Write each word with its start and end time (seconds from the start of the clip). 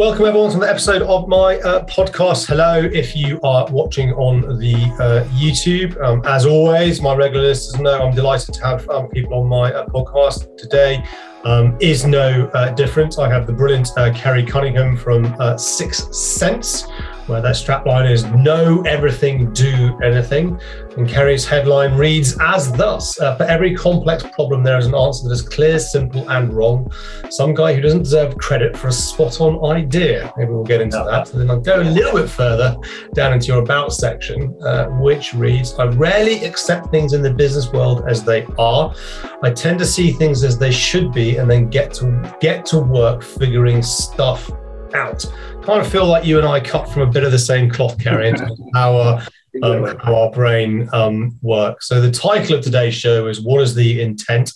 Welcome 0.00 0.24
everyone 0.24 0.50
to 0.52 0.58
the 0.58 0.66
episode 0.66 1.02
of 1.02 1.28
my 1.28 1.58
uh, 1.58 1.84
podcast. 1.84 2.46
Hello, 2.46 2.80
if 2.80 3.14
you 3.14 3.38
are 3.42 3.66
watching 3.70 4.14
on 4.14 4.58
the 4.58 4.72
uh, 4.98 5.28
YouTube. 5.34 6.02
Um, 6.02 6.22
as 6.24 6.46
always, 6.46 7.02
my 7.02 7.14
regular 7.14 7.48
listeners 7.48 7.78
know 7.82 8.00
I'm 8.00 8.14
delighted 8.14 8.54
to 8.54 8.64
have 8.64 8.88
um, 8.88 9.10
people 9.10 9.34
on 9.34 9.46
my 9.46 9.70
uh, 9.70 9.84
podcast 9.88 10.56
today. 10.56 11.04
Um, 11.44 11.76
is 11.82 12.06
no 12.06 12.46
uh, 12.54 12.70
different. 12.70 13.18
I 13.18 13.28
have 13.28 13.46
the 13.46 13.52
brilliant 13.52 13.90
uh, 13.98 14.10
Kerry 14.14 14.42
Cunningham 14.42 14.96
from 14.96 15.26
uh, 15.34 15.56
6sense 15.56 16.88
where 17.30 17.40
their 17.40 17.52
strapline 17.52 18.10
is 18.10 18.24
Know 18.24 18.82
Everything, 18.82 19.52
Do 19.52 19.98
Anything. 20.02 20.60
And 20.96 21.08
Kerry's 21.08 21.46
headline 21.46 21.94
reads 21.96 22.36
as 22.40 22.72
thus 22.72 23.20
uh, 23.20 23.36
For 23.36 23.44
every 23.44 23.74
complex 23.74 24.24
problem, 24.24 24.62
there 24.62 24.78
is 24.78 24.86
an 24.86 24.94
answer 24.94 25.28
that 25.28 25.34
is 25.34 25.42
clear, 25.42 25.78
simple, 25.78 26.28
and 26.28 26.52
wrong. 26.52 26.90
Some 27.30 27.54
guy 27.54 27.72
who 27.72 27.80
doesn't 27.80 28.02
deserve 28.02 28.36
credit 28.38 28.76
for 28.76 28.88
a 28.88 28.92
spot 28.92 29.40
on 29.40 29.76
idea. 29.76 30.32
Maybe 30.36 30.50
we'll 30.50 30.64
get 30.64 30.80
into 30.80 31.02
that. 31.08 31.30
And 31.32 31.40
then 31.40 31.50
I'll 31.50 31.60
go 31.60 31.80
a 31.80 31.84
little 31.84 32.12
bit 32.12 32.28
further 32.28 32.76
down 33.14 33.32
into 33.32 33.46
your 33.46 33.60
About 33.60 33.92
section, 33.92 34.56
uh, 34.62 34.86
which 34.86 35.32
reads 35.34 35.74
I 35.74 35.84
rarely 35.84 36.44
accept 36.44 36.90
things 36.90 37.12
in 37.12 37.22
the 37.22 37.32
business 37.32 37.70
world 37.72 38.04
as 38.08 38.24
they 38.24 38.44
are. 38.58 38.94
I 39.42 39.50
tend 39.50 39.78
to 39.78 39.86
see 39.86 40.10
things 40.10 40.42
as 40.42 40.58
they 40.58 40.72
should 40.72 41.12
be 41.12 41.36
and 41.36 41.48
then 41.50 41.68
get 41.68 41.94
to 41.94 42.36
get 42.40 42.66
to 42.66 42.80
work 42.80 43.22
figuring 43.22 43.82
stuff 43.82 44.50
out. 44.94 45.24
Kind 45.62 45.82
of 45.82 45.92
feel 45.92 46.06
like 46.06 46.24
you 46.24 46.38
and 46.38 46.46
I 46.46 46.58
cut 46.58 46.88
from 46.88 47.02
a 47.02 47.06
bit 47.06 47.22
of 47.22 47.32
the 47.32 47.38
same 47.38 47.70
cloth, 47.70 47.98
Kerry, 47.98 48.28
in 48.28 48.34
terms 48.34 48.58
of 48.58 48.66
how 48.74 48.96
our, 48.96 49.22
um, 49.62 49.98
how 49.98 50.14
our 50.16 50.30
brain 50.30 50.88
um, 50.92 51.38
works. 51.42 51.86
So 51.86 52.00
the 52.00 52.10
title 52.10 52.56
of 52.56 52.64
today's 52.64 52.94
show 52.94 53.28
is 53.28 53.40
"What 53.40 53.60
is 53.60 53.74
the 53.74 54.00
intent 54.00 54.50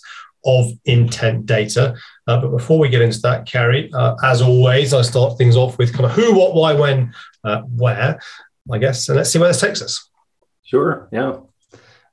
of 0.45 0.71
intent 0.83 1.45
data?" 1.45 1.95
Uh, 2.27 2.41
but 2.41 2.49
before 2.49 2.79
we 2.79 2.89
get 2.89 3.01
into 3.01 3.19
that, 3.19 3.45
Kerry, 3.45 3.89
uh, 3.93 4.15
as 4.23 4.41
always, 4.41 4.93
I 4.93 5.03
start 5.03 5.37
things 5.37 5.55
off 5.55 5.77
with 5.77 5.93
kind 5.93 6.05
of 6.05 6.11
who, 6.11 6.35
what, 6.37 6.55
why, 6.55 6.73
when, 6.73 7.13
uh, 7.43 7.61
where, 7.61 8.19
I 8.71 8.77
guess. 8.79 9.07
And 9.07 9.15
let's 9.15 9.29
see 9.29 9.39
where 9.39 9.47
this 9.47 9.61
takes 9.61 9.81
us. 9.81 10.09
Sure. 10.63 11.07
Yeah. 11.13 11.37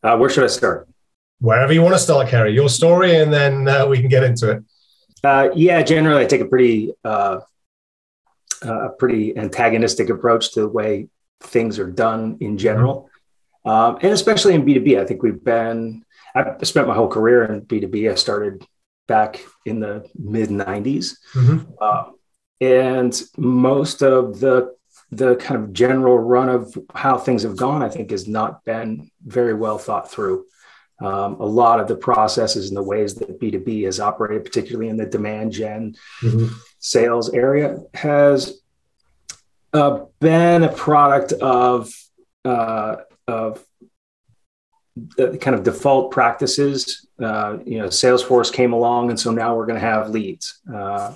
Uh, 0.03 0.16
where 0.19 0.28
should 0.28 0.44
I 0.44 0.48
start? 0.48 0.86
Wherever 1.41 1.72
you 1.72 1.83
want 1.83 1.94
to 1.94 1.98
start, 1.98 2.28
Kerry. 2.28 2.53
Your 2.53 2.69
story, 2.69 3.16
and 3.16 3.33
then 3.33 3.66
uh, 3.66 3.86
we 3.86 3.98
can 3.98 4.09
get 4.09 4.22
into 4.22 4.50
it. 4.50 4.64
Uh, 5.25 5.48
yeah, 5.55 5.83
generally, 5.83 6.22
I 6.22 6.27
take 6.27 6.42
a 6.42 6.47
pretty 6.47 6.92
a 8.62 8.91
pretty 8.91 9.36
antagonistic 9.36 10.10
approach 10.10 10.52
to 10.52 10.60
the 10.60 10.68
way 10.68 11.08
things 11.41 11.78
are 11.78 11.91
done 11.91 12.38
in 12.41 12.58
general, 12.58 13.10
um, 13.64 13.98
and 14.02 14.12
especially 14.12 14.54
in 14.54 14.64
B 14.64 14.74
two 14.74 14.80
B. 14.80 14.98
I 14.98 15.04
think 15.04 15.22
we've 15.22 15.42
been. 15.42 16.04
I 16.34 16.62
spent 16.62 16.88
my 16.88 16.94
whole 16.94 17.08
career 17.08 17.44
in 17.44 17.60
B 17.60 17.80
two 17.80 17.88
B. 17.88 18.08
I 18.08 18.14
started 18.14 18.66
back 19.06 19.44
in 19.66 19.80
the 19.80 20.08
mid 20.14 20.48
'90s, 20.48 21.16
mm-hmm. 21.34 21.70
uh, 21.80 22.10
and 22.60 23.20
most 23.36 24.02
of 24.02 24.41
the 24.41 24.74
the 25.10 25.36
kind 25.36 25.62
of 25.62 25.72
general 25.72 26.19
run 26.19 26.48
of 26.48 26.76
how 26.94 27.19
things 27.19 27.42
have 27.42 27.56
gone, 27.56 27.82
I 27.82 27.91
think, 27.91 28.10
has 28.10 28.26
not 28.26 28.64
been 28.64 29.10
very 29.24 29.52
well 29.52 29.78
thought 29.78 30.10
through. 30.10 30.47
Um, 31.00 31.34
a 31.41 31.44
lot 31.44 31.80
of 31.80 31.88
the 31.88 31.97
processes 31.97 32.69
and 32.69 32.76
the 32.76 32.82
ways 32.82 33.16
that 33.16 33.41
B2B 33.41 33.84
has 33.84 33.98
operated, 33.98 34.44
particularly 34.44 34.88
in 34.88 34.97
the 34.97 35.04
demand 35.04 35.52
gen 35.52 35.97
mm-hmm. 36.22 36.54
Sales 36.83 37.30
area, 37.30 37.78
has 37.94 38.61
uh, 39.72 40.00
been 40.20 40.64
a 40.64 40.72
product 40.72 41.33
of, 41.33 41.91
uh, 42.44 42.97
of 43.27 43.64
the 45.16 45.38
kind 45.38 45.55
of 45.55 45.62
default 45.62 46.10
practices. 46.10 47.06
Uh, 47.22 47.58
you 47.64 47.78
know, 47.78 47.86
Salesforce 47.86 48.53
came 48.53 48.72
along, 48.72 49.10
and 49.10 49.19
so 49.19 49.30
now 49.30 49.56
we're 49.56 49.66
going 49.66 49.80
to 49.80 49.86
have 49.86 50.10
leads. 50.10 50.60
Uh, 50.72 51.14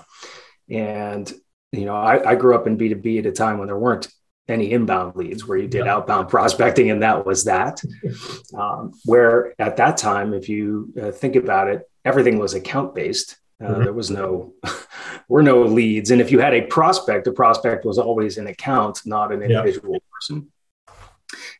and, 0.70 1.30
you 1.72 1.84
know, 1.84 1.96
I, 1.96 2.30
I 2.30 2.34
grew 2.36 2.54
up 2.54 2.66
in 2.66 2.78
B2B 2.78 3.18
at 3.18 3.26
a 3.26 3.32
time 3.32 3.58
when 3.58 3.66
there 3.66 3.76
weren't 3.76 4.08
any 4.48 4.70
inbound 4.70 5.16
leads 5.16 5.44
where 5.44 5.58
you 5.58 5.66
did 5.66 5.88
outbound 5.88 6.28
prospecting 6.28 6.90
and 6.92 7.02
that 7.02 7.26
was 7.26 7.42
that 7.44 7.82
um, 8.54 8.92
where 9.04 9.60
at 9.60 9.76
that 9.76 9.96
time 9.96 10.32
if 10.32 10.48
you 10.48 10.92
uh, 11.02 11.10
think 11.10 11.34
about 11.34 11.66
it 11.66 11.82
everything 12.04 12.38
was 12.38 12.54
account 12.54 12.94
based 12.94 13.38
uh, 13.60 13.68
mm-hmm. 13.68 13.84
there 13.84 13.92
was 13.92 14.10
no 14.10 14.52
were 15.28 15.42
no 15.42 15.62
leads 15.62 16.10
and 16.10 16.20
if 16.20 16.30
you 16.30 16.38
had 16.38 16.54
a 16.54 16.62
prospect 16.62 17.26
a 17.26 17.32
prospect 17.32 17.84
was 17.84 17.98
always 17.98 18.38
an 18.38 18.46
account 18.46 19.00
not 19.04 19.32
an 19.32 19.42
individual 19.42 19.94
yeah. 19.94 19.98
person 20.12 20.48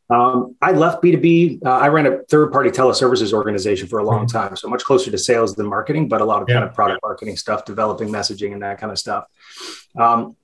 um, 0.09 0.55
I 0.63 0.73
left 0.73 1.03
B2B. 1.03 1.67
Uh, 1.67 1.71
I 1.71 1.89
ran 1.89 2.07
a 2.07 2.23
third 2.25 2.53
party 2.53 2.71
teleservices 2.71 3.33
organization 3.33 3.89
for 3.89 3.99
a 3.99 4.05
long 4.05 4.27
mm-hmm. 4.27 4.39
time. 4.39 4.57
So 4.57 4.69
much 4.69 4.85
closer 4.85 5.11
to 5.11 5.19
sales 5.19 5.55
than 5.57 5.67
marketing, 5.67 6.09
but 6.09 6.21
a 6.21 6.25
lot 6.25 6.43
of 6.43 6.49
yeah. 6.49 6.57
kind 6.57 6.69
of 6.69 6.75
product 6.75 7.01
marketing 7.03 7.37
stuff, 7.37 7.65
developing 7.65 8.09
messaging 8.09 8.53
and 8.53 8.63
that 8.63 8.79
kind 8.79 8.93
of 8.93 8.99
stuff. 8.99 9.25
Um, 9.99 10.37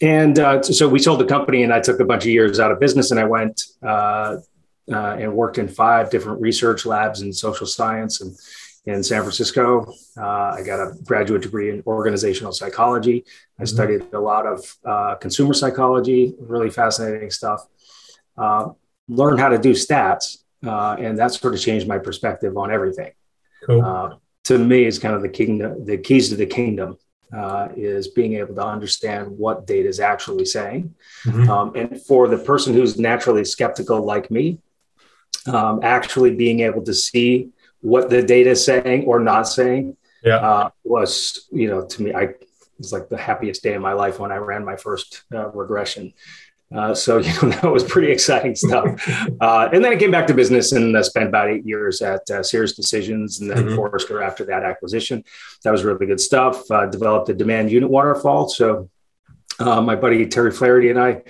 and 0.00 0.38
uh, 0.38 0.62
so 0.62 0.88
we 0.88 0.98
sold 0.98 1.20
the 1.20 1.26
company, 1.26 1.62
and 1.62 1.72
I 1.72 1.80
took 1.80 2.00
a 2.00 2.04
bunch 2.04 2.24
of 2.24 2.30
years 2.30 2.58
out 2.58 2.72
of 2.72 2.80
business, 2.80 3.10
and 3.10 3.20
I 3.20 3.24
went 3.24 3.62
uh, 3.82 4.38
uh, 4.90 5.16
and 5.18 5.34
worked 5.34 5.58
in 5.58 5.68
five 5.68 6.10
different 6.10 6.40
research 6.40 6.84
labs 6.84 7.22
in 7.22 7.32
social 7.32 7.66
science 7.66 8.20
and 8.20 8.36
in 8.86 9.02
San 9.02 9.22
Francisco. 9.22 9.92
Uh, 10.16 10.54
I 10.56 10.62
got 10.64 10.80
a 10.80 10.94
graduate 11.04 11.42
degree 11.42 11.70
in 11.70 11.82
organizational 11.86 12.52
psychology. 12.52 13.24
I 13.58 13.62
mm-hmm. 13.62 13.66
studied 13.66 14.02
a 14.12 14.20
lot 14.20 14.46
of 14.46 14.76
uh, 14.84 15.14
consumer 15.16 15.54
psychology, 15.54 16.34
really 16.38 16.70
fascinating 16.70 17.30
stuff. 17.30 17.66
Uh, 18.36 18.70
learned 19.08 19.40
how 19.40 19.48
to 19.48 19.58
do 19.58 19.72
stats, 19.72 20.38
and 20.62 21.18
that 21.18 21.32
sort 21.32 21.54
of 21.54 21.60
changed 21.60 21.86
my 21.86 21.98
perspective 21.98 22.56
on 22.56 22.70
everything. 22.70 23.12
Cool. 23.66 24.20
to 24.44 24.58
me, 24.58 24.84
it's 24.84 24.98
kind 24.98 25.14
of 25.14 25.22
the 25.22 25.28
kingdom, 25.28 25.86
the 25.86 25.96
keys 25.96 26.28
to 26.28 26.36
the 26.36 26.44
kingdom 26.46 26.98
uh, 27.34 27.68
is 27.76 28.08
being 28.08 28.34
able 28.34 28.54
to 28.54 28.64
understand 28.64 29.28
what 29.28 29.66
data 29.66 29.88
is 29.88 30.00
actually 30.00 30.44
saying. 30.44 30.94
Mm-hmm. 31.24 31.50
Um, 31.50 31.72
and 31.74 32.00
for 32.02 32.28
the 32.28 32.38
person 32.38 32.74
who's 32.74 32.98
naturally 32.98 33.44
skeptical 33.44 34.04
like 34.04 34.30
me, 34.30 34.58
um, 35.46 35.80
actually 35.82 36.34
being 36.34 36.60
able 36.60 36.82
to 36.82 36.94
see 36.94 37.50
what 37.84 38.10
the 38.10 38.22
data 38.22 38.50
is 38.50 38.64
saying 38.64 39.04
or 39.04 39.20
not 39.20 39.42
saying 39.42 39.96
yeah. 40.24 40.36
uh, 40.36 40.70
was, 40.84 41.48
you 41.52 41.68
know, 41.68 41.84
to 41.86 42.02
me, 42.02 42.14
I 42.14 42.22
it 42.22 42.78
was 42.78 42.92
like 42.92 43.08
the 43.08 43.16
happiest 43.16 43.62
day 43.62 43.74
of 43.74 43.82
my 43.82 43.92
life 43.92 44.18
when 44.18 44.32
I 44.32 44.36
ran 44.36 44.64
my 44.64 44.76
first 44.76 45.22
uh, 45.32 45.48
regression. 45.50 46.12
Uh, 46.74 46.92
so 46.92 47.18
you 47.26 47.32
know 47.34 47.50
that 47.50 47.70
was 47.70 47.84
pretty 47.84 48.10
exciting 48.10 48.54
stuff. 48.54 48.84
Uh, 49.40 49.68
and 49.72 49.84
then 49.84 49.92
I 49.92 49.96
came 49.96 50.10
back 50.10 50.26
to 50.28 50.34
business 50.34 50.72
and 50.72 50.96
uh, 50.96 51.02
spent 51.02 51.28
about 51.28 51.50
eight 51.50 51.66
years 51.66 52.00
at 52.00 52.20
uh, 52.30 52.40
SiriusDecisions 52.40 53.40
and 53.40 53.50
then 53.50 53.58
mm-hmm. 53.58 53.76
Forrester 53.76 54.22
after 54.22 54.44
that 54.46 54.62
acquisition. 54.62 55.22
That 55.64 55.70
was 55.70 55.84
really 55.84 56.06
good 56.06 56.20
stuff. 56.20 56.70
Uh, 56.70 56.86
developed 56.86 57.28
a 57.28 57.34
demand 57.34 57.70
unit 57.70 57.90
waterfall. 57.90 58.48
So 58.48 58.88
uh, 59.58 59.82
my 59.82 59.96
buddy 59.96 60.26
Terry 60.26 60.50
Flaherty 60.50 60.88
and 60.88 60.98
I 60.98 61.22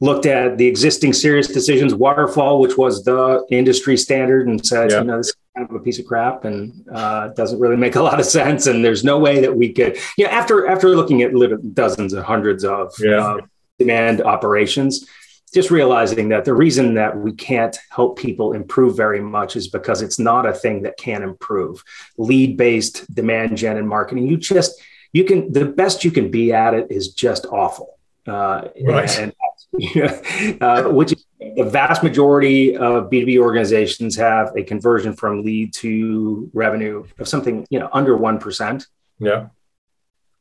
looked 0.00 0.26
at 0.26 0.58
the 0.58 0.66
existing 0.66 1.12
SiriusDecisions 1.12 1.94
waterfall, 1.94 2.60
which 2.60 2.76
was 2.76 3.02
the 3.02 3.44
industry 3.50 3.96
standard, 3.96 4.46
and 4.46 4.64
said, 4.64 4.90
yeah. 4.90 5.00
you 5.00 5.04
know, 5.04 5.16
this 5.16 5.28
is 5.28 5.36
kind 5.58 5.70
of 5.70 5.76
a 5.76 5.80
piece 5.80 5.98
of 5.98 6.06
crap 6.06 6.44
and 6.44 6.84
uh, 6.92 7.28
doesn't 7.28 7.58
really 7.58 7.76
make 7.76 7.96
a 7.96 8.02
lot 8.02 8.20
of 8.20 8.26
sense. 8.26 8.66
And 8.66 8.84
there's 8.84 9.04
no 9.04 9.18
way 9.18 9.40
that 9.40 9.56
we 9.56 9.72
could, 9.72 9.98
you 10.16 10.24
know, 10.24 10.30
after 10.30 10.66
after 10.66 10.94
looking 10.94 11.22
at 11.22 11.32
dozens 11.74 12.12
and 12.12 12.24
hundreds 12.24 12.64
of 12.64 12.92
yeah 12.98 13.36
demand 13.78 14.20
operations 14.20 15.06
just 15.54 15.70
realizing 15.70 16.28
that 16.28 16.44
the 16.44 16.52
reason 16.52 16.94
that 16.94 17.16
we 17.16 17.32
can't 17.32 17.78
help 17.90 18.18
people 18.18 18.52
improve 18.52 18.96
very 18.96 19.20
much 19.20 19.56
is 19.56 19.68
because 19.68 20.02
it's 20.02 20.18
not 20.18 20.44
a 20.44 20.52
thing 20.52 20.82
that 20.82 20.96
can 20.98 21.22
improve 21.22 21.82
lead 22.18 22.56
based 22.56 23.12
demand 23.14 23.56
gen 23.56 23.76
and 23.76 23.88
marketing 23.88 24.26
you 24.26 24.36
just 24.36 24.82
you 25.12 25.22
can 25.22 25.50
the 25.52 25.64
best 25.64 26.04
you 26.04 26.10
can 26.10 26.28
be 26.30 26.52
at 26.52 26.74
it 26.74 26.90
is 26.90 27.14
just 27.14 27.46
awful 27.46 27.98
uh, 28.26 28.68
right. 28.84 29.18
and, 29.20 29.32
uh, 30.60 30.82
which 30.84 31.12
is 31.12 31.24
the 31.40 31.64
vast 31.64 32.02
majority 32.02 32.76
of 32.76 33.10
b2b 33.10 33.38
organizations 33.38 34.16
have 34.16 34.52
a 34.56 34.62
conversion 34.62 35.12
from 35.12 35.44
lead 35.44 35.72
to 35.72 36.50
revenue 36.52 37.04
of 37.18 37.28
something 37.28 37.66
you 37.70 37.78
know 37.78 37.88
under 37.92 38.16
1% 38.16 38.86
yeah. 39.18 39.48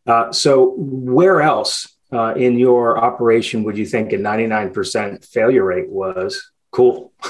Uh, 0.05 0.31
so 0.31 0.73
where 0.77 1.41
else 1.41 1.95
uh, 2.13 2.33
in 2.35 2.57
your 2.57 2.97
operation 2.97 3.63
would 3.63 3.77
you 3.77 3.85
think 3.85 4.13
a 4.13 4.17
99% 4.17 5.25
failure 5.27 5.65
rate 5.65 5.89
was? 5.89 6.51
Cool. 6.71 7.11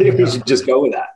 You 0.00 0.26
should 0.26 0.46
just 0.46 0.66
go 0.66 0.82
with 0.82 0.92
that. 0.92 1.10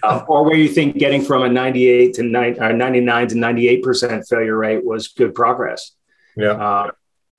Um, 0.02 0.24
or 0.28 0.44
where 0.44 0.56
you 0.56 0.68
think 0.68 0.96
getting 0.96 1.22
from 1.22 1.42
a 1.42 1.48
98 1.48 2.14
to 2.14 2.22
9 2.22 2.62
or 2.62 2.72
99 2.72 3.28
to 3.28 3.34
98% 3.34 4.28
failure 4.28 4.56
rate 4.56 4.84
was 4.84 5.08
good 5.08 5.34
progress. 5.34 5.92
Yeah. 6.36 6.52
Uh, 6.52 6.90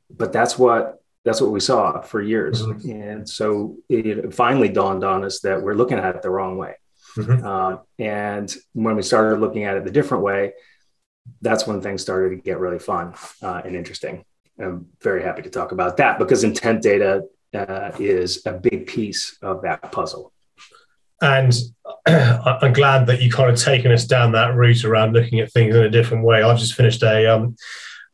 but 0.10 0.32
that's 0.32 0.58
what 0.58 1.02
that's 1.26 1.42
what 1.42 1.52
we 1.52 1.60
saw 1.60 2.02
for 2.02 2.22
years 2.22 2.62
mm-hmm. 2.62 2.92
and 2.92 3.30
so 3.30 3.76
it 3.90 4.34
finally 4.34 4.70
dawned 4.70 5.04
on 5.04 5.24
us 5.24 5.40
that 5.42 5.62
we're 5.62 5.74
looking 5.74 5.98
at 5.98 6.16
it 6.16 6.22
the 6.22 6.30
wrong 6.30 6.58
way 6.58 6.76
mm-hmm. 7.16 7.46
uh, 7.46 7.78
and 8.00 8.56
when 8.74 8.96
we 8.96 9.02
started 9.02 9.40
looking 9.40 9.64
at 9.66 9.78
it 9.78 9.84
the 9.84 9.92
different 9.92 10.24
way 10.24 10.54
that's 11.42 11.68
when 11.68 11.82
things 11.82 12.02
started 12.02 12.30
to 12.30 12.42
get 12.42 12.60
really 12.60 12.80
fun 12.80 13.14
uh, 13.42 13.62
and 13.66 13.76
interesting 13.76 14.24
I'm 14.60 14.88
very 15.02 15.24
happy 15.24 15.42
to 15.44 15.50
talk 15.50 15.72
about 15.72 15.98
that 15.98 16.18
because 16.18 16.44
intent 16.44 16.82
data 16.82 17.24
uh, 17.54 17.92
is 18.00 18.46
a 18.46 18.54
big 18.54 18.88
piece 18.88 19.38
of 19.42 19.62
that 19.64 19.92
puzzle. 19.92 20.34
And 21.22 21.54
I'm 22.08 22.74
glad 22.74 23.08
that 23.08 23.22
you 23.22 23.32
kind 23.32 23.50
of 23.50 23.60
taken 23.60 23.92
us 23.92 24.06
down 24.06 24.32
that 24.34 24.56
route 24.56 24.86
around 24.86 25.14
looking 25.14 25.40
at 25.40 25.52
things 25.52 25.76
in 25.76 25.84
a 25.84 25.90
different 25.90 26.24
way. 26.24 26.42
I've 26.42 26.60
just 26.60 26.76
finished 26.76 27.04
a 27.04 27.28
um, 27.28 27.56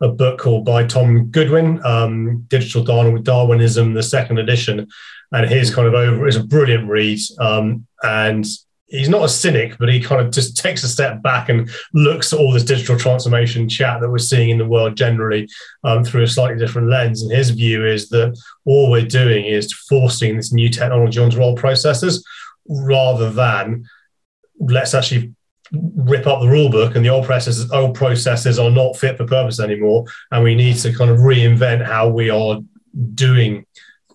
a 0.04 0.10
book 0.10 0.38
called 0.38 0.66
by 0.66 0.86
Tom 0.86 1.28
Goodwin, 1.28 1.84
um, 1.86 2.46
Digital 2.50 2.84
Darwinism, 2.84 3.94
the 3.94 4.04
second 4.04 4.38
edition, 4.38 4.88
and 5.32 5.50
his 5.50 5.74
kind 5.74 5.88
of 5.88 5.94
over 5.94 6.28
is 6.28 6.36
a 6.36 6.44
brilliant 6.44 6.90
read. 6.90 7.20
Um, 7.40 7.88
and 8.04 8.46
he's 8.88 9.08
not 9.08 9.24
a 9.24 9.30
cynic, 9.30 9.78
but 9.80 9.88
he 9.88 10.02
kind 10.02 10.22
of 10.22 10.32
just 10.32 10.58
takes 10.58 10.84
a 10.84 10.90
step 10.90 11.24
back 11.24 11.48
and 11.48 11.70
looks 11.94 12.34
at 12.34 12.40
all 12.40 12.52
this 12.52 12.66
digital 12.66 13.00
transformation 13.00 13.70
chat 13.70 14.02
that 14.02 14.10
we're 14.10 14.18
seeing 14.18 14.50
in 14.50 14.58
the 14.58 14.68
world 14.68 14.98
generally 14.98 15.48
um, 15.86 16.04
through 16.04 16.24
a 16.24 16.28
slightly 16.28 16.60
different 16.60 16.90
lens. 16.90 17.22
And 17.22 17.32
his 17.32 17.52
view 17.52 17.86
is 17.86 18.10
that 18.10 18.38
all 18.66 18.92
we're 18.92 19.06
doing 19.06 19.46
is 19.46 19.72
forcing 19.74 20.36
this 20.36 20.52
new 20.52 20.68
technology 20.68 21.20
onto 21.20 21.42
old 21.42 21.58
processes 21.58 22.24
rather 22.68 23.32
than 23.32 23.86
let's 24.60 24.94
actually 24.94 25.34
rip 25.74 26.28
up 26.28 26.42
the 26.42 26.48
rule 26.48 26.70
book 26.70 26.96
and 26.96 27.04
the 27.04 27.10
old 27.10 27.25
processes 27.25 27.72
old 27.72 27.96
processes 27.96 28.60
are 28.60 28.70
not 28.70 28.96
fit 28.96 29.18
for 29.18 29.25
purpose 29.25 29.60
anymore 29.60 30.06
and 30.31 30.44
we 30.44 30.54
need 30.54 30.75
to 30.75 30.94
kind 30.94 31.10
of 31.10 31.18
reinvent 31.18 31.84
how 31.84 32.08
we 32.08 32.30
are 32.30 32.60
doing 33.16 33.66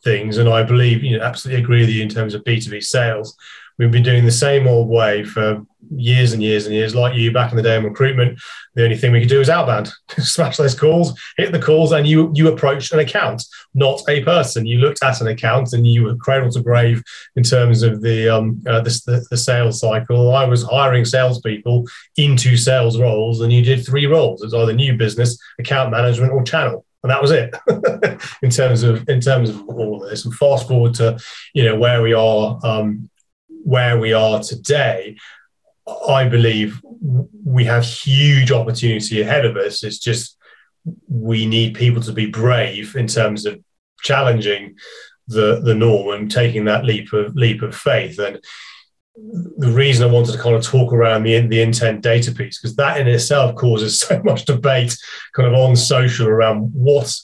things. 0.04 0.38
And 0.38 0.48
i 0.48 0.62
believe 0.62 1.02
you 1.02 1.18
know 1.18 1.24
absolutely 1.24 1.62
agree 1.62 1.80
with 1.80 1.90
you 1.90 2.02
in 2.02 2.08
terms 2.08 2.34
of 2.34 2.44
b2b 2.44 2.82
sales 2.84 3.36
we've 3.78 3.90
been 3.90 4.02
doing 4.02 4.24
the 4.24 4.30
same 4.30 4.66
old 4.66 4.88
way 4.88 5.24
for 5.24 5.64
years 5.90 6.32
and 6.32 6.42
years 6.42 6.66
and 6.66 6.74
years, 6.74 6.94
like 6.94 7.14
you 7.14 7.32
back 7.32 7.50
in 7.50 7.56
the 7.56 7.62
day 7.62 7.76
in 7.76 7.84
recruitment. 7.84 8.38
The 8.74 8.84
only 8.84 8.96
thing 8.96 9.12
we 9.12 9.20
could 9.20 9.28
do 9.28 9.38
was 9.38 9.48
outbound, 9.48 9.92
smash 10.18 10.56
those 10.56 10.78
calls, 10.78 11.18
hit 11.36 11.52
the 11.52 11.60
calls, 11.60 11.92
and 11.92 12.06
you 12.06 12.30
you 12.34 12.48
approached 12.48 12.92
an 12.92 12.98
account, 12.98 13.44
not 13.74 14.02
a 14.08 14.22
person. 14.24 14.66
You 14.66 14.78
looked 14.78 15.02
at 15.02 15.20
an 15.20 15.28
account 15.28 15.72
and 15.72 15.86
you 15.86 16.04
were 16.04 16.16
cradle 16.16 16.50
to 16.50 16.60
grave 16.60 17.02
in 17.36 17.42
terms 17.42 17.82
of 17.82 18.02
the 18.02 18.28
um 18.28 18.62
uh, 18.66 18.80
the, 18.80 19.00
the, 19.06 19.26
the 19.30 19.36
sales 19.36 19.80
cycle. 19.80 20.34
I 20.34 20.44
was 20.44 20.64
hiring 20.64 21.04
salespeople 21.04 21.86
into 22.16 22.56
sales 22.56 22.98
roles, 22.98 23.40
and 23.40 23.52
you 23.52 23.62
did 23.62 23.86
three 23.86 24.06
roles. 24.06 24.42
It's 24.42 24.54
either 24.54 24.72
new 24.72 24.96
business, 24.96 25.38
account 25.58 25.90
management, 25.90 26.32
or 26.32 26.42
channel 26.42 26.84
and 27.04 27.12
that 27.12 27.22
was 27.22 27.30
it 27.30 27.54
in 28.42 28.50
terms 28.50 28.82
of 28.82 29.08
in 29.08 29.20
terms 29.20 29.50
of 29.50 29.68
all 29.68 30.02
of 30.02 30.10
this. 30.10 30.24
And 30.24 30.34
fast 30.34 30.66
forward 30.66 30.94
to 30.94 31.16
you 31.54 31.64
know 31.64 31.76
where 31.76 32.02
we 32.02 32.12
are 32.12 32.58
um, 32.64 33.08
where 33.64 33.98
we 33.98 34.12
are 34.12 34.40
today, 34.40 35.16
I 36.08 36.28
believe 36.28 36.80
we 37.44 37.64
have 37.64 37.84
huge 37.84 38.52
opportunity 38.52 39.20
ahead 39.20 39.44
of 39.44 39.56
us. 39.56 39.82
It's 39.82 39.98
just 39.98 40.36
we 41.08 41.46
need 41.46 41.74
people 41.74 42.02
to 42.02 42.12
be 42.12 42.26
brave 42.26 42.96
in 42.96 43.06
terms 43.06 43.46
of 43.46 43.60
challenging 44.02 44.76
the 45.26 45.60
the 45.62 45.74
norm 45.74 46.14
and 46.14 46.30
taking 46.30 46.64
that 46.64 46.84
leap 46.84 47.12
of 47.12 47.34
leap 47.34 47.62
of 47.62 47.74
faith. 47.74 48.18
And 48.18 48.42
the 49.58 49.70
reason 49.70 50.08
I 50.08 50.12
wanted 50.12 50.32
to 50.32 50.38
kind 50.38 50.54
of 50.54 50.62
talk 50.62 50.92
around 50.92 51.22
the 51.22 51.40
the 51.46 51.60
intent 51.60 52.02
data 52.02 52.32
piece 52.32 52.58
because 52.58 52.76
that 52.76 53.00
in 53.00 53.08
itself 53.08 53.54
causes 53.54 54.00
so 54.00 54.20
much 54.22 54.44
debate, 54.44 54.96
kind 55.34 55.48
of 55.48 55.54
on 55.54 55.76
social 55.76 56.28
around 56.28 56.70
what 56.74 57.14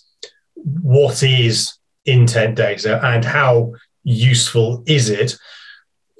what 0.55 1.23
is 1.23 1.75
intent 2.07 2.57
data 2.57 3.01
and 3.05 3.25
how 3.25 3.73
useful 4.03 4.83
is 4.87 5.09
it 5.09 5.37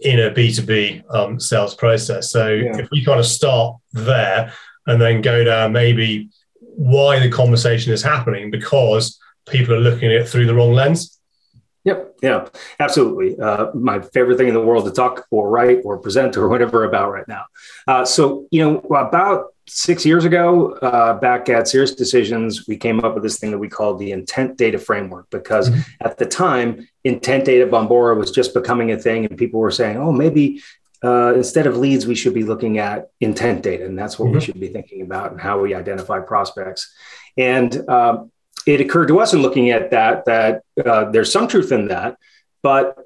in 0.05 0.21
a 0.21 0.31
B2B 0.31 1.03
um, 1.13 1.41
sales 1.41 1.75
process. 1.75 2.31
So 2.31 2.49
yeah. 2.49 2.77
if 2.77 2.89
we 2.93 3.05
kind 3.05 3.19
of 3.19 3.27
start 3.27 3.77
there 3.93 4.53
and 4.87 5.01
then 5.01 5.23
go 5.23 5.45
down 5.45 5.73
maybe 5.73 6.29
why 6.61 7.19
the 7.19 7.31
conversation 7.31 7.93
is 7.93 8.03
happening 8.03 8.51
because 8.51 9.19
people 9.49 9.75
are 9.75 9.81
looking 9.81 10.11
at 10.11 10.21
it 10.21 10.29
through 10.29 10.47
the 10.47 10.55
wrong 10.55 10.73
lens. 10.73 11.19
Yep. 11.85 12.17
Yeah, 12.23 12.49
absolutely. 12.81 13.39
Uh, 13.39 13.67
my 13.75 14.01
favorite 14.01 14.39
thing 14.39 14.49
in 14.49 14.55
the 14.55 14.61
world 14.61 14.87
to 14.87 14.91
talk 14.91 15.27
or 15.31 15.51
write 15.51 15.81
or 15.85 15.99
present 15.99 16.37
or 16.37 16.49
whatever 16.49 16.85
about 16.85 17.13
right 17.13 17.29
now. 17.29 17.45
Uh, 17.87 18.05
so, 18.07 18.47
you 18.51 18.65
know, 18.65 18.79
about 18.97 19.55
six 19.67 20.05
years 20.05 20.25
ago, 20.25 20.73
uh, 20.73 21.15
back 21.15 21.49
at 21.49 21.65
SiriusDecisions, 21.65 22.67
we 22.69 22.77
came 22.77 23.01
up 23.01 23.15
with 23.15 23.23
this 23.23 23.39
thing 23.39 23.51
that 23.51 23.59
we 23.59 23.69
called 23.69 23.99
the 23.99 24.13
intent 24.13 24.57
data 24.57 24.79
framework 24.79 25.29
because 25.31 25.71
mm-hmm. 25.71 25.81
at 26.01 26.19
the 26.19 26.27
time, 26.27 26.89
intent 27.05 27.45
data 27.45 27.67
Bombora 27.67 28.17
was 28.17 28.31
just 28.31 28.55
becoming 28.55 28.93
a 28.93 28.99
thing, 28.99 29.27
and 29.27 29.39
people 29.39 29.61
were 29.61 29.71
saying, 29.71 29.97
"Oh, 29.97 30.13
maybe 30.13 30.63
uh, 31.03 31.35
instead 31.35 31.67
of 31.67 31.77
leads, 31.77 32.07
we 32.07 32.15
should 32.15 32.35
be 32.35 32.45
looking 32.45 32.79
at 32.79 33.09
intent 33.21 33.63
data, 33.63 33.85
and 33.85 33.99
that's 33.99 34.19
what 34.19 34.27
mm-hmm. 34.27 34.35
we 34.35 34.41
should 34.41 34.61
be 34.61 34.69
thinking 34.69 35.03
about 35.03 35.33
and 35.33 35.41
how 35.41 35.61
we 35.61 35.75
identify 35.75 36.21
prospects." 36.21 36.95
And 37.37 37.89
um, 37.89 38.31
it 38.67 38.81
occurred 38.81 39.09
to 39.09 39.21
us 39.21 39.35
in 39.35 39.43
looking 39.43 39.71
at 39.71 39.91
that 39.91 40.25
that 40.27 40.63
uh, 40.85 41.11
there's 41.11 41.33
some 41.33 41.49
truth 41.49 41.73
in 41.73 41.89
that, 41.89 42.17
but 42.63 42.97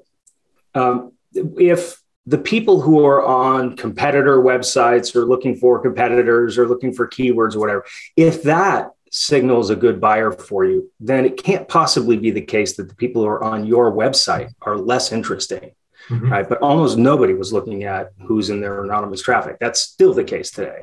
um, 0.73 1.13
if 1.33 2.01
the 2.25 2.37
people 2.37 2.79
who 2.81 3.03
are 3.05 3.25
on 3.25 3.75
competitor 3.75 4.37
websites 4.37 5.15
or 5.15 5.25
looking 5.25 5.55
for 5.55 5.81
competitors 5.81 6.57
or 6.57 6.67
looking 6.67 6.93
for 6.93 7.07
keywords 7.07 7.55
or 7.55 7.59
whatever, 7.59 7.85
if 8.15 8.43
that 8.43 8.91
signals 9.11 9.71
a 9.71 9.75
good 9.75 9.99
buyer 9.99 10.31
for 10.31 10.63
you, 10.65 10.91
then 10.99 11.25
it 11.25 11.41
can't 11.41 11.67
possibly 11.67 12.17
be 12.17 12.29
the 12.29 12.41
case 12.41 12.75
that 12.77 12.87
the 12.87 12.95
people 12.95 13.23
who 13.23 13.27
are 13.27 13.43
on 13.43 13.65
your 13.65 13.91
website 13.91 14.53
are 14.61 14.77
less 14.77 15.11
interesting. 15.11 15.71
Mm-hmm. 16.09 16.31
Right. 16.31 16.47
But 16.47 16.59
almost 16.59 16.97
nobody 16.97 17.33
was 17.33 17.53
looking 17.53 17.83
at 17.83 18.11
who's 18.21 18.49
in 18.49 18.61
their 18.61 18.83
anonymous 18.83 19.21
traffic. 19.21 19.57
That's 19.59 19.79
still 19.79 20.13
the 20.13 20.23
case 20.23 20.49
today. 20.51 20.81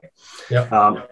Yeah. 0.51 0.63
Um, 0.69 1.03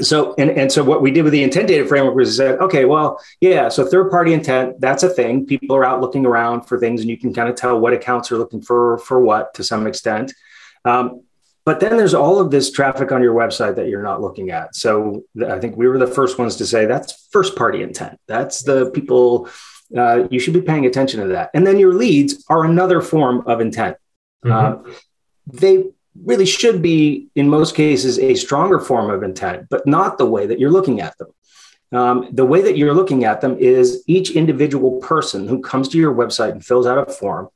so 0.00 0.34
and, 0.38 0.50
and 0.50 0.70
so 0.72 0.82
what 0.82 1.02
we 1.02 1.10
did 1.10 1.22
with 1.22 1.32
the 1.32 1.42
intent 1.42 1.68
data 1.68 1.86
framework 1.86 2.14
was 2.14 2.36
said 2.36 2.58
okay 2.58 2.84
well 2.84 3.20
yeah 3.40 3.68
so 3.68 3.86
third 3.86 4.10
party 4.10 4.32
intent 4.32 4.80
that's 4.80 5.02
a 5.02 5.08
thing. 5.08 5.46
People 5.46 5.76
are 5.76 5.84
out 5.84 6.00
looking 6.00 6.26
around 6.26 6.62
for 6.62 6.78
things 6.78 7.00
and 7.00 7.10
you 7.10 7.18
can 7.18 7.32
kind 7.34 7.48
of 7.48 7.54
tell 7.54 7.78
what 7.78 7.92
accounts 7.92 8.32
are 8.32 8.38
looking 8.38 8.62
for 8.62 8.98
for 8.98 9.20
what 9.20 9.54
to 9.54 9.64
some 9.64 9.86
extent. 9.86 10.32
Um, 10.84 11.22
but 11.64 11.78
then 11.78 11.96
there's 11.96 12.14
all 12.14 12.40
of 12.40 12.50
this 12.50 12.72
traffic 12.72 13.12
on 13.12 13.22
your 13.22 13.34
website 13.34 13.76
that 13.76 13.88
you're 13.88 14.02
not 14.02 14.22
looking 14.22 14.50
at. 14.50 14.74
So 14.74 15.24
i 15.46 15.58
think 15.58 15.76
we 15.76 15.86
were 15.86 15.98
the 15.98 16.06
first 16.06 16.38
ones 16.38 16.56
to 16.56 16.66
say 16.66 16.86
that's 16.86 17.28
first 17.30 17.54
party 17.54 17.82
intent. 17.82 18.18
That's 18.26 18.62
the 18.62 18.90
people 18.90 19.48
uh, 19.96 20.28
you 20.30 20.38
should 20.38 20.54
be 20.54 20.62
paying 20.62 20.86
attention 20.86 21.20
to 21.20 21.26
that. 21.28 21.50
And 21.52 21.66
then 21.66 21.78
your 21.78 21.94
leads 21.94 22.44
are 22.48 22.64
another 22.64 23.00
form 23.00 23.42
of 23.46 23.60
intent. 23.60 23.96
Mm-hmm. 24.44 24.88
uh, 24.88 24.92
they 25.46 25.90
really 26.24 26.46
should 26.46 26.82
be, 26.82 27.28
in 27.34 27.48
most 27.48 27.74
cases, 27.74 28.18
a 28.18 28.34
stronger 28.34 28.78
form 28.78 29.10
of 29.10 29.22
intent, 29.22 29.68
but 29.70 29.86
not 29.86 30.18
the 30.18 30.26
way 30.26 30.46
that 30.46 30.58
you're 30.58 30.70
looking 30.70 31.00
at 31.00 31.16
them. 31.18 31.28
Um, 31.92 32.28
the 32.32 32.44
way 32.44 32.62
that 32.62 32.76
you're 32.76 32.94
looking 32.94 33.24
at 33.24 33.40
them 33.40 33.56
is 33.58 34.04
each 34.06 34.30
individual 34.30 35.00
person 35.00 35.48
who 35.48 35.60
comes 35.60 35.88
to 35.88 35.98
your 35.98 36.14
website 36.14 36.52
and 36.52 36.64
fills 36.64 36.86
out 36.86 37.08
a 37.08 37.12
form 37.12 37.48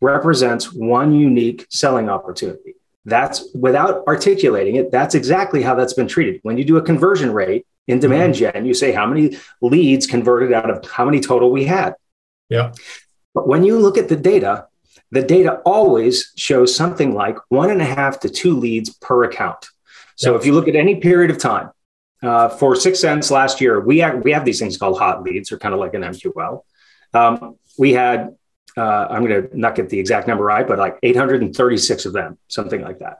represents 0.00 0.72
one 0.72 1.14
unique 1.14 1.66
selling 1.70 2.08
opportunity. 2.08 2.74
That's 3.04 3.48
without 3.54 4.06
articulating 4.06 4.76
it, 4.76 4.90
that's 4.90 5.14
exactly 5.14 5.62
how 5.62 5.74
that's 5.74 5.94
been 5.94 6.08
treated. 6.08 6.40
When 6.42 6.56
you 6.56 6.64
do 6.64 6.76
a 6.76 6.82
conversion 6.82 7.32
rate 7.32 7.66
in 7.86 7.98
demand 7.98 8.34
mm-hmm. 8.34 8.52
gen, 8.52 8.66
you 8.66 8.74
say 8.74 8.92
how 8.92 9.06
many 9.06 9.36
leads 9.60 10.06
converted 10.06 10.52
out 10.52 10.70
of 10.70 10.88
how 10.90 11.04
many 11.04 11.20
total 11.20 11.50
we 11.50 11.64
had. 11.64 11.94
Yeah. 12.48 12.72
But 13.34 13.48
when 13.48 13.64
you 13.64 13.78
look 13.78 13.98
at 13.98 14.08
the 14.08 14.16
data, 14.16 14.66
the 15.12 15.22
data 15.22 15.60
always 15.66 16.32
shows 16.36 16.74
something 16.74 17.14
like 17.14 17.36
one 17.50 17.70
and 17.70 17.82
a 17.82 17.84
half 17.84 18.18
to 18.20 18.30
two 18.30 18.56
leads 18.56 18.90
per 18.94 19.24
account. 19.24 19.68
So 20.16 20.36
if 20.36 20.46
you 20.46 20.54
look 20.54 20.68
at 20.68 20.74
any 20.74 20.96
period 20.96 21.30
of 21.30 21.38
time, 21.38 21.70
uh, 22.22 22.48
for 22.48 22.74
6sense 22.74 23.30
last 23.30 23.60
year, 23.60 23.78
we 23.78 23.98
have, 23.98 24.24
we 24.24 24.32
have 24.32 24.44
these 24.44 24.58
things 24.58 24.78
called 24.78 24.98
hot 24.98 25.22
leads, 25.22 25.52
or 25.52 25.58
kind 25.58 25.74
of 25.74 25.80
like 25.80 25.92
an 25.92 26.02
MQL. 26.02 26.62
Um, 27.12 27.56
we 27.78 27.92
had, 27.92 28.36
uh, 28.76 29.06
I'm 29.10 29.26
going 29.26 29.48
to 29.48 29.58
not 29.58 29.74
get 29.74 29.90
the 29.90 29.98
exact 29.98 30.28
number 30.28 30.44
right, 30.44 30.66
but 30.66 30.78
like 30.78 30.98
836 31.02 32.06
of 32.06 32.14
them, 32.14 32.38
something 32.48 32.80
like 32.80 33.00
that. 33.00 33.18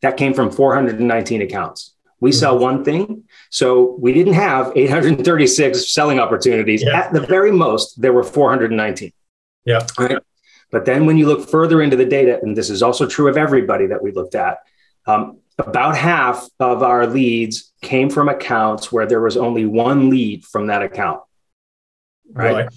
That 0.00 0.16
came 0.16 0.32
from 0.32 0.50
419 0.50 1.42
accounts. 1.42 1.94
We 2.20 2.30
mm-hmm. 2.30 2.38
sell 2.38 2.58
one 2.58 2.82
thing. 2.82 3.24
So 3.50 3.96
we 4.00 4.14
didn't 4.14 4.34
have 4.34 4.72
836 4.74 5.92
selling 5.92 6.18
opportunities. 6.18 6.82
Yeah. 6.82 6.98
At 6.98 7.12
the 7.12 7.20
very 7.20 7.52
most, 7.52 8.00
there 8.00 8.12
were 8.14 8.24
419. 8.24 9.12
Yeah. 9.66 9.86
Right? 9.98 10.18
But 10.70 10.84
then 10.84 11.06
when 11.06 11.16
you 11.16 11.26
look 11.26 11.48
further 11.48 11.80
into 11.80 11.96
the 11.96 12.04
data, 12.04 12.40
and 12.42 12.56
this 12.56 12.70
is 12.70 12.82
also 12.82 13.06
true 13.06 13.28
of 13.28 13.36
everybody 13.36 13.86
that 13.86 14.02
we 14.02 14.12
looked 14.12 14.34
at, 14.34 14.58
um, 15.06 15.38
about 15.58 15.96
half 15.96 16.48
of 16.60 16.82
our 16.82 17.06
leads 17.06 17.72
came 17.80 18.10
from 18.10 18.28
accounts 18.28 18.92
where 18.92 19.06
there 19.06 19.20
was 19.20 19.36
only 19.36 19.64
one 19.64 20.10
lead 20.10 20.44
from 20.44 20.66
that 20.66 20.82
account. 20.82 21.20
Right. 22.32 22.54
right. 22.54 22.68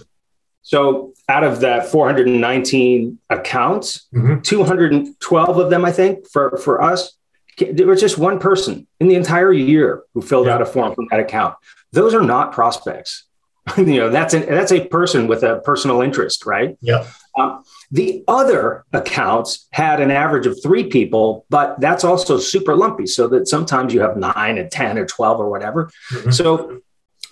So 0.62 1.14
out 1.28 1.44
of 1.44 1.62
that 1.62 1.88
419 1.88 3.18
accounts, 3.30 4.08
mm-hmm. 4.14 4.42
212 4.42 5.58
of 5.58 5.70
them, 5.70 5.84
I 5.84 5.92
think, 5.92 6.28
for, 6.30 6.58
for 6.58 6.82
us, 6.82 7.18
there 7.58 7.88
was 7.88 8.00
just 8.00 8.18
one 8.18 8.40
person 8.40 8.88
in 9.00 9.08
the 9.08 9.16
entire 9.16 9.52
year 9.52 10.04
who 10.14 10.22
filled 10.22 10.48
yeah. 10.48 10.56
out 10.56 10.62
a 10.62 10.66
form 10.66 10.94
from 10.96 11.08
that 11.12 11.20
account. 11.20 11.56
Those 11.92 12.14
are 12.14 12.22
not 12.22 12.52
prospects. 12.52 13.26
you 13.78 13.98
know, 13.98 14.10
that's 14.10 14.34
a, 14.34 14.40
that's 14.40 14.72
a 14.72 14.86
person 14.88 15.28
with 15.28 15.44
a 15.44 15.60
personal 15.62 16.02
interest, 16.02 16.46
right? 16.46 16.78
Yeah. 16.82 17.06
Um, 17.38 17.64
the 17.92 18.24
other 18.28 18.86
accounts 18.94 19.68
had 19.72 20.00
an 20.00 20.12
average 20.12 20.46
of 20.46 20.62
three 20.62 20.86
people, 20.86 21.46
but 21.50 21.80
that's 21.80 22.04
also 22.04 22.38
super 22.38 22.76
lumpy. 22.76 23.08
So 23.08 23.28
that 23.30 23.48
sometimes 23.48 23.94
you 23.94 24.02
have 24.02 24.16
nine 24.16 24.58
and 24.58 24.72
10 24.72 24.98
or 24.98 25.06
12 25.06 25.40
or 25.40 25.50
whatever. 25.50 25.90
Mm-hmm. 26.12 26.32
So 26.32 26.82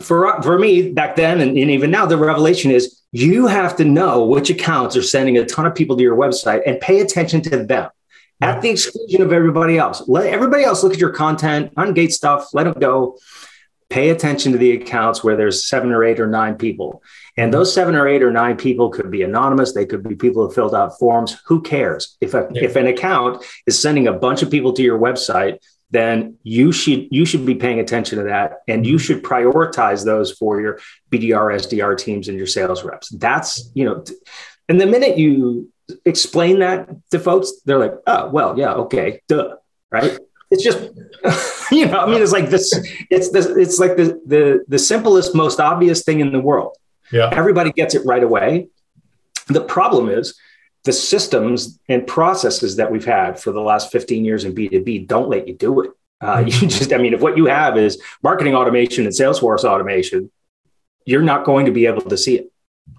for, 0.02 0.42
for 0.42 0.58
me 0.58 0.92
back 0.92 1.16
then, 1.16 1.42
and, 1.42 1.58
and 1.58 1.72
even 1.72 1.92
now, 1.92 2.06
the 2.06 2.18
revelation 2.18 2.72
is 2.72 3.02
you 3.12 3.48
have 3.48 3.76
to 3.78 3.86
know 3.86 4.26
which 4.26 4.50
accounts 4.50 4.96
are 4.96 5.04
sending 5.04 5.38
a 5.38 5.46
ton 5.46 5.66
of 5.66 5.76
people 5.76 5.96
to 5.98 6.04
your 6.04 6.18
website 6.18 6.62
and 6.66 6.80
pay 6.80 7.00
attention 7.02 7.42
to 7.42 7.64
them 7.64 7.90
at 8.42 8.62
the 8.62 8.70
exclusion 8.70 9.22
of 9.22 9.32
everybody 9.32 9.78
else. 9.78 10.04
Let 10.08 10.28
everybody 10.28 10.64
else 10.64 10.84
look 10.84 10.94
at 10.94 11.00
your 11.00 11.12
content, 11.12 11.74
ungate 11.76 12.12
stuff, 12.12 12.54
let 12.54 12.66
them 12.66 12.76
go. 12.80 13.18
Pay 13.90 14.10
attention 14.10 14.52
to 14.52 14.58
the 14.58 14.74
accounts 14.74 15.24
where 15.24 15.36
there's 15.36 15.68
seven 15.68 15.92
or 15.92 16.04
eight 16.04 16.20
or 16.20 16.28
nine 16.28 16.56
people. 16.56 17.02
And 17.38 17.54
those 17.54 17.74
seven 17.74 17.96
or 17.96 18.08
eight 18.08 18.24
or 18.24 18.32
nine 18.32 18.58
people 18.58 18.90
could 18.90 19.10
be 19.10 19.22
anonymous. 19.22 19.74
They 19.74 19.86
could 19.86 20.04
be 20.04 20.16
people 20.16 20.46
who 20.46 20.54
filled 20.54 20.76
out 20.76 20.98
forms. 21.00 21.40
Who 21.46 21.62
cares? 21.62 22.18
If, 22.20 22.34
a, 22.34 22.50
yeah. 22.52 22.64
if 22.64 22.76
an 22.76 22.88
account 22.88 23.46
is 23.66 23.80
sending 23.80 24.08
a 24.08 24.14
bunch 24.14 24.42
of 24.42 24.52
people 24.52 24.74
to 24.74 24.84
your 24.84 25.00
website, 25.00 25.60
then 25.90 26.36
you 26.44 26.74
should 26.74 27.08
you 27.12 27.26
should 27.26 27.46
be 27.46 27.56
paying 27.56 27.80
attention 27.80 28.18
to 28.18 28.26
that 28.26 28.58
and 28.68 28.86
you 28.86 28.96
mm-hmm. 28.96 29.04
should 29.04 29.24
prioritize 29.24 30.04
those 30.04 30.34
for 30.34 30.60
your 30.60 30.80
BDR 31.12 31.56
SDR 31.56 31.98
teams 31.98 32.28
and 32.28 32.38
your 32.38 32.48
sales 32.48 32.84
reps. 32.84 33.08
That's, 33.10 33.72
you 33.74 33.86
know, 33.86 34.04
and 34.68 34.82
the 34.82 34.86
minute 34.86 35.18
you 35.18 35.72
explain 36.06 36.60
that 36.60 36.90
to 37.12 37.20
folks, 37.20 37.54
they're 37.64 37.80
like, 37.80 37.94
"Oh, 38.06 38.30
well, 38.30 38.60
yeah, 38.60 38.74
okay, 38.74 39.22
duh." 39.30 39.56
Right? 39.90 40.20
It's 40.52 40.64
just 40.64 40.80
you 41.72 41.86
know 41.86 42.00
i 42.00 42.06
mean 42.06 42.22
it's 42.22 42.32
like 42.32 42.50
this 42.50 42.74
it's 43.10 43.30
this 43.32 43.46
it's 43.48 43.80
like 43.80 43.98
the 43.98 44.20
the 44.26 44.64
the 44.68 44.80
simplest 44.80 45.36
most 45.36 45.60
obvious 45.60 46.04
thing 46.04 46.20
in 46.20 46.32
the 46.32 46.40
world. 46.40 46.76
Yeah. 47.12 47.30
Everybody 47.32 47.72
gets 47.72 47.96
it 47.96 48.06
right 48.06 48.22
away. 48.22 48.68
The 49.48 49.62
problem 49.62 50.10
is 50.10 50.38
the 50.84 50.92
systems 50.92 51.80
and 51.88 52.06
processes 52.06 52.76
that 52.76 52.92
we've 52.92 53.06
had 53.06 53.40
for 53.40 53.54
the 53.54 53.62
last 53.62 53.92
15 53.92 54.26
years 54.26 54.44
in 54.44 54.54
b2b 54.54 55.08
don't 55.08 55.30
let 55.30 55.48
you 55.48 55.56
do 55.56 55.82
it. 55.82 55.92
Uh, 56.20 56.40
you 56.46 56.68
just 56.68 56.94
i 56.94 56.98
mean 56.98 57.14
if 57.14 57.22
what 57.22 57.38
you 57.38 57.46
have 57.46 57.78
is 57.78 58.02
marketing 58.24 58.56
automation 58.56 59.06
and 59.06 59.14
salesforce 59.14 59.64
automation 59.64 60.30
you're 61.08 61.24
not 61.24 61.46
going 61.46 61.66
to 61.66 61.72
be 61.72 61.88
able 61.88 62.02
to 62.02 62.18
see 62.18 62.36
it. 62.36 62.52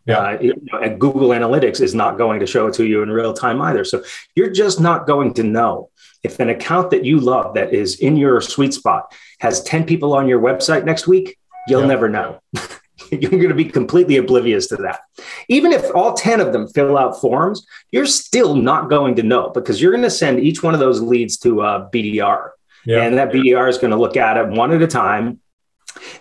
Yeah. 0.07 0.19
Uh, 0.19 0.39
you 0.41 0.55
know, 0.73 0.79
and 0.79 0.99
Google 0.99 1.29
Analytics 1.29 1.81
is 1.81 1.95
not 1.95 2.17
going 2.17 2.41
to 2.41 2.47
show 2.47 2.67
it 2.67 2.75
to 2.75 2.87
you 2.87 3.03
in 3.03 3.11
real 3.11 3.35
time 3.35 3.61
either. 3.61 3.85
So 3.85 4.03
you're 4.35 4.51
just 4.51 4.81
not 4.81 5.07
going 5.07 5.35
to 5.35 5.43
know 5.43 5.91
if 6.23 6.41
an 6.41 6.49
account 6.49 6.91
that 6.91 7.05
you 7.05 7.21
love 7.21 7.55
that 7.55 7.73
is 7.73 8.01
in 8.01 8.17
your 8.17 8.41
sweet 8.41 8.75
spot 8.75 9.13
has 9.41 9.63
10 9.63 9.85
people 9.85 10.15
on 10.15 10.29
your 10.29 10.41
website 10.41 10.85
next 10.85 11.07
week, 11.07 11.39
you'll 11.69 11.81
yep. 11.81 11.89
never 11.89 12.09
know. 12.09 12.41
you're 13.11 13.31
going 13.31 13.49
to 13.49 13.55
be 13.55 13.65
completely 13.65 14.17
oblivious 14.17 14.67
to 14.69 14.77
that. 14.77 15.01
Even 15.49 15.73
if 15.73 15.85
all 15.95 16.15
10 16.15 16.41
of 16.41 16.53
them 16.53 16.69
fill 16.69 16.99
out 16.99 17.21
forms, 17.21 17.67
you're 17.93 18.07
still 18.07 18.55
not 18.55 18.91
going 18.91 19.15
to 19.17 19.23
know 19.23 19.51
because 19.51 19.81
you're 19.81 19.93
going 19.93 20.03
to 20.03 20.11
send 20.11 20.41
each 20.41 20.63
one 20.63 20.75
of 20.75 20.81
those 20.81 21.01
leads 21.01 21.37
to 21.39 21.63
uh, 21.63 21.87
a 21.87 21.97
BDR. 21.97 22.51
Yep. 22.87 23.03
And 23.03 23.19
that 23.19 23.31
BDR 23.31 23.69
is 23.69 23.79
going 23.79 23.91
to 23.91 23.97
look 23.97 24.17
at 24.17 24.37
it 24.37 24.49
one 24.49 24.73
at 24.73 24.83
a 24.83 24.87
time. 24.87 25.41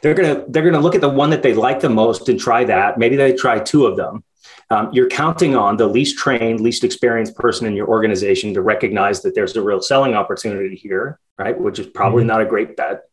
They're 0.02 0.14
going 0.14 0.36
to 0.36 0.46
they're 0.50 0.64
going 0.64 0.74
to 0.74 0.80
look 0.80 0.96
at 0.96 1.02
the 1.02 1.10
one 1.10 1.30
that 1.30 1.44
they 1.44 1.54
like 1.54 1.82
the 1.82 1.90
most 1.90 2.30
and 2.30 2.40
try 2.40 2.64
that. 2.64 2.98
Maybe 2.98 3.16
they 3.16 3.34
try 3.34 3.60
two 3.60 3.86
of 3.86 3.96
them 3.96 4.24
um, 4.70 4.90
you're 4.92 5.10
counting 5.10 5.56
on 5.56 5.78
the 5.78 5.88
least 5.88 6.18
trained, 6.18 6.60
least 6.60 6.84
experienced 6.84 7.36
person 7.36 7.68
in 7.68 7.74
your 7.74 7.88
organization 7.88 8.54
to 8.54 8.62
recognize 8.62 9.22
that 9.22 9.34
there's 9.34 9.56
a 9.56 9.62
real 9.62 9.82
selling 9.82 10.14
opportunity 10.14 10.76
here, 10.76 11.20
right? 11.38 11.58
Which 11.58 11.80
is 11.80 11.88
probably 11.88 12.22
mm-hmm. 12.22 12.28
not 12.28 12.42
a 12.42 12.46
great 12.46 12.76
bet. 12.76 13.04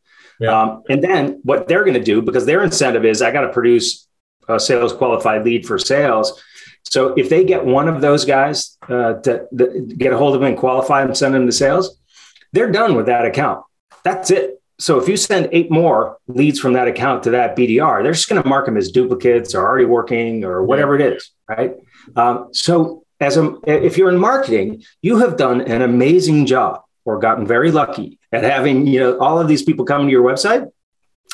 Yeah. 0.41 0.61
Um, 0.61 0.83
and 0.89 1.03
then 1.03 1.41
what 1.45 1.69
they're 1.69 1.85
going 1.85 1.95
to 1.95 2.03
do, 2.03 2.23
because 2.23 2.45
their 2.45 2.65
incentive 2.65 3.05
is 3.05 3.23
I 3.23 3.31
got 3.31 3.43
to 3.43 3.53
produce 3.53 4.09
a 4.49 4.59
sales 4.59 4.93
qualified 4.93 5.45
lead 5.45 5.65
for 5.65 5.79
sales. 5.79 6.43
So 6.83 7.15
if 7.15 7.29
they 7.29 7.45
get 7.45 7.65
one 7.65 7.89
of 7.89 8.01
those 8.01 8.25
guys 8.25 8.77
uh, 8.89 9.15
to, 9.15 9.47
to 9.57 9.95
get 9.97 10.13
a 10.13 10.19
hold 10.19 10.35
of 10.35 10.41
them 10.41 10.51
and 10.51 10.59
qualify 10.59 11.05
them, 11.05 11.15
send 11.15 11.35
them 11.35 11.47
to 11.47 11.53
sales, 11.53 11.99
they're 12.53 12.71
done 12.71 12.97
with 12.97 13.07
that 13.07 13.25
account. 13.25 13.65
That's 14.03 14.31
it 14.33 14.61
so 14.79 14.99
if 14.99 15.09
you 15.09 15.17
send 15.17 15.49
eight 15.53 15.71
more 15.71 16.19
leads 16.27 16.59
from 16.59 16.73
that 16.73 16.89
account 16.89 17.23
to 17.25 17.31
that 17.31 17.57
BDR, 17.57 18.03
they're 18.03 18.13
just 18.13 18.29
going 18.29 18.43
to 18.43 18.49
mark 18.49 18.67
them 18.67 18.77
as 18.77 18.91
duplicates 18.91 19.55
or 19.55 19.67
already 19.67 19.85
working 19.85 20.45
or 20.45 20.63
whatever 20.65 20.97
it 20.97 21.01
is, 21.01 21.31
right? 21.49 21.77
Um, 22.17 22.49
so 22.53 23.05
as 23.21 23.37
a, 23.37 23.57
if 23.67 23.97
you're 23.97 24.11
in 24.11 24.19
marketing, 24.19 24.83
you 25.01 25.19
have 25.19 25.37
done 25.37 25.61
an 25.61 25.83
amazing 25.83 26.47
job 26.47 26.83
or 27.05 27.19
gotten 27.19 27.47
very 27.47 27.71
lucky 27.71 28.19
at 28.33 28.43
having 28.43 28.87
you 28.87 29.01
know 29.01 29.19
all 29.19 29.39
of 29.39 29.47
these 29.47 29.63
people 29.63 29.85
coming 29.85 30.09
to 30.09 30.11
your 30.11 30.25
website, 30.25 30.71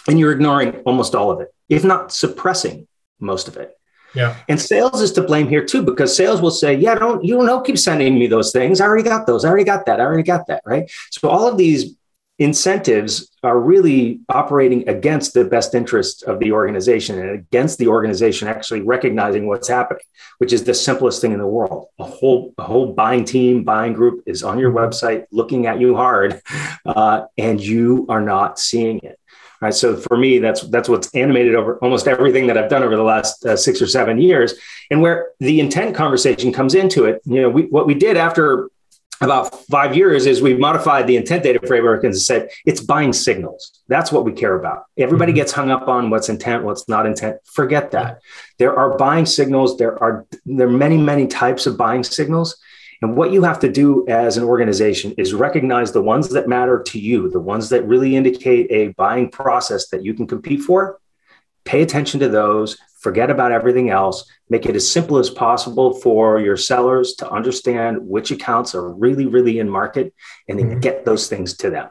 and 0.06 0.18
you're 0.18 0.32
ignoring 0.32 0.76
almost 0.80 1.14
all 1.14 1.30
of 1.30 1.40
it, 1.40 1.48
if 1.68 1.84
not 1.84 2.12
suppressing 2.12 2.86
most 3.20 3.48
of 3.48 3.56
it. 3.56 3.76
Yeah. 4.14 4.36
And 4.48 4.60
sales 4.60 5.00
is 5.00 5.12
to 5.12 5.22
blame 5.22 5.48
here 5.48 5.64
too, 5.64 5.82
because 5.82 6.16
sales 6.16 6.40
will 6.40 6.50
say, 6.50 6.74
yeah, 6.74 6.96
don't, 6.96 7.24
you 7.24 7.36
don't 7.36 7.46
know, 7.46 7.60
keep 7.60 7.78
sending 7.78 8.18
me 8.18 8.26
those 8.26 8.50
things. 8.50 8.80
I 8.80 8.86
already 8.86 9.04
got 9.04 9.26
those. 9.26 9.44
I 9.44 9.48
already 9.48 9.64
got 9.64 9.86
that. 9.86 10.00
I 10.00 10.04
already 10.04 10.24
got 10.24 10.48
that. 10.48 10.62
Right. 10.66 10.90
So 11.12 11.28
all 11.28 11.46
of 11.46 11.56
these 11.56 11.94
incentives 12.40 13.30
are 13.42 13.60
really 13.60 14.18
operating 14.30 14.88
against 14.88 15.34
the 15.34 15.44
best 15.44 15.74
interest 15.74 16.22
of 16.22 16.40
the 16.40 16.50
organization 16.52 17.18
and 17.18 17.30
against 17.30 17.78
the 17.78 17.86
organization 17.86 18.48
actually 18.48 18.80
recognizing 18.80 19.46
what's 19.46 19.68
happening, 19.68 20.02
which 20.38 20.52
is 20.52 20.64
the 20.64 20.72
simplest 20.72 21.20
thing 21.20 21.32
in 21.32 21.38
the 21.38 21.46
world. 21.46 21.88
A 21.98 22.04
whole 22.04 22.54
a 22.56 22.62
whole 22.62 22.94
buying 22.94 23.26
team, 23.26 23.62
buying 23.62 23.92
group 23.92 24.22
is 24.26 24.42
on 24.42 24.58
your 24.58 24.72
website 24.72 25.26
looking 25.30 25.66
at 25.66 25.80
you 25.80 25.94
hard, 25.94 26.40
uh, 26.86 27.26
and 27.36 27.60
you 27.60 28.06
are 28.08 28.22
not 28.22 28.58
seeing 28.58 29.00
it. 29.00 29.18
Right. 29.60 29.74
So 29.74 29.94
for 29.94 30.16
me, 30.16 30.38
that's 30.38 30.62
that's 30.62 30.88
what's 30.88 31.14
animated 31.14 31.54
over 31.54 31.76
almost 31.84 32.08
everything 32.08 32.46
that 32.46 32.56
I've 32.56 32.70
done 32.70 32.82
over 32.82 32.96
the 32.96 33.02
last 33.02 33.44
uh, 33.44 33.54
six 33.54 33.82
or 33.82 33.86
seven 33.86 34.18
years, 34.18 34.54
and 34.90 35.02
where 35.02 35.28
the 35.40 35.60
intent 35.60 35.94
conversation 35.94 36.50
comes 36.50 36.74
into 36.74 37.04
it. 37.04 37.20
You 37.26 37.42
know, 37.42 37.50
we, 37.50 37.62
what 37.64 37.86
we 37.86 37.92
did 37.92 38.16
after 38.16 38.70
about 39.20 39.66
five 39.66 39.94
years 39.94 40.26
is 40.26 40.40
we've 40.40 40.58
modified 40.58 41.06
the 41.06 41.16
intent 41.16 41.42
data 41.42 41.64
framework 41.66 42.04
and 42.04 42.18
said 42.18 42.48
it's 42.64 42.80
buying 42.80 43.12
signals. 43.12 43.82
That's 43.88 44.10
what 44.10 44.24
we 44.24 44.32
care 44.32 44.58
about. 44.58 44.84
Everybody 44.96 45.32
mm-hmm. 45.32 45.36
gets 45.36 45.52
hung 45.52 45.70
up 45.70 45.88
on 45.88 46.08
what's 46.08 46.28
intent, 46.28 46.64
what's 46.64 46.88
not 46.88 47.06
intent. 47.06 47.36
Forget 47.44 47.90
that. 47.90 48.20
There 48.58 48.78
are 48.78 48.96
buying 48.96 49.26
signals. 49.26 49.76
There 49.76 50.02
are 50.02 50.26
there 50.46 50.68
are 50.68 50.70
many 50.70 50.96
many 50.96 51.26
types 51.26 51.66
of 51.66 51.76
buying 51.76 52.02
signals. 52.02 52.56
And 53.02 53.16
what 53.16 53.32
you 53.32 53.42
have 53.44 53.58
to 53.60 53.72
do 53.72 54.06
as 54.08 54.36
an 54.36 54.44
organization 54.44 55.14
is 55.16 55.32
recognize 55.32 55.92
the 55.92 56.02
ones 56.02 56.28
that 56.30 56.48
matter 56.48 56.82
to 56.82 56.98
you, 56.98 57.30
the 57.30 57.40
ones 57.40 57.70
that 57.70 57.86
really 57.86 58.14
indicate 58.14 58.70
a 58.70 58.88
buying 58.88 59.30
process 59.30 59.88
that 59.88 60.04
you 60.04 60.12
can 60.12 60.26
compete 60.26 60.60
for. 60.60 60.98
Pay 61.64 61.82
attention 61.82 62.20
to 62.20 62.28
those 62.28 62.78
forget 63.00 63.30
about 63.30 63.50
everything 63.50 63.90
else, 63.90 64.30
make 64.48 64.66
it 64.66 64.76
as 64.76 64.90
simple 64.90 65.18
as 65.18 65.30
possible 65.30 65.94
for 65.94 66.38
your 66.38 66.56
sellers 66.56 67.14
to 67.14 67.28
understand 67.28 67.98
which 68.06 68.30
accounts 68.30 68.74
are 68.74 68.88
really, 68.92 69.26
really 69.26 69.58
in 69.58 69.68
market 69.68 70.14
and 70.48 70.58
then 70.58 70.70
mm-hmm. 70.70 70.80
get 70.80 71.04
those 71.04 71.26
things 71.26 71.56
to 71.56 71.70
them. 71.70 71.88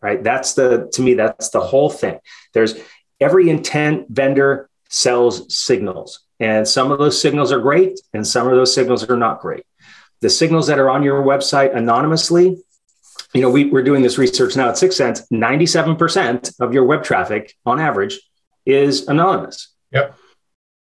Right. 0.00 0.22
That's 0.22 0.54
the, 0.54 0.88
to 0.94 1.02
me, 1.02 1.14
that's 1.14 1.50
the 1.50 1.60
whole 1.60 1.90
thing. 1.90 2.18
There's 2.54 2.74
every 3.20 3.50
intent 3.50 4.06
vendor 4.08 4.68
sells 4.88 5.54
signals, 5.54 6.20
and 6.40 6.66
some 6.66 6.90
of 6.90 6.98
those 6.98 7.20
signals 7.20 7.52
are 7.52 7.60
great, 7.60 8.00
and 8.12 8.26
some 8.26 8.48
of 8.48 8.54
those 8.54 8.74
signals 8.74 9.08
are 9.08 9.16
not 9.16 9.40
great. 9.40 9.64
The 10.20 10.28
signals 10.28 10.66
that 10.66 10.80
are 10.80 10.90
on 10.90 11.04
your 11.04 11.22
website 11.22 11.76
anonymously, 11.76 12.60
you 13.32 13.42
know, 13.42 13.50
we, 13.50 13.66
we're 13.66 13.84
doing 13.84 14.02
this 14.02 14.18
research 14.18 14.56
now 14.56 14.70
at 14.70 14.74
6sense. 14.74 15.22
97% 15.32 16.60
of 16.60 16.74
your 16.74 16.84
web 16.84 17.04
traffic 17.04 17.54
on 17.64 17.78
average 17.78 18.20
is 18.66 19.06
anonymous. 19.06 19.68
Yep 19.92 20.16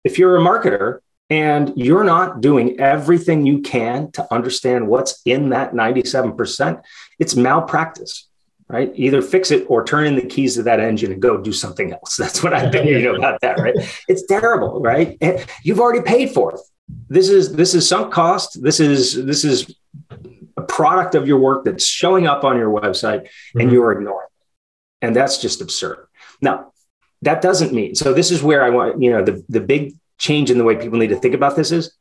if 0.05 0.19
you're 0.19 0.37
a 0.37 0.39
marketer 0.39 0.99
and 1.29 1.73
you're 1.75 2.03
not 2.03 2.39
doing 2.39 2.79
everything 2.79 3.45
you 3.45 3.61
can 3.61 4.11
to 4.11 4.33
understand 4.33 4.87
what's 4.87 5.21
in 5.25 5.49
that 5.49 5.73
97%, 5.73 6.81
it's 7.17 7.35
malpractice, 7.35 8.29
right? 8.69 8.91
Either 8.95 9.23
fix 9.23 9.49
it 9.49 9.65
or 9.67 9.83
turn 9.83 10.05
in 10.05 10.15
the 10.15 10.25
keys 10.25 10.53
to 10.53 10.63
that 10.63 10.79
engine 10.79 11.11
and 11.11 11.21
go 11.21 11.41
do 11.41 11.51
something 11.51 11.91
else. 11.91 12.15
That's 12.17 12.43
what 12.43 12.53
I've 12.53 12.71
been, 12.71 12.87
you 12.87 13.01
know, 13.11 13.15
about 13.15 13.41
that, 13.41 13.59
right? 13.59 13.75
It's 14.07 14.25
terrible, 14.27 14.79
right? 14.79 15.17
And 15.19 15.43
you've 15.63 15.79
already 15.79 16.01
paid 16.01 16.31
for 16.31 16.53
it. 16.53 16.61
This 17.09 17.29
is 17.29 17.55
this 17.55 17.73
is 17.73 17.89
sunk 17.89 18.13
cost. 18.13 18.61
This 18.61 18.79
is 18.79 19.25
this 19.25 19.43
is 19.43 19.75
a 20.55 20.61
product 20.61 21.15
of 21.15 21.27
your 21.27 21.39
work 21.39 21.65
that's 21.65 21.83
showing 21.83 22.27
up 22.27 22.43
on 22.43 22.57
your 22.57 22.69
website 22.69 23.23
mm-hmm. 23.23 23.61
and 23.61 23.71
you're 23.71 23.91
ignoring. 23.91 24.27
It. 24.27 25.07
And 25.07 25.15
that's 25.15 25.39
just 25.39 25.61
absurd. 25.61 26.05
Now, 26.43 26.73
that 27.25 27.41
doesn't 27.41 27.73
mean 27.73 27.93
so 27.95 28.13
this 28.13 28.31
is 28.31 28.41
where 28.41 28.63
i 28.63 28.69
want 28.69 29.01
you 29.01 29.11
know 29.11 29.23
the, 29.23 29.43
the 29.49 29.59
big 29.59 29.93
change 30.17 30.49
in 30.49 30.57
the 30.57 30.63
way 30.63 30.75
people 30.75 30.97
need 30.97 31.09
to 31.09 31.17
think 31.17 31.35
about 31.35 31.55
this 31.55 31.71
is 31.71 31.93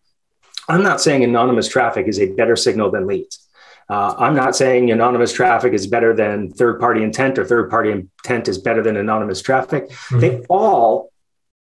i'm 0.69 0.83
not 0.83 1.01
saying 1.01 1.25
anonymous 1.25 1.69
traffic 1.69 2.07
is 2.07 2.19
a 2.21 2.33
better 2.35 2.57
signal 2.57 2.91
than 2.91 3.07
leads. 3.07 3.41
Uh, 3.89 4.15
i'm 4.19 4.35
not 4.35 4.57
saying 4.57 4.91
anonymous 4.91 5.33
traffic 5.33 5.73
is 5.73 5.87
better 5.87 6.15
than 6.15 6.51
third 6.53 6.81
party 6.81 7.03
intent 7.03 7.39
or 7.39 7.45
third 7.45 7.69
party 7.69 7.91
intent 7.91 8.49
is 8.49 8.59
better 8.59 8.83
than 8.83 8.97
anonymous 8.97 9.43
traffic. 9.43 9.91
Mm-hmm. 9.91 10.21
they 10.21 10.41
all 10.49 11.11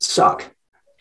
suck 0.00 0.54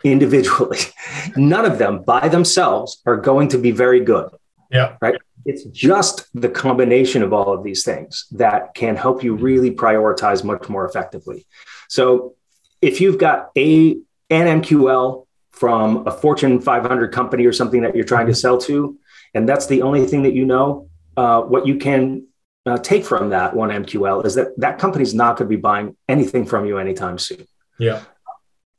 individually. 0.03 0.79
None 1.35 1.65
of 1.65 1.77
them 1.77 2.03
by 2.03 2.27
themselves 2.27 3.01
are 3.05 3.17
going 3.17 3.49
to 3.49 3.57
be 3.57 3.71
very 3.71 4.01
good. 4.01 4.29
Yeah. 4.71 4.97
Right? 5.01 5.15
It's 5.45 5.63
just 5.65 6.27
the 6.33 6.49
combination 6.49 7.21
of 7.21 7.33
all 7.33 7.53
of 7.53 7.63
these 7.63 7.83
things 7.83 8.25
that 8.31 8.73
can 8.73 8.95
help 8.95 9.23
you 9.23 9.35
really 9.35 9.71
prioritize 9.71 10.43
much 10.43 10.69
more 10.69 10.85
effectively. 10.85 11.45
So 11.89 12.35
if 12.83 12.99
you've 12.99 13.17
got 13.17 13.49
a 13.57 13.97
an 14.29 14.61
MQL 14.61 15.25
from 15.51 16.05
a 16.05 16.11
Fortune 16.11 16.59
500 16.59 17.11
company 17.11 17.45
or 17.45 17.53
something 17.53 17.81
that 17.81 17.95
you're 17.95 18.03
trying 18.03 18.27
to 18.27 18.35
sell 18.35 18.57
to, 18.59 18.97
and 19.33 19.47
that's 19.47 19.67
the 19.67 19.81
only 19.81 20.05
thing 20.05 20.23
that 20.23 20.33
you 20.33 20.45
know, 20.45 20.89
uh, 21.15 21.41
what 21.41 21.65
you 21.65 21.77
can 21.77 22.27
uh, 22.65 22.77
take 22.77 23.05
from 23.05 23.29
that 23.29 23.55
one 23.55 23.69
MQL 23.69 24.25
is 24.25 24.35
that 24.35 24.57
that 24.59 24.79
company's 24.79 25.13
not 25.13 25.37
going 25.37 25.49
to 25.49 25.55
be 25.55 25.61
buying 25.61 25.95
anything 26.09 26.45
from 26.45 26.65
you 26.65 26.77
anytime 26.77 27.17
soon. 27.17 27.47
Yeah. 27.79 28.01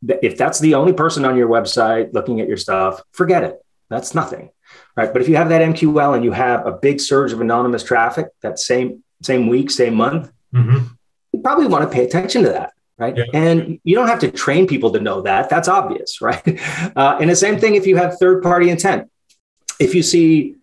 If 0.06 0.37
that's 0.37 0.61
the 0.61 0.75
only 0.75 0.92
person 0.92 1.25
on 1.25 1.37
your 1.37 1.49
website 1.49 2.12
looking 2.12 2.40
at 2.40 2.49
your 2.49 2.58
stuff, 2.58 3.00
forget 3.12 3.42
it. 3.42 3.64
That's 3.88 4.14
nothing. 4.14 4.50
Right. 4.96 5.12
But 5.12 5.23
if 5.23 5.28
you 5.28 5.37
have 5.37 5.49
that 5.49 5.62
MQL 5.62 6.14
and 6.14 6.25
you 6.25 6.32
have 6.32 6.66
a 6.66 6.73
big 6.73 7.00
surge 7.00 7.32
of 7.32 7.40
anonymous 7.40 7.84
traffic 7.84 8.28
that 8.42 8.58
same 8.58 9.02
same 9.23 9.49
week, 9.49 9.70
same 9.70 9.94
month, 9.94 10.30
mm-hmm. 10.52 10.87
you 11.32 11.40
probably 11.40 11.66
want 11.66 11.88
to 11.88 11.94
pay 11.94 12.04
attention 12.04 12.42
to 12.42 12.50
that 12.50 12.75
right? 12.98 13.16
Yeah. 13.16 13.24
And 13.32 13.80
you 13.84 13.94
don't 13.94 14.08
have 14.08 14.20
to 14.20 14.30
train 14.30 14.66
people 14.66 14.92
to 14.92 15.00
know 15.00 15.22
that. 15.22 15.48
That's 15.48 15.68
obvious, 15.68 16.20
right? 16.20 16.60
Uh, 16.96 17.18
and 17.20 17.30
the 17.30 17.36
same 17.36 17.58
thing 17.58 17.74
if 17.74 17.86
you 17.86 17.96
have 17.96 18.18
third 18.18 18.42
party 18.42 18.70
intent. 18.70 19.10
If 19.80 19.94
you 19.94 20.02
see 20.02 20.56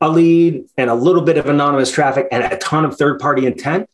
a 0.00 0.08
lead 0.08 0.64
and 0.76 0.88
a 0.88 0.94
little 0.94 1.22
bit 1.22 1.38
of 1.38 1.46
anonymous 1.46 1.90
traffic 1.90 2.28
and 2.30 2.44
a 2.44 2.56
ton 2.58 2.84
of 2.84 2.96
third 2.96 3.18
party 3.20 3.46
intent, 3.46 3.88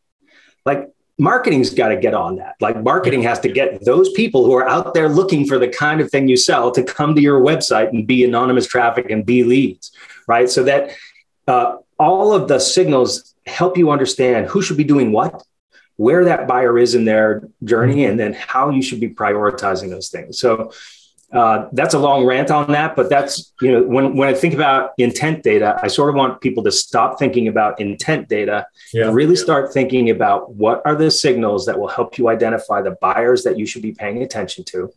like 0.65 0.91
marketing's 1.19 1.71
got 1.71 1.89
to 1.89 1.97
get 1.97 2.15
on 2.15 2.37
that. 2.37 2.55
Like 2.61 2.83
marketing 2.83 3.23
has 3.23 3.41
to 3.41 3.49
get 3.49 3.85
those 3.85 4.13
people 4.13 4.45
who 4.45 4.55
are 4.55 4.69
out 4.69 4.95
there 4.95 5.09
looking 5.09 5.47
for 5.47 5.59
the 5.59 5.69
kind 5.69 6.01
of 6.01 6.11
thing 6.11 6.29
you 6.29 6.37
sell 6.37 6.71
to 6.73 6.83
come 6.83 7.15
to 7.15 7.21
your 7.21 7.41
website 7.41 7.89
and 7.89 8.07
be 8.07 8.25
anonymous 8.25 8.67
traffic 8.67 9.11
and 9.11 9.25
be 9.25 9.45
leads, 9.45 9.93
right? 10.29 10.49
So 10.49 10.65
that 10.65 10.91
uh, 11.49 11.77
all 11.99 12.33
of 12.33 12.49
the 12.49 12.59
signals 12.59 13.35
help 13.47 13.77
you 13.77 13.91
understand 13.91 14.47
who 14.47 14.63
should 14.63 14.77
be 14.77 14.85
doing 14.85 15.13
what 15.13 15.45
where 15.97 16.25
that 16.25 16.49
buyer 16.49 16.79
is 16.79 16.95
in 16.95 17.05
their 17.05 17.49
journey 17.63 17.97
mm-hmm. 17.97 18.11
and 18.11 18.21
then 18.21 18.33
how 18.33 18.71
you 18.71 18.83
should 18.83 19.01
be 19.01 19.09
prioritizing 19.09 19.91
those 19.91 20.09
things. 20.09 20.39
So 20.39 20.73
uh, 21.33 21.69
that's 21.73 21.95
a 21.95 21.99
long 21.99 22.25
rant 22.25 22.51
on 22.51 22.71
that, 22.71 22.95
but 22.95 23.09
that's, 23.09 23.53
you 23.61 23.73
know, 23.73 23.83
when, 23.83 24.17
when 24.17 24.29
I 24.29 24.35
think 24.35 24.55
about 24.55 24.93
intent 24.99 25.43
data, 25.43 25.79
I 25.83 25.89
sort 25.89 26.11
of 26.11 26.15
want 26.15 26.41
people 26.41 26.63
to 26.63 26.71
stop 26.71 27.19
thinking 27.19 27.49
about 27.49 27.81
intent 27.81 28.29
data 28.29 28.67
yeah. 28.93 29.07
and 29.07 29.15
really 29.15 29.35
start 29.35 29.73
thinking 29.73 30.11
about 30.11 30.55
what 30.55 30.81
are 30.85 30.95
the 30.95 31.11
signals 31.11 31.67
that 31.67 31.79
will 31.79 31.89
help 31.89 32.19
you 32.19 32.29
identify 32.29 32.83
the 32.83 32.97
buyers 33.01 33.43
that 33.45 33.59
you 33.59 33.67
should 33.67 33.83
be 33.83 33.93
paying 33.93 34.23
attention 34.23 34.65
to. 34.65 34.93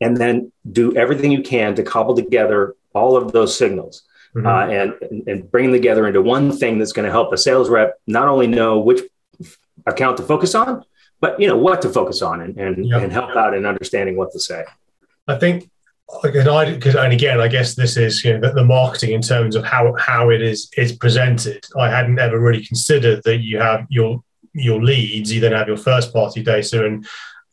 And 0.00 0.16
then 0.16 0.50
do 0.72 0.96
everything 0.96 1.30
you 1.30 1.42
can 1.42 1.76
to 1.76 1.84
cobble 1.84 2.16
together 2.16 2.74
all 2.92 3.16
of 3.16 3.30
those 3.30 3.56
signals. 3.56 4.02
Mm-hmm. 4.34 4.46
Uh, 4.46 4.66
and, 4.66 5.28
and 5.28 5.50
bring 5.50 5.66
them 5.66 5.74
together 5.74 6.06
into 6.06 6.22
one 6.22 6.52
thing 6.52 6.78
that's 6.78 6.92
going 6.92 7.04
to 7.04 7.12
help 7.12 7.34
a 7.34 7.36
sales 7.36 7.68
rep 7.68 8.00
not 8.06 8.28
only 8.28 8.46
know 8.46 8.78
which 8.78 9.02
account 9.86 10.16
to 10.18 10.22
focus 10.22 10.54
on, 10.54 10.84
but 11.20 11.38
you 11.40 11.46
know 11.46 11.56
what 11.56 11.82
to 11.82 11.88
focus 11.88 12.22
on 12.22 12.40
and 12.40 12.56
and, 12.58 12.86
yep. 12.86 13.02
and 13.02 13.12
help 13.12 13.36
out 13.36 13.54
in 13.54 13.66
understanding 13.66 14.16
what 14.16 14.32
to 14.32 14.40
say. 14.40 14.64
I 15.28 15.38
think 15.38 15.70
and 16.22 16.48
I 16.48 16.72
because 16.74 16.94
and 16.94 17.12
again 17.12 17.40
I 17.40 17.48
guess 17.48 17.74
this 17.74 17.96
is 17.96 18.24
you 18.24 18.34
know 18.34 18.40
the, 18.40 18.54
the, 18.54 18.64
marketing 18.64 19.12
in 19.12 19.22
terms 19.22 19.56
of 19.56 19.64
how 19.64 19.94
how 19.98 20.30
it 20.30 20.42
is 20.42 20.70
is 20.76 20.92
presented. 20.92 21.64
I 21.78 21.88
hadn't 21.88 22.18
ever 22.18 22.38
really 22.38 22.64
considered 22.64 23.22
that 23.24 23.38
you 23.38 23.58
have 23.58 23.86
your 23.88 24.22
your 24.52 24.82
leads, 24.82 25.32
you 25.32 25.40
then 25.40 25.52
have 25.52 25.68
your 25.68 25.76
first 25.76 26.12
party 26.12 26.42
data 26.42 26.84
and 26.84 27.06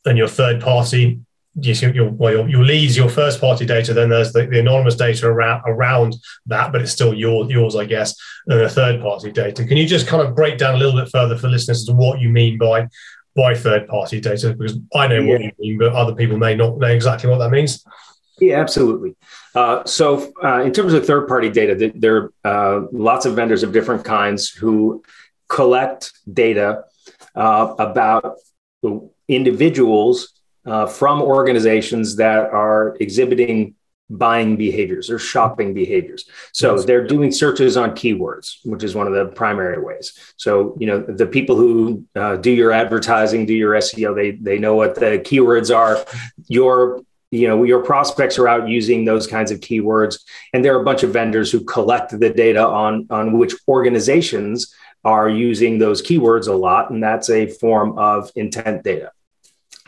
and 0.06 0.18
your 0.18 0.28
third 0.28 0.62
party 0.62 1.22
yes, 1.62 1.82
your, 1.82 2.10
well, 2.10 2.48
your, 2.48 2.64
leads, 2.64 2.98
first 2.98 3.40
party 3.42 3.66
data, 3.66 3.94
then 3.94 4.10
there's 4.10 4.34
the, 4.34 4.46
the, 4.46 4.60
anonymous 4.60 4.96
data 4.96 5.28
around, 5.28 5.62
around 5.66 6.16
that, 6.48 6.72
but 6.72 6.82
it's 6.82 6.92
still 6.92 7.14
your, 7.14 7.50
yours, 7.50 7.76
I 7.76 7.86
guess, 7.86 8.16
and 8.48 8.60
the 8.60 8.70
third 8.70 9.02
party 9.02 9.32
data. 9.32 9.66
Can 9.66 9.78
you 9.78 9.88
just 9.88 10.08
kind 10.08 10.26
of 10.26 10.36
break 10.36 10.58
down 10.58 10.76
a 10.76 10.78
little 10.78 11.00
bit 11.00 11.10
further 11.10 11.38
for 11.38 11.48
listeners 11.48 11.80
as 11.80 11.86
to 11.86 11.94
what 11.94 12.20
you 12.20 12.30
mean 12.30 12.58
by 12.58 12.88
by 13.36 13.54
third 13.54 13.88
party 13.88 14.20
data? 14.20 14.54
Because 14.54 14.78
I 14.96 15.08
know 15.08 15.20
yeah. 15.20 15.32
what 15.32 15.42
you 15.42 15.52
mean, 15.60 15.78
but 15.78 15.94
other 15.94 16.16
people 16.16 16.38
may 16.38 16.56
not 16.56 16.78
know 16.78 16.88
exactly 16.88 17.30
what 17.30 17.38
that 17.40 17.52
means. 17.52 17.84
Yeah, 18.40 18.60
absolutely. 18.60 19.16
Uh, 19.54 19.84
so, 19.86 20.32
uh, 20.44 20.62
in 20.62 20.72
terms 20.72 20.94
of 20.94 21.06
third 21.06 21.28
party 21.28 21.50
data, 21.50 21.92
there 21.96 22.32
are 22.46 22.78
uh, 22.78 22.88
lots 22.92 23.26
of 23.26 23.36
vendors 23.36 23.64
of 23.64 23.74
different 23.74 24.06
kinds 24.06 24.50
who 24.50 25.04
collect 25.50 26.12
data 26.32 26.84
uh, 27.36 27.76
about 27.78 28.38
individuals 29.28 30.39
uh, 30.70 30.86
from 30.86 31.22
organizations 31.22 32.16
that 32.18 32.52
are 32.52 32.96
exhibiting 33.00 33.76
buying 34.10 34.56
behaviors 34.56 35.10
or 35.10 35.20
shopping 35.20 35.74
behaviors. 35.74 36.26
So 36.52 36.80
they're 36.80 37.06
doing 37.06 37.32
searches 37.32 37.78
on 37.78 37.92
keywords, 37.92 38.58
which 38.66 38.84
is 38.84 38.96
one 38.96 39.08
of 39.08 39.14
the 39.14 39.26
primary 39.26 39.82
ways. 39.82 40.18
So 40.38 40.76
you 40.80 40.88
know 40.88 41.00
the 41.02 41.28
people 41.28 41.56
who 41.56 42.06
uh, 42.16 42.38
do 42.38 42.52
your 42.52 42.72
advertising, 42.72 43.46
do 43.46 43.54
your 43.54 43.74
SEO, 43.74 44.16
they 44.16 44.32
they 44.32 44.58
know 44.58 44.76
what 44.76 44.96
the 44.96 45.20
keywords 45.20 45.76
are. 45.76 46.04
Your 46.48 47.02
you 47.32 47.48
know 47.48 47.64
your 47.64 47.84
prospects 47.84 48.40
are 48.40 48.48
out 48.48 48.68
using 48.68 49.06
those 49.06 49.28
kinds 49.28 49.52
of 49.52 49.60
keywords, 49.60 50.20
and 50.54 50.66
there 50.66 50.76
are 50.76 50.82
a 50.82 50.86
bunch 50.86 51.04
of 51.04 51.12
vendors 51.12 51.52
who 51.52 51.64
collect 51.64 52.18
the 52.20 52.30
data 52.32 52.66
on 52.66 53.08
on 53.12 53.38
which 53.38 53.54
organizations 53.68 54.74
are 55.04 55.30
using 55.30 55.78
those 55.78 56.02
keywords 56.02 56.48
a 56.48 56.54
lot, 56.54 56.90
and 56.90 57.02
that's 57.02 57.30
a 57.30 57.48
form 57.48 57.98
of 57.98 58.32
intent 58.36 58.84
data 58.84 59.12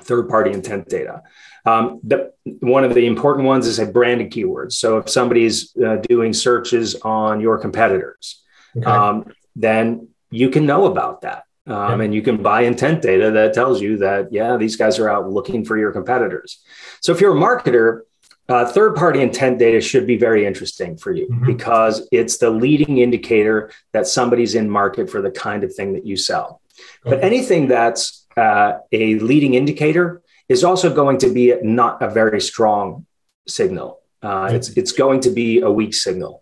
third 0.03 0.29
party 0.29 0.51
intent 0.51 0.89
data. 0.89 1.23
Um, 1.65 1.99
the, 2.03 2.33
one 2.59 2.83
of 2.83 2.93
the 2.93 3.05
important 3.05 3.45
ones 3.45 3.67
is 3.67 3.79
a 3.79 3.85
branded 3.85 4.31
keywords. 4.31 4.73
So 4.73 4.97
if 4.97 5.09
somebody's 5.09 5.75
uh, 5.77 5.97
doing 5.97 6.33
searches 6.33 6.95
on 7.01 7.39
your 7.39 7.57
competitors, 7.59 8.41
okay. 8.75 8.85
um, 8.85 9.31
then 9.55 10.07
you 10.31 10.49
can 10.49 10.65
know 10.65 10.85
about 10.85 11.21
that. 11.21 11.43
Um, 11.67 11.99
yeah. 11.99 12.05
And 12.05 12.15
you 12.15 12.23
can 12.23 12.41
buy 12.41 12.61
intent 12.61 13.03
data 13.03 13.29
that 13.31 13.53
tells 13.53 13.81
you 13.81 13.97
that, 13.97 14.33
yeah, 14.33 14.57
these 14.57 14.75
guys 14.75 14.97
are 14.97 15.07
out 15.07 15.29
looking 15.29 15.63
for 15.63 15.77
your 15.77 15.91
competitors. 15.91 16.63
So 17.01 17.11
if 17.11 17.21
you're 17.21 17.37
a 17.37 17.39
marketer, 17.39 18.01
uh, 18.49 18.65
third 18.65 18.95
party 18.95 19.21
intent 19.21 19.59
data 19.59 19.79
should 19.79 20.07
be 20.07 20.17
very 20.17 20.45
interesting 20.45 20.97
for 20.97 21.11
you 21.11 21.27
mm-hmm. 21.27 21.45
because 21.45 22.07
it's 22.11 22.37
the 22.37 22.49
leading 22.49 22.97
indicator 22.97 23.71
that 23.93 24.07
somebody's 24.07 24.55
in 24.55 24.69
market 24.69 25.09
for 25.09 25.21
the 25.21 25.31
kind 25.31 25.63
of 25.63 25.73
thing 25.73 25.93
that 25.93 26.05
you 26.05 26.17
sell. 26.17 26.61
Okay. 27.05 27.15
But 27.15 27.23
anything 27.23 27.67
that's 27.67 28.20
uh, 28.41 28.79
a 28.91 29.19
leading 29.19 29.53
indicator 29.53 30.21
is 30.49 30.63
also 30.63 30.93
going 31.01 31.17
to 31.19 31.29
be 31.31 31.53
not 31.61 32.01
a 32.01 32.09
very 32.09 32.41
strong 32.41 33.05
signal. 33.47 33.99
Uh, 34.21 34.49
it's 34.51 34.69
it's 34.79 34.93
going 35.03 35.19
to 35.21 35.29
be 35.29 35.61
a 35.61 35.71
weak 35.79 35.93
signal, 35.93 36.41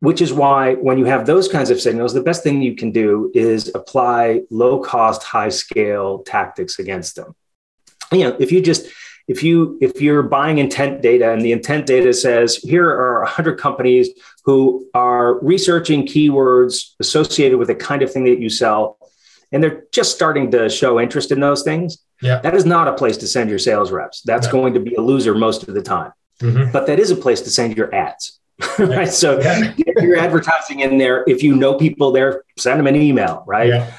which 0.00 0.20
is 0.20 0.32
why 0.32 0.74
when 0.86 0.98
you 0.98 1.04
have 1.04 1.26
those 1.26 1.46
kinds 1.56 1.70
of 1.70 1.80
signals, 1.80 2.12
the 2.12 2.28
best 2.30 2.42
thing 2.42 2.62
you 2.62 2.74
can 2.74 2.90
do 2.90 3.30
is 3.34 3.60
apply 3.74 4.42
low 4.50 4.80
cost, 4.80 5.22
high 5.22 5.48
scale 5.48 6.22
tactics 6.34 6.78
against 6.78 7.16
them. 7.16 7.34
You 8.12 8.24
know, 8.24 8.36
if 8.38 8.50
you 8.52 8.60
just 8.60 8.86
if 9.28 9.42
you 9.42 9.78
if 9.80 10.00
you're 10.00 10.22
buying 10.22 10.58
intent 10.58 11.02
data 11.02 11.32
and 11.32 11.42
the 11.42 11.52
intent 11.52 11.86
data 11.86 12.12
says 12.12 12.56
here 12.56 12.88
are 12.88 13.20
100 13.22 13.58
companies 13.58 14.10
who 14.44 14.88
are 14.94 15.38
researching 15.40 16.06
keywords 16.06 16.94
associated 17.00 17.58
with 17.58 17.68
the 17.68 17.74
kind 17.74 18.02
of 18.02 18.12
thing 18.12 18.24
that 18.24 18.40
you 18.40 18.48
sell 18.48 18.98
and 19.52 19.62
they're 19.62 19.84
just 19.92 20.14
starting 20.14 20.50
to 20.50 20.68
show 20.68 21.00
interest 21.00 21.30
in 21.30 21.40
those 21.40 21.62
things, 21.62 21.98
yeah. 22.20 22.40
that 22.40 22.54
is 22.54 22.64
not 22.64 22.88
a 22.88 22.92
place 22.92 23.16
to 23.18 23.28
send 23.28 23.50
your 23.50 23.58
sales 23.58 23.92
reps. 23.92 24.22
That's 24.22 24.48
going 24.48 24.74
to 24.74 24.80
be 24.80 24.94
a 24.94 25.00
loser 25.00 25.34
most 25.34 25.68
of 25.68 25.74
the 25.74 25.82
time. 25.82 26.12
Mm-hmm. 26.40 26.72
But 26.72 26.86
that 26.86 26.98
is 26.98 27.10
a 27.10 27.16
place 27.16 27.40
to 27.42 27.50
send 27.50 27.76
your 27.76 27.94
ads. 27.94 28.40
right. 28.78 29.08
So 29.08 29.38
yeah. 29.40 29.72
if 29.76 30.02
you're 30.02 30.16
advertising 30.16 30.80
in 30.80 30.98
there, 30.98 31.24
if 31.26 31.42
you 31.42 31.54
know 31.54 31.74
people 31.74 32.10
there, 32.12 32.42
send 32.58 32.78
them 32.78 32.86
an 32.86 32.96
email, 32.96 33.44
right? 33.46 33.68
Yeah. 33.68 33.92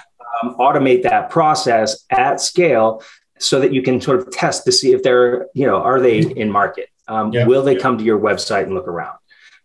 Um, 0.44 0.56
automate 0.58 1.04
that 1.04 1.30
process 1.30 2.06
at 2.10 2.40
scale 2.42 3.04
so 3.40 3.60
that 3.60 3.74
you 3.74 3.82
can 3.82 4.02
sort 4.02 4.20
of 4.20 4.32
test 4.32 4.66
to 4.66 4.72
see 4.72 4.94
if 4.94 5.04
they're, 5.04 5.48
you 5.54 5.66
know, 5.66 5.78
are 5.78 6.00
they 6.00 6.20
in 6.20 6.52
market? 6.52 6.90
Um, 7.08 7.32
yeah. 7.32 7.46
Will 7.46 7.64
they 7.64 7.76
come 7.76 7.98
to 7.98 8.04
your 8.04 8.20
website 8.20 8.64
and 8.64 8.74
look 8.74 8.88
around? 8.88 9.18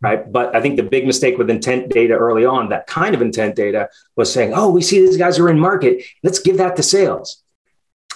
Right? 0.03 0.31
But 0.31 0.55
I 0.55 0.61
think 0.61 0.77
the 0.77 0.83
big 0.83 1.07
mistake 1.07 1.39
with 1.39 1.49
intent 1.49 1.89
data 1.89 2.15
early 2.15 2.45
on, 2.45 2.69
that 2.69 2.87
kind 2.87 3.15
of 3.15 3.23
intent 3.23 3.57
data, 3.57 3.89
was 4.17 4.31
saying, 4.31 4.53
"Oh, 4.55 4.71
we 4.71 4.83
see 4.83 4.99
these 5.01 5.17
guys 5.17 5.39
are 5.39 5.49
in 5.49 5.59
market. 5.59 6.05
Let's 6.23 6.41
give 6.41 6.59
that 6.59 6.77
to 6.77 6.83
sales," 6.83 7.43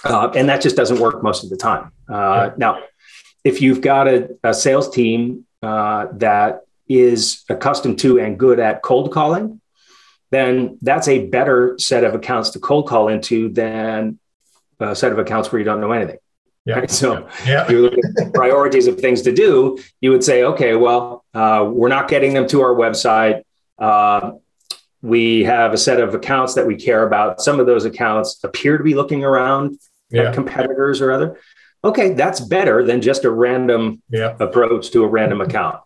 uh, 0.03 0.31
and 0.35 0.49
that 0.49 0.61
just 0.61 0.75
doesn't 0.75 0.99
work 0.99 1.23
most 1.23 1.43
of 1.43 1.49
the 1.49 1.57
time. 1.57 1.91
Uh, 2.07 2.49
yeah. 2.49 2.53
Now, 2.57 2.79
if 3.43 3.61
you've 3.61 3.81
got 3.81 4.07
a, 4.07 4.29
a 4.43 4.53
sales 4.53 4.89
team 4.89 5.45
uh, 5.63 6.07
that 6.13 6.61
is 6.87 7.43
accustomed 7.49 7.99
to 7.99 8.19
and 8.19 8.37
good 8.37 8.59
at 8.59 8.81
cold 8.81 9.11
calling, 9.11 9.61
then 10.29 10.77
that's 10.81 11.07
a 11.07 11.25
better 11.27 11.77
set 11.79 12.03
of 12.03 12.13
accounts 12.13 12.51
to 12.51 12.59
cold 12.59 12.87
call 12.87 13.07
into 13.07 13.49
than 13.49 14.19
a 14.79 14.95
set 14.95 15.11
of 15.11 15.19
accounts 15.19 15.51
where 15.51 15.59
you 15.59 15.65
don't 15.65 15.81
know 15.81 15.91
anything. 15.91 16.17
Yeah. 16.67 16.79
Right? 16.79 16.91
So 16.91 17.29
yeah. 17.45 17.69
you 17.71 17.83
look 17.83 17.93
at 17.93 18.33
priorities 18.33 18.87
of 18.87 18.99
things 18.99 19.21
to 19.21 19.31
do, 19.31 19.79
you 20.01 20.11
would 20.11 20.23
say, 20.23 20.43
okay, 20.43 20.75
well, 20.75 21.23
uh, 21.33 21.69
we're 21.71 21.87
not 21.87 22.09
getting 22.09 22.33
them 22.33 22.45
to 22.49 22.61
our 22.61 22.75
website. 22.75 23.43
Uh, 23.79 24.33
we 25.01 25.45
have 25.45 25.71
a 25.71 25.77
set 25.77 26.01
of 26.01 26.13
accounts 26.13 26.55
that 26.55 26.67
we 26.67 26.75
care 26.75 27.07
about. 27.07 27.39
Some 27.39 27.61
of 27.61 27.67
those 27.67 27.85
accounts 27.85 28.43
appear 28.43 28.77
to 28.77 28.83
be 28.83 28.95
looking 28.95 29.23
around 29.23 29.79
yeah. 30.09 30.23
at 30.23 30.33
competitors 30.33 30.99
or 30.99 31.13
other. 31.13 31.39
Okay, 31.85 32.13
that's 32.13 32.41
better 32.41 32.83
than 32.83 33.01
just 33.01 33.23
a 33.23 33.31
random 33.31 34.01
yeah. 34.09 34.35
approach 34.37 34.91
to 34.91 35.05
a 35.05 35.07
random 35.07 35.39
account, 35.39 35.79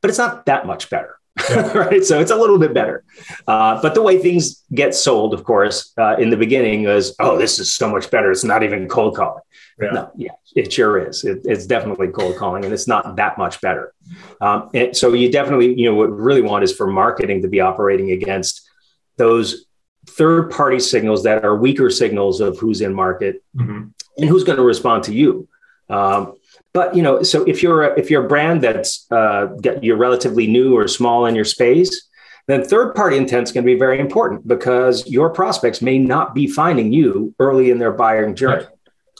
but 0.00 0.08
it's 0.08 0.18
not 0.18 0.46
that 0.46 0.66
much 0.66 0.88
better. 0.88 1.18
Yeah. 1.50 1.72
right. 1.76 2.04
So 2.04 2.20
it's 2.20 2.30
a 2.30 2.36
little 2.36 2.58
bit 2.58 2.72
better. 2.72 3.04
Uh, 3.46 3.82
but 3.82 3.94
the 3.94 4.02
way 4.02 4.18
things 4.18 4.62
get 4.72 4.94
sold, 4.94 5.34
of 5.34 5.44
course, 5.44 5.92
uh, 5.98 6.16
in 6.16 6.30
the 6.30 6.36
beginning 6.36 6.84
is, 6.84 7.14
oh, 7.18 7.36
this 7.36 7.58
is 7.58 7.74
so 7.74 7.90
much 7.90 8.10
better. 8.10 8.30
It's 8.30 8.44
not 8.44 8.62
even 8.62 8.88
cold 8.88 9.16
calling. 9.16 9.42
Yeah. 9.80 9.90
No, 9.90 10.10
yeah, 10.16 10.32
it 10.54 10.72
sure 10.72 10.98
is. 10.98 11.24
It, 11.24 11.40
it's 11.44 11.66
definitely 11.66 12.08
cold 12.08 12.36
calling, 12.36 12.64
and 12.64 12.72
it's 12.72 12.86
not 12.86 13.16
that 13.16 13.38
much 13.38 13.60
better. 13.60 13.94
Um, 14.40 14.70
so 14.92 15.12
you 15.12 15.30
definitely, 15.30 15.74
you 15.74 15.90
know, 15.90 15.94
what 15.94 16.10
we 16.10 16.16
really 16.16 16.42
want 16.42 16.64
is 16.64 16.72
for 16.72 16.86
marketing 16.86 17.42
to 17.42 17.48
be 17.48 17.60
operating 17.60 18.10
against 18.10 18.68
those 19.16 19.66
third 20.06 20.50
party 20.50 20.80
signals 20.80 21.22
that 21.22 21.44
are 21.44 21.56
weaker 21.56 21.88
signals 21.88 22.40
of 22.40 22.58
who's 22.58 22.80
in 22.80 22.92
market 22.92 23.42
mm-hmm. 23.56 23.88
and 24.18 24.28
who's 24.28 24.44
going 24.44 24.58
to 24.58 24.64
respond 24.64 25.04
to 25.04 25.14
you. 25.14 25.48
Um, 25.88 26.34
but 26.72 26.96
you 26.96 27.02
know, 27.02 27.22
so 27.22 27.44
if 27.44 27.62
you're 27.62 27.84
a, 27.84 27.98
if 27.98 28.10
you're 28.10 28.24
a 28.24 28.28
brand 28.28 28.62
that's 28.62 29.06
uh, 29.10 29.48
you're 29.80 29.96
relatively 29.96 30.46
new 30.46 30.76
or 30.76 30.88
small 30.88 31.26
in 31.26 31.34
your 31.34 31.44
space, 31.44 32.08
then 32.46 32.64
third 32.64 32.94
party 32.94 33.16
intent 33.16 33.44
is 33.44 33.52
going 33.52 33.64
to 33.64 33.72
be 33.72 33.78
very 33.78 34.00
important 34.00 34.46
because 34.46 35.06
your 35.06 35.30
prospects 35.30 35.82
may 35.82 35.98
not 35.98 36.34
be 36.34 36.46
finding 36.46 36.92
you 36.92 37.34
early 37.38 37.70
in 37.70 37.78
their 37.78 37.92
buying 37.92 38.34
journey. 38.34 38.64
Right. 38.64 38.72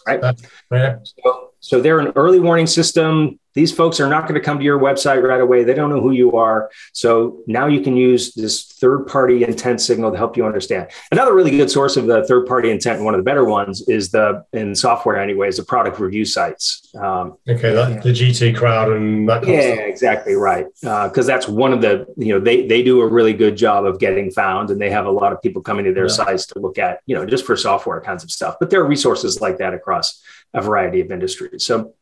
Yeah. 0.06 0.98
So, 1.04 1.51
so 1.62 1.80
they're 1.80 2.00
an 2.00 2.12
early 2.16 2.40
warning 2.40 2.66
system 2.66 3.38
these 3.54 3.72
folks 3.72 4.00
are 4.00 4.08
not 4.08 4.22
going 4.22 4.34
to 4.34 4.40
come 4.40 4.58
to 4.58 4.64
your 4.64 4.78
website 4.78 5.22
right 5.22 5.40
away. 5.40 5.64
They 5.64 5.74
don't 5.74 5.90
know 5.90 6.00
who 6.00 6.12
you 6.12 6.32
are. 6.36 6.70
So 6.92 7.42
now 7.46 7.66
you 7.66 7.80
can 7.80 7.96
use 7.96 8.32
this 8.34 8.64
third 8.64 9.06
party 9.06 9.44
intent 9.44 9.80
signal 9.80 10.10
to 10.10 10.16
help 10.16 10.36
you 10.36 10.46
understand. 10.46 10.88
Another 11.10 11.34
really 11.34 11.50
good 11.50 11.70
source 11.70 11.96
of 11.96 12.06
the 12.06 12.24
third 12.26 12.46
party 12.46 12.70
intent, 12.70 13.02
one 13.02 13.14
of 13.14 13.18
the 13.18 13.24
better 13.24 13.44
ones, 13.44 13.86
is 13.88 14.10
the 14.10 14.44
in 14.52 14.74
software, 14.74 15.18
anyway, 15.18 15.48
is 15.48 15.58
the 15.58 15.64
product 15.64 16.00
review 16.00 16.24
sites. 16.24 16.88
Um, 16.94 17.36
okay, 17.48 17.74
that, 17.74 18.02
the 18.02 18.10
G2 18.10 18.56
crowd 18.56 18.92
and 18.92 19.28
that. 19.28 19.46
yeah, 19.46 19.74
exactly 19.82 20.34
right. 20.34 20.66
Because 20.80 21.28
uh, 21.28 21.32
that's 21.32 21.48
one 21.48 21.72
of 21.72 21.82
the 21.82 22.06
you 22.16 22.32
know 22.32 22.40
they 22.40 22.66
they 22.66 22.82
do 22.82 23.00
a 23.00 23.06
really 23.06 23.32
good 23.32 23.56
job 23.56 23.84
of 23.84 23.98
getting 23.98 24.30
found, 24.30 24.70
and 24.70 24.80
they 24.80 24.90
have 24.90 25.06
a 25.06 25.10
lot 25.10 25.32
of 25.32 25.42
people 25.42 25.62
coming 25.62 25.84
to 25.84 25.92
their 25.92 26.04
yeah. 26.04 26.12
sites 26.12 26.46
to 26.46 26.58
look 26.58 26.78
at 26.78 27.00
you 27.06 27.14
know 27.14 27.26
just 27.26 27.44
for 27.44 27.56
software 27.56 28.00
kinds 28.00 28.24
of 28.24 28.30
stuff. 28.30 28.56
But 28.58 28.70
there 28.70 28.80
are 28.80 28.86
resources 28.86 29.40
like 29.40 29.58
that 29.58 29.74
across 29.74 30.22
a 30.54 30.62
variety 30.62 31.00
of 31.00 31.10
industries. 31.10 31.64
So 31.64 31.94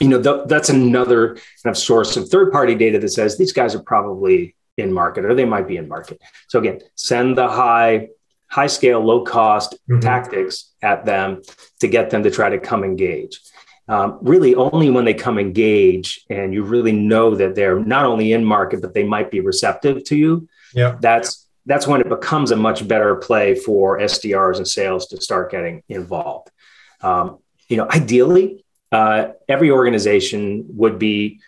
you 0.00 0.08
know, 0.08 0.22
th- 0.22 0.48
that's 0.48 0.70
another 0.70 1.34
kind 1.34 1.74
of 1.74 1.76
source 1.76 2.16
of 2.16 2.28
third 2.28 2.50
party 2.50 2.74
data 2.74 2.98
that 2.98 3.10
says 3.10 3.36
these 3.36 3.52
guys 3.52 3.74
are 3.74 3.82
probably 3.82 4.56
in 4.78 4.92
market 4.92 5.24
or 5.24 5.34
they 5.34 5.44
might 5.44 5.68
be 5.68 5.76
in 5.76 5.88
market. 5.88 6.20
So 6.48 6.58
again, 6.58 6.80
send 6.94 7.36
the 7.36 7.48
high, 7.48 8.08
high 8.48 8.66
scale, 8.66 9.00
low 9.00 9.24
cost 9.24 9.74
mm-hmm. 9.88 10.00
tactics 10.00 10.72
at 10.82 11.04
them 11.04 11.42
to 11.80 11.88
get 11.88 12.10
them 12.10 12.22
to 12.22 12.30
try 12.30 12.48
to 12.48 12.58
come 12.58 12.82
engage. 12.82 13.40
Um, 13.88 14.18
really, 14.22 14.54
only 14.54 14.88
when 14.88 15.04
they 15.04 15.14
come 15.14 15.38
engage 15.38 16.24
and 16.30 16.54
you 16.54 16.62
really 16.62 16.92
know 16.92 17.34
that 17.34 17.54
they're 17.54 17.80
not 17.80 18.06
only 18.06 18.32
in 18.32 18.44
market, 18.44 18.80
but 18.80 18.94
they 18.94 19.02
might 19.04 19.30
be 19.30 19.40
receptive 19.40 20.04
to 20.04 20.16
you. 20.16 20.48
Yeah. 20.72 20.96
That's 21.00 21.46
that's 21.66 21.86
when 21.86 22.00
it 22.00 22.08
becomes 22.08 22.52
a 22.52 22.56
much 22.56 22.86
better 22.88 23.16
play 23.16 23.54
for 23.54 23.98
SDRs 23.98 24.56
and 24.56 24.66
sales 24.66 25.08
to 25.08 25.20
start 25.20 25.50
getting 25.50 25.82
involved. 25.88 26.50
Um, 27.02 27.38
you 27.70 27.76
know, 27.76 27.86
ideally, 27.88 28.64
uh, 28.92 29.28
every 29.48 29.70
organization 29.70 30.66
would 30.70 30.98
be 30.98 31.40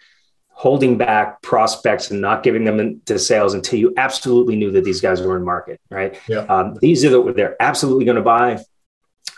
holding 0.48 0.96
back 0.96 1.42
prospects 1.42 2.12
and 2.12 2.20
not 2.20 2.44
giving 2.44 2.64
them 2.64 3.02
to 3.04 3.18
sales 3.18 3.52
until 3.52 3.78
you 3.78 3.92
absolutely 3.96 4.54
knew 4.54 4.70
that 4.70 4.84
these 4.84 5.00
guys 5.00 5.20
were 5.20 5.36
in 5.36 5.44
market, 5.44 5.80
right? 5.90 6.18
Yeah. 6.28 6.46
Um, 6.48 6.78
these 6.80 7.04
are 7.04 7.10
the 7.10 7.32
they're 7.32 7.60
absolutely 7.60 8.04
going 8.04 8.16
to 8.16 8.22
buy, 8.22 8.62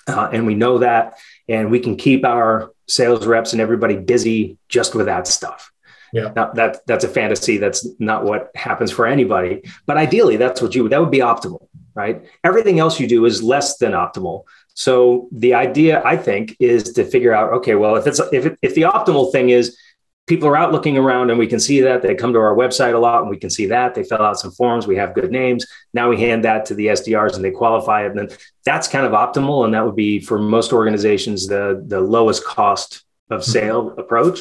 uh, 0.06 0.28
and 0.32 0.46
we 0.46 0.54
know 0.54 0.78
that, 0.78 1.14
and 1.48 1.70
we 1.70 1.80
can 1.80 1.96
keep 1.96 2.26
our 2.26 2.72
sales 2.86 3.26
reps 3.26 3.52
and 3.52 3.62
everybody 3.62 3.96
busy 3.96 4.58
just 4.68 4.94
with 4.94 5.06
that 5.06 5.26
stuff. 5.26 5.72
Yeah. 6.12 6.32
Now 6.36 6.52
that 6.52 6.86
that's 6.86 7.04
a 7.04 7.08
fantasy. 7.08 7.56
That's 7.56 7.88
not 7.98 8.24
what 8.24 8.50
happens 8.54 8.92
for 8.92 9.06
anybody. 9.06 9.62
But 9.86 9.96
ideally, 9.96 10.36
that's 10.36 10.60
what 10.60 10.74
you 10.74 10.88
that 10.90 11.00
would 11.00 11.10
be 11.10 11.18
optimal, 11.20 11.66
right? 11.94 12.22
Everything 12.44 12.78
else 12.78 13.00
you 13.00 13.08
do 13.08 13.24
is 13.24 13.42
less 13.42 13.78
than 13.78 13.92
optimal. 13.92 14.44
So 14.74 15.28
the 15.30 15.54
idea, 15.54 16.02
I 16.04 16.16
think, 16.16 16.56
is 16.58 16.92
to 16.94 17.04
figure 17.04 17.32
out, 17.32 17.52
okay, 17.54 17.76
well, 17.76 17.96
if 17.96 18.06
it's 18.06 18.20
if 18.32 18.46
it, 18.46 18.58
if 18.60 18.74
the 18.74 18.82
optimal 18.82 19.30
thing 19.30 19.50
is 19.50 19.78
people 20.26 20.48
are 20.48 20.56
out 20.56 20.72
looking 20.72 20.96
around 20.96 21.30
and 21.30 21.38
we 21.38 21.46
can 21.46 21.60
see 21.60 21.80
that 21.82 22.02
they 22.02 22.14
come 22.14 22.32
to 22.32 22.38
our 22.38 22.54
website 22.54 22.94
a 22.94 22.98
lot 22.98 23.20
and 23.20 23.30
we 23.30 23.36
can 23.36 23.50
see 23.50 23.66
that 23.66 23.94
they 23.94 24.02
fill 24.02 24.22
out 24.22 24.38
some 24.38 24.50
forms, 24.50 24.86
we 24.86 24.96
have 24.96 25.14
good 25.14 25.30
names. 25.30 25.66
Now 25.92 26.08
we 26.08 26.18
hand 26.18 26.44
that 26.44 26.64
to 26.66 26.74
the 26.74 26.86
SDRs 26.86 27.36
and 27.36 27.44
they 27.44 27.50
qualify 27.50 28.04
it, 28.04 28.10
and 28.10 28.18
then 28.18 28.36
that's 28.64 28.88
kind 28.88 29.06
of 29.06 29.12
optimal, 29.12 29.64
and 29.64 29.74
that 29.74 29.84
would 29.84 29.96
be 29.96 30.20
for 30.20 30.38
most 30.38 30.72
organizations 30.72 31.46
the 31.46 31.82
the 31.86 32.00
lowest 32.00 32.44
cost 32.44 33.04
of 33.30 33.42
mm-hmm. 33.42 33.50
sale 33.50 33.90
mm-hmm. 33.90 34.00
approach. 34.00 34.40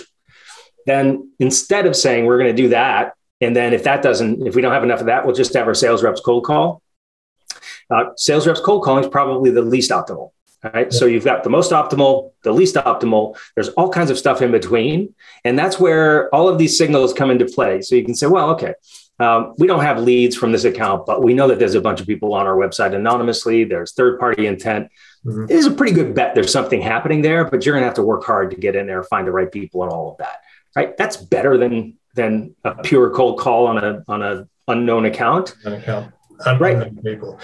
Then 0.86 1.32
instead 1.40 1.86
of 1.86 1.96
saying 1.96 2.26
we're 2.26 2.40
going 2.40 2.56
to 2.56 2.62
do 2.62 2.70
that, 2.70 3.14
and 3.40 3.56
then 3.56 3.74
if 3.74 3.84
that 3.84 4.02
doesn't, 4.02 4.48
if 4.48 4.56
we 4.56 4.62
don't 4.62 4.74
have 4.74 4.84
enough 4.84 5.00
of 5.00 5.06
that, 5.06 5.26
we'll 5.26 5.36
just 5.36 5.54
have 5.54 5.68
our 5.68 5.76
sales 5.76 6.04
reps 6.04 6.22
cold 6.22 6.44
call 6.44 6.83
uh, 7.90 8.06
sales 8.16 8.48
reps 8.48 8.60
cold 8.60 8.84
calling 8.84 9.04
is 9.04 9.10
probably 9.10 9.52
the 9.52 9.62
least 9.62 9.92
optimal. 9.92 10.32
Right. 10.64 10.88
Yeah. 10.92 10.98
So 10.98 11.06
you've 11.06 11.26
got 11.26 11.44
the 11.44 11.50
most 11.50 11.72
optimal, 11.72 12.32
the 12.44 12.54
least 12.54 12.76
optimal. 12.76 13.38
There's 13.56 13.70
all 13.70 13.90
kinds 13.90 14.10
of 14.10 14.18
stuff 14.18 14.42
in 14.42 14.52
between. 14.52 15.14
And 15.44 15.60
that's 15.60 15.78
where 15.78 16.34
all 16.34 16.48
of 16.48 16.58
these 16.58 16.78
signals 16.78 17.14
come 17.14 17.30
into 17.30 17.46
play. 17.46 17.82
So 17.82 17.96
you 17.96 18.06
can 18.06 18.16
say, 18.16 18.28
well, 18.28 18.50
okay, 18.52 18.74
um, 19.20 19.56
we 19.58 19.68
don't 19.68 19.82
have 19.82 20.00
leads 20.00 20.38
from 20.38 20.54
this 20.54 20.64
account, 20.64 21.06
but 21.06 21.22
we 21.22 21.34
know 21.34 21.48
that 21.50 21.60
there's 21.60 21.76
a 21.76 21.82
bunch 21.82 22.00
of 22.00 22.08
people 22.08 22.34
on 22.34 22.48
our 22.48 22.56
website 22.56 22.96
anonymously. 22.96 23.66
There's 23.66 23.94
third 23.94 24.20
party 24.20 24.48
intent. 24.48 24.90
Mm-hmm. 25.26 25.46
It 25.50 25.56
is 25.56 25.66
a 25.66 25.72
pretty 25.72 25.94
good 25.94 26.16
bet 26.16 26.34
there's 26.34 26.52
something 26.52 26.82
happening 26.82 27.22
there, 27.22 27.44
but 27.44 27.66
you're 27.66 27.74
going 27.74 27.84
to 27.84 27.88
have 27.88 27.96
to 27.96 28.04
work 28.04 28.24
hard 28.24 28.50
to 28.52 28.58
get 28.58 28.76
in 28.76 28.88
there, 28.88 29.04
find 29.04 29.28
the 29.28 29.32
right 29.32 29.52
people, 29.52 29.84
and 29.84 29.92
all 29.92 30.12
of 30.12 30.18
that. 30.18 30.38
Right. 30.76 30.98
That's 30.98 31.18
better 31.18 31.58
than 31.58 31.98
than 32.16 32.56
a 32.64 32.76
pure 32.76 33.12
cold 33.12 33.40
call 33.40 33.68
on 33.68 33.78
a 33.78 34.04
on 34.08 34.24
a 34.24 34.48
unknown 34.68 35.06
account. 35.06 35.56
An 35.66 35.74
account. 35.74 36.14
Right. 36.60 37.04
people. 37.04 37.40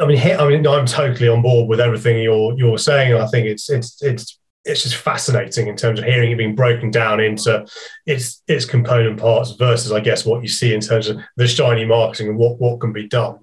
I 0.00 0.06
mean, 0.06 0.18
I 0.18 0.46
mean, 0.46 0.66
I'm 0.66 0.86
totally 0.86 1.28
on 1.28 1.42
board 1.42 1.68
with 1.68 1.80
everything 1.80 2.22
you're 2.22 2.56
you're 2.56 2.78
saying. 2.78 3.14
I 3.14 3.26
think 3.26 3.46
it's 3.46 3.68
it's 3.70 4.02
it's 4.02 4.38
it's 4.64 4.82
just 4.82 4.96
fascinating 4.96 5.68
in 5.68 5.76
terms 5.76 5.98
of 5.98 6.04
hearing 6.04 6.30
it 6.30 6.36
being 6.36 6.54
broken 6.54 6.90
down 6.90 7.20
into 7.20 7.66
its 8.06 8.42
its 8.46 8.64
component 8.64 9.18
parts 9.18 9.52
versus, 9.52 9.90
I 9.90 10.00
guess, 10.00 10.24
what 10.24 10.42
you 10.42 10.48
see 10.48 10.74
in 10.74 10.80
terms 10.80 11.08
of 11.08 11.18
the 11.36 11.48
shiny 11.48 11.84
marketing 11.84 12.28
and 12.28 12.38
what 12.38 12.60
what 12.60 12.80
can 12.80 12.92
be 12.92 13.08
done. 13.08 13.38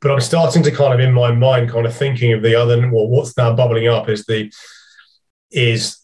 But 0.00 0.12
I'm 0.12 0.20
starting 0.20 0.62
to 0.62 0.70
kind 0.70 0.94
of 0.94 1.00
in 1.00 1.12
my 1.12 1.32
mind, 1.32 1.70
kind 1.70 1.86
of 1.86 1.96
thinking 1.96 2.32
of 2.32 2.42
the 2.42 2.54
other. 2.54 2.78
Well, 2.90 3.08
what's 3.08 3.36
now 3.36 3.54
bubbling 3.54 3.88
up 3.88 4.08
is 4.08 4.24
the 4.26 4.52
is 5.50 5.98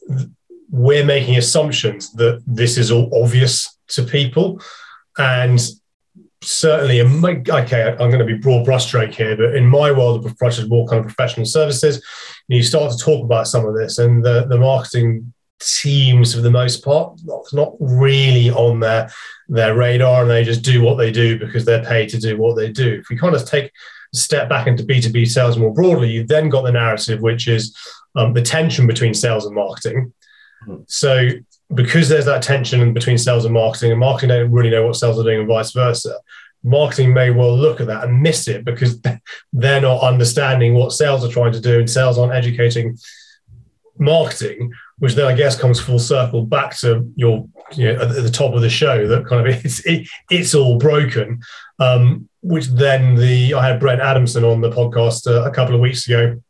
we're 0.70 1.04
making 1.04 1.36
assumptions 1.36 2.12
that 2.14 2.42
this 2.46 2.78
is 2.78 2.90
all 2.90 3.10
obvious 3.22 3.78
to 3.88 4.02
people, 4.02 4.60
and 5.18 5.60
certainly, 6.44 7.00
okay, 7.00 7.90
I'm 7.90 8.10
going 8.10 8.18
to 8.18 8.24
be 8.24 8.34
broad 8.34 8.66
brushstroke 8.66 9.14
here, 9.14 9.36
but 9.36 9.54
in 9.54 9.66
my 9.66 9.90
world 9.90 10.24
of 10.24 10.36
professional, 10.36 10.68
more 10.68 10.86
kind 10.86 11.00
of 11.00 11.06
professional 11.06 11.46
services, 11.46 12.04
you 12.48 12.62
start 12.62 12.92
to 12.92 12.98
talk 12.98 13.24
about 13.24 13.48
some 13.48 13.66
of 13.66 13.74
this, 13.74 13.98
and 13.98 14.24
the, 14.24 14.46
the 14.46 14.58
marketing 14.58 15.32
teams, 15.60 16.34
for 16.34 16.40
the 16.40 16.50
most 16.50 16.84
part, 16.84 17.18
not, 17.24 17.44
not 17.52 17.74
really 17.80 18.50
on 18.50 18.80
their 18.80 19.10
their 19.48 19.74
radar, 19.74 20.22
and 20.22 20.30
they 20.30 20.42
just 20.42 20.62
do 20.62 20.82
what 20.82 20.96
they 20.96 21.10
do 21.10 21.38
because 21.38 21.64
they're 21.64 21.84
paid 21.84 22.08
to 22.08 22.18
do 22.18 22.36
what 22.36 22.56
they 22.56 22.70
do. 22.70 23.00
If 23.00 23.08
we 23.10 23.16
kind 23.16 23.34
of 23.34 23.44
take 23.44 23.66
a 23.66 24.16
step 24.16 24.48
back 24.48 24.66
into 24.66 24.84
B2B 24.84 25.28
sales 25.28 25.58
more 25.58 25.72
broadly, 25.72 26.10
you've 26.10 26.28
then 26.28 26.48
got 26.48 26.62
the 26.62 26.72
narrative, 26.72 27.20
which 27.20 27.46
is 27.46 27.76
um, 28.14 28.32
the 28.32 28.42
tension 28.42 28.86
between 28.86 29.12
sales 29.12 29.44
and 29.44 29.54
marketing. 29.54 30.12
Mm-hmm. 30.66 30.82
So 30.86 31.28
because 31.72 32.08
there's 32.08 32.26
that 32.26 32.42
tension 32.42 32.92
between 32.92 33.18
sales 33.18 33.44
and 33.44 33.54
marketing, 33.54 33.90
and 33.90 34.00
marketing 34.00 34.28
don't 34.28 34.50
really 34.50 34.70
know 34.70 34.86
what 34.86 34.96
sales 34.96 35.18
are 35.18 35.22
doing, 35.22 35.40
and 35.40 35.48
vice 35.48 35.72
versa. 35.72 36.18
Marketing 36.62 37.12
may 37.12 37.30
well 37.30 37.56
look 37.56 37.80
at 37.80 37.86
that 37.86 38.04
and 38.04 38.22
miss 38.22 38.48
it 38.48 38.64
because 38.64 39.00
they're 39.52 39.80
not 39.80 40.02
understanding 40.02 40.74
what 40.74 40.92
sales 40.92 41.24
are 41.24 41.32
trying 41.32 41.52
to 41.52 41.60
do, 41.60 41.78
and 41.78 41.88
sales 41.88 42.18
aren't 42.18 42.34
educating 42.34 42.96
marketing, 43.98 44.72
which 44.98 45.14
then 45.14 45.26
I 45.26 45.34
guess 45.34 45.58
comes 45.58 45.80
full 45.80 45.98
circle 45.98 46.44
back 46.44 46.76
to 46.78 47.10
your 47.16 47.46
you 47.74 47.92
know, 47.92 48.02
at 48.02 48.22
the 48.22 48.30
top 48.30 48.54
of 48.54 48.60
the 48.60 48.70
show 48.70 49.06
that 49.08 49.26
kind 49.26 49.46
of 49.46 49.54
it's 49.64 49.84
it, 49.86 50.08
it's 50.30 50.54
all 50.54 50.78
broken. 50.78 51.40
Um, 51.78 52.28
which 52.42 52.66
then 52.66 53.14
the 53.14 53.54
I 53.54 53.66
had 53.66 53.80
Brent 53.80 54.02
Adamson 54.02 54.44
on 54.44 54.60
the 54.60 54.70
podcast 54.70 55.26
uh, 55.26 55.48
a 55.48 55.50
couple 55.50 55.74
of 55.74 55.80
weeks 55.80 56.06
ago 56.06 56.40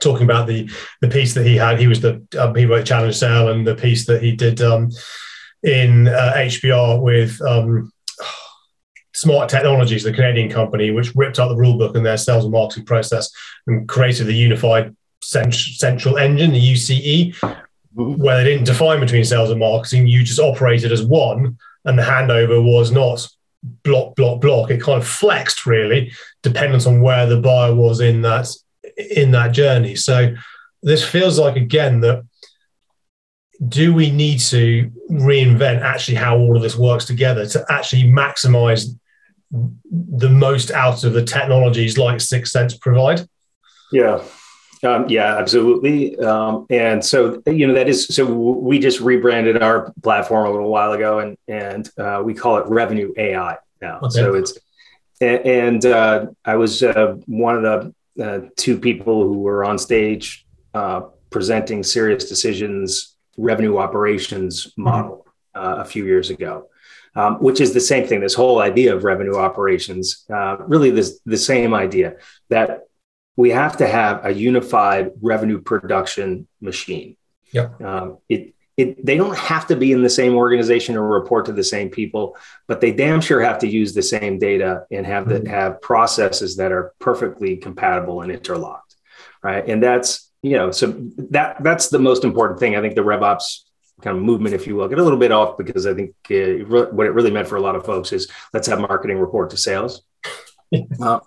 talking 0.00 0.24
about 0.24 0.46
the 0.46 0.70
the 1.00 1.08
piece 1.08 1.34
that 1.34 1.46
he 1.46 1.56
had. 1.56 1.78
He 1.78 1.86
was 1.86 2.00
the 2.00 2.22
um, 2.38 2.54
he 2.54 2.66
wrote 2.66 2.86
Challenger 2.86 3.12
Sale 3.12 3.48
and 3.48 3.66
the 3.66 3.74
piece 3.74 4.06
that 4.06 4.22
he 4.22 4.34
did 4.34 4.60
um, 4.60 4.90
in 5.62 6.08
uh, 6.08 6.32
HBR 6.36 7.00
with 7.00 7.40
um, 7.42 7.92
Smart 9.14 9.48
Technologies, 9.48 10.04
the 10.04 10.12
Canadian 10.12 10.50
company, 10.50 10.90
which 10.90 11.14
ripped 11.14 11.38
out 11.38 11.48
the 11.48 11.56
rule 11.56 11.76
book 11.76 11.96
and 11.96 12.06
their 12.06 12.16
sales 12.16 12.44
and 12.44 12.52
marketing 12.52 12.86
process 12.86 13.30
and 13.66 13.88
created 13.88 14.26
the 14.26 14.34
unified 14.34 14.96
cent- 15.22 15.54
central 15.54 16.16
engine, 16.16 16.52
the 16.52 16.72
UCE, 16.72 17.34
where 17.94 18.42
they 18.42 18.50
didn't 18.50 18.64
define 18.64 19.00
between 19.00 19.24
sales 19.24 19.50
and 19.50 19.60
marketing. 19.60 20.06
You 20.06 20.22
just 20.22 20.40
operated 20.40 20.92
as 20.92 21.04
one, 21.04 21.58
and 21.84 21.98
the 21.98 22.02
handover 22.02 22.62
was 22.62 22.90
not 22.90 23.26
block, 23.82 24.16
block, 24.16 24.40
block. 24.40 24.70
It 24.70 24.80
kind 24.80 24.98
of 24.98 25.06
flexed 25.06 25.66
really, 25.66 26.12
dependent 26.42 26.86
on 26.86 27.00
where 27.02 27.26
the 27.26 27.40
buyer 27.40 27.74
was 27.74 28.00
in 28.00 28.22
that 28.22 28.48
in 28.96 29.30
that 29.32 29.52
journey. 29.52 29.96
So 29.96 30.34
this 30.82 31.04
feels 31.04 31.38
like 31.38 31.56
again 31.56 32.00
that 32.00 32.24
do 33.68 33.92
we 33.92 34.10
need 34.10 34.40
to 34.40 34.90
reinvent 35.10 35.82
actually 35.82 36.14
how 36.14 36.38
all 36.38 36.56
of 36.56 36.62
this 36.62 36.76
works 36.76 37.04
together 37.04 37.46
to 37.46 37.64
actually 37.68 38.04
maximize 38.04 38.86
the 39.50 40.30
most 40.30 40.70
out 40.70 41.04
of 41.04 41.12
the 41.12 41.24
technologies 41.24 41.98
like 41.98 42.16
6sense 42.16 42.80
provide? 42.80 43.28
Yeah. 43.92 44.22
Um, 44.82 45.06
yeah, 45.10 45.36
absolutely. 45.36 46.18
Um, 46.18 46.66
and 46.70 47.04
so, 47.04 47.42
you 47.46 47.66
know, 47.66 47.74
that 47.74 47.86
is 47.86 48.06
so 48.06 48.24
we 48.24 48.78
just 48.78 49.00
rebranded 49.00 49.62
our 49.62 49.92
platform 50.02 50.46
a 50.46 50.50
little 50.50 50.70
while 50.70 50.92
ago 50.92 51.18
and, 51.18 51.36
and 51.48 51.90
uh, 51.98 52.22
we 52.24 52.32
call 52.32 52.56
it 52.56 52.66
Revenue 52.66 53.12
AI 53.18 53.58
now. 53.82 53.98
Okay. 53.98 54.08
So 54.10 54.34
it's, 54.34 54.56
and 55.20 55.84
uh, 55.84 56.28
I 56.46 56.56
was 56.56 56.82
uh, 56.82 57.16
one 57.26 57.56
of 57.56 57.62
the 57.62 57.94
uh, 58.20 58.40
two 58.56 58.78
people 58.78 59.22
who 59.22 59.38
were 59.38 59.64
on 59.64 59.78
stage 59.78 60.46
uh, 60.74 61.02
presenting 61.30 61.82
SiriusDecisions 61.82 63.14
revenue 63.36 63.78
operations 63.78 64.72
model 64.76 65.26
uh, 65.54 65.76
a 65.78 65.84
few 65.84 66.04
years 66.04 66.30
ago, 66.30 66.68
um, 67.14 67.36
which 67.36 67.60
is 67.60 67.72
the 67.72 67.80
same 67.80 68.06
thing. 68.06 68.20
This 68.20 68.34
whole 68.34 68.60
idea 68.60 68.94
of 68.94 69.04
revenue 69.04 69.36
operations, 69.36 70.24
uh, 70.32 70.58
really, 70.66 70.90
this 70.90 71.20
the 71.24 71.36
same 71.36 71.74
idea 71.74 72.16
that 72.48 72.88
we 73.36 73.50
have 73.50 73.76
to 73.78 73.86
have 73.86 74.24
a 74.24 74.32
unified 74.32 75.12
revenue 75.22 75.60
production 75.60 76.46
machine. 76.60 77.16
Yeah. 77.52 77.70
Um, 77.82 78.18
it, 78.28 78.54
it, 78.80 79.04
they 79.04 79.16
don't 79.16 79.36
have 79.36 79.66
to 79.66 79.76
be 79.76 79.92
in 79.92 80.02
the 80.02 80.08
same 80.08 80.34
organization 80.34 80.96
or 80.96 81.06
report 81.06 81.44
to 81.46 81.52
the 81.52 81.62
same 81.62 81.90
people, 81.90 82.36
but 82.66 82.80
they 82.80 82.92
damn 82.92 83.20
sure 83.20 83.40
have 83.42 83.58
to 83.58 83.68
use 83.68 83.92
the 83.92 84.02
same 84.02 84.38
data 84.38 84.86
and 84.90 85.04
have 85.04 85.26
mm-hmm. 85.26 85.46
have 85.46 85.82
processes 85.82 86.56
that 86.56 86.72
are 86.72 86.94
perfectly 86.98 87.56
compatible 87.56 88.22
and 88.22 88.32
interlocked, 88.32 88.96
right? 89.42 89.68
And 89.68 89.82
that's 89.82 90.30
you 90.42 90.56
know 90.56 90.70
so 90.70 90.94
that 91.30 91.62
that's 91.62 91.88
the 91.88 91.98
most 91.98 92.24
important 92.24 92.58
thing. 92.58 92.74
I 92.74 92.80
think 92.80 92.94
the 92.94 93.02
RevOps 93.02 93.64
kind 94.00 94.16
of 94.16 94.22
movement, 94.22 94.54
if 94.54 94.66
you 94.66 94.76
will, 94.76 94.88
get 94.88 94.98
a 94.98 95.02
little 95.02 95.18
bit 95.18 95.30
off 95.30 95.58
because 95.58 95.86
I 95.86 95.92
think 95.92 96.14
uh, 96.30 96.64
what 96.90 97.06
it 97.06 97.12
really 97.12 97.30
meant 97.30 97.48
for 97.48 97.56
a 97.56 97.60
lot 97.60 97.76
of 97.76 97.84
folks 97.84 98.12
is 98.12 98.30
let's 98.54 98.66
have 98.66 98.80
marketing 98.80 99.18
report 99.18 99.50
to 99.50 99.58
sales. 99.58 100.02
uh, 101.02 101.20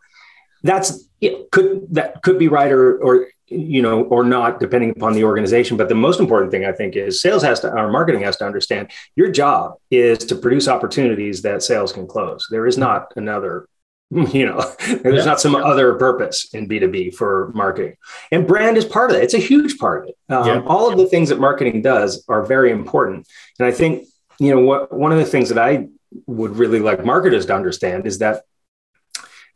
that's 0.64 1.08
it 1.22 1.52
could 1.52 1.86
that 1.92 2.24
could 2.24 2.40
be 2.40 2.48
right 2.48 2.72
or 2.72 2.98
or 2.98 3.28
you 3.48 3.82
know 3.82 4.04
or 4.04 4.24
not 4.24 4.60
depending 4.60 4.92
upon 4.92 5.14
the 5.14 5.24
organization. 5.24 5.78
But 5.78 5.90
the 5.90 5.96
most 5.96 6.20
important 6.20 6.52
thing 6.52 6.66
i 6.66 6.72
think 6.72 6.96
is 6.96 7.22
sales 7.22 7.44
has 7.44 7.60
to 7.62 7.72
our 7.72 7.92
marketing 7.92 8.22
has 8.22 8.38
to 8.38 8.46
understand 8.46 8.92
your 9.16 9.32
job 9.32 9.76
is 9.92 10.20
to 10.20 10.36
produce 10.36 10.68
opportunities 10.68 11.42
that 11.42 11.64
sales 11.64 11.92
can 11.92 12.08
close. 12.08 12.48
There 12.50 12.68
is 12.68 12.78
not 12.78 13.14
another 13.16 13.68
you 14.12 14.46
know 14.46 14.62
there's 15.04 15.20
yeah. 15.20 15.26
not 15.26 15.42
some 15.42 15.56
other 15.56 15.96
purpose 15.96 16.54
in 16.54 16.68
b2b 16.68 17.16
for 17.16 17.52
marketing. 17.56 17.96
And 18.32 18.48
brand 18.48 18.78
is 18.78 18.86
part 18.86 19.12
of 19.12 19.18
it. 19.18 19.24
It's 19.24 19.34
a 19.34 19.40
huge 19.40 19.78
part 19.78 20.04
of 20.04 20.10
it. 20.10 20.18
Um, 20.30 20.48
yeah. 20.48 20.62
all 20.68 20.92
of 20.92 20.98
the 20.98 21.08
things 21.08 21.30
that 21.30 21.40
marketing 21.40 21.82
does 21.82 22.24
are 22.28 22.44
very 22.44 22.72
important. 22.72 23.28
And 23.60 23.68
i 23.68 23.72
think 23.72 24.08
you 24.40 24.54
know 24.54 24.62
what 24.62 24.92
one 24.92 25.12
of 25.12 25.18
the 25.18 25.26
things 25.26 25.50
that 25.50 25.58
i 25.58 25.88
would 26.28 26.58
really 26.58 26.80
like 26.80 27.06
marketers 27.06 27.46
to 27.48 27.56
understand 27.56 28.06
is 28.06 28.20
that 28.20 28.44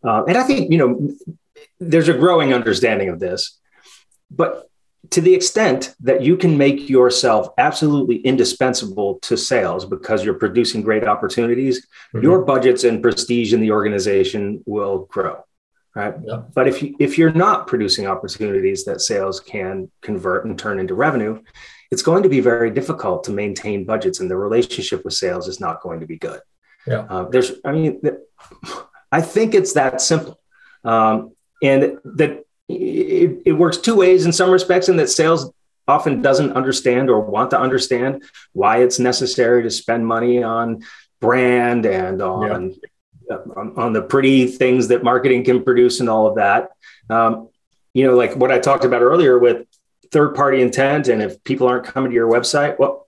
uh, 0.03 0.23
and 0.25 0.37
i 0.37 0.43
think 0.43 0.71
you 0.71 0.77
know 0.77 1.09
there's 1.79 2.09
a 2.09 2.13
growing 2.13 2.53
understanding 2.53 3.09
of 3.09 3.19
this 3.19 3.59
but 4.29 4.69
to 5.11 5.21
the 5.21 5.33
extent 5.33 5.95
that 6.01 6.21
you 6.21 6.35
can 6.35 6.57
make 6.57 6.89
yourself 6.89 7.49
absolutely 7.57 8.17
indispensable 8.17 9.19
to 9.19 9.37
sales 9.37 9.85
because 9.85 10.25
you're 10.25 10.33
producing 10.33 10.81
great 10.81 11.07
opportunities, 11.07 11.85
mm-hmm. 12.13 12.23
your 12.23 12.43
budgets 12.43 12.83
and 12.83 13.01
prestige 13.01 13.53
in 13.53 13.61
the 13.61 13.71
organization 13.71 14.63
will 14.65 15.05
grow. 15.05 15.43
Right. 15.95 16.13
Yeah. 16.23 16.41
But 16.53 16.67
if 16.67 16.83
you 16.83 16.95
if 16.99 17.17
you're 17.17 17.31
not 17.31 17.65
producing 17.65 18.05
opportunities 18.05 18.85
that 18.85 19.01
sales 19.01 19.39
can 19.39 19.89
convert 20.01 20.45
and 20.45 20.59
turn 20.59 20.79
into 20.79 20.93
revenue, 20.93 21.41
it's 21.89 22.03
going 22.03 22.21
to 22.21 22.29
be 22.29 22.39
very 22.39 22.69
difficult 22.69 23.23
to 23.23 23.31
maintain 23.31 23.83
budgets, 23.83 24.19
and 24.19 24.29
the 24.29 24.37
relationship 24.37 25.03
with 25.03 25.15
sales 25.15 25.47
is 25.47 25.59
not 25.59 25.81
going 25.81 26.01
to 26.01 26.05
be 26.05 26.17
good. 26.17 26.39
Yeah. 26.85 27.07
Uh, 27.09 27.29
there's, 27.29 27.53
I 27.65 27.71
mean, 27.71 27.99
I 29.11 29.21
think 29.21 29.55
it's 29.55 29.73
that 29.73 29.99
simple, 29.99 30.39
um, 30.83 31.33
and 31.63 31.97
that 32.03 32.45
it, 32.69 33.41
it 33.45 33.53
works 33.53 33.77
two 33.77 33.95
ways 33.95 34.25
in 34.25 34.31
some 34.31 34.51
respects, 34.51 34.89
in 34.89 34.97
that 34.97 35.09
sales 35.09 35.51
often 35.87 36.21
doesn't 36.21 36.51
understand 36.53 37.09
or 37.09 37.21
want 37.21 37.51
to 37.51 37.59
understand 37.59 38.23
why 38.53 38.81
it's 38.81 38.99
necessary 38.99 39.63
to 39.63 39.71
spend 39.71 40.05
money 40.05 40.43
on 40.43 40.83
brand 41.21 41.85
and 41.85 42.21
on 42.21 42.75
yeah. 43.29 43.37
on, 43.55 43.73
on, 43.77 43.93
the 43.93 44.01
pretty 44.01 44.47
things 44.47 44.89
that 44.89 45.03
marketing 45.03 45.43
can 45.43 45.63
produce 45.63 45.99
and 45.99 46.09
all 46.09 46.27
of 46.27 46.35
that. 46.35 46.71
Um, 47.09 47.49
you 47.93 48.05
know, 48.05 48.15
like 48.15 48.35
what 48.35 48.51
I 48.51 48.59
talked 48.59 48.83
about 48.83 49.01
earlier 49.01 49.39
with 49.39 49.65
third 50.11 50.35
party 50.35 50.61
intent, 50.61 51.07
and 51.07 51.21
if 51.21 51.43
people 51.43 51.67
aren't 51.67 51.85
coming 51.85 52.11
to 52.11 52.15
your 52.15 52.29
website, 52.29 52.77
well, 52.77 53.07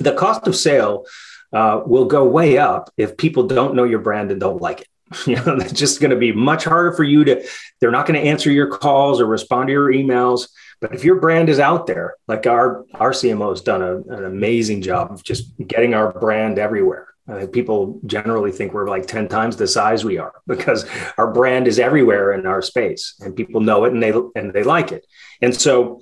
the 0.00 0.14
cost 0.14 0.46
of 0.46 0.56
sale 0.56 1.06
uh, 1.52 1.82
will 1.86 2.06
go 2.06 2.24
way 2.24 2.58
up 2.58 2.90
if 2.96 3.16
people 3.16 3.46
don't 3.46 3.74
know 3.74 3.84
your 3.84 4.00
brand 4.00 4.30
and 4.30 4.40
don't 4.40 4.60
like 4.60 4.80
it. 4.80 4.88
You 5.26 5.36
know, 5.36 5.56
it's 5.56 5.72
just 5.72 6.00
going 6.00 6.10
to 6.10 6.16
be 6.16 6.32
much 6.32 6.64
harder 6.64 6.92
for 6.92 7.04
you 7.04 7.24
to, 7.24 7.46
they're 7.80 7.90
not 7.90 8.06
going 8.06 8.20
to 8.20 8.28
answer 8.28 8.50
your 8.50 8.68
calls 8.68 9.20
or 9.20 9.26
respond 9.26 9.68
to 9.68 9.72
your 9.72 9.92
emails. 9.92 10.48
But 10.80 10.94
if 10.94 11.04
your 11.04 11.20
brand 11.20 11.48
is 11.48 11.60
out 11.60 11.86
there, 11.86 12.16
like 12.26 12.46
our, 12.46 12.84
our 12.94 13.12
CMO 13.12 13.50
has 13.50 13.60
done 13.60 13.82
a, 13.82 13.96
an 13.98 14.24
amazing 14.24 14.82
job 14.82 15.12
of 15.12 15.22
just 15.22 15.52
getting 15.58 15.94
our 15.94 16.12
brand 16.12 16.58
everywhere. 16.58 17.08
I 17.26 17.40
think 17.40 17.52
people 17.52 18.00
generally 18.04 18.52
think 18.52 18.74
we're 18.74 18.88
like 18.88 19.06
10 19.06 19.28
times 19.28 19.56
the 19.56 19.66
size 19.66 20.04
we 20.04 20.18
are 20.18 20.34
because 20.46 20.86
our 21.16 21.32
brand 21.32 21.68
is 21.68 21.78
everywhere 21.78 22.32
in 22.32 22.46
our 22.46 22.60
space 22.60 23.14
and 23.20 23.36
people 23.36 23.60
know 23.60 23.84
it 23.84 23.92
and 23.92 24.02
they 24.02 24.12
and 24.34 24.52
they 24.52 24.62
like 24.62 24.92
it. 24.92 25.06
And 25.40 25.54
so 25.54 26.00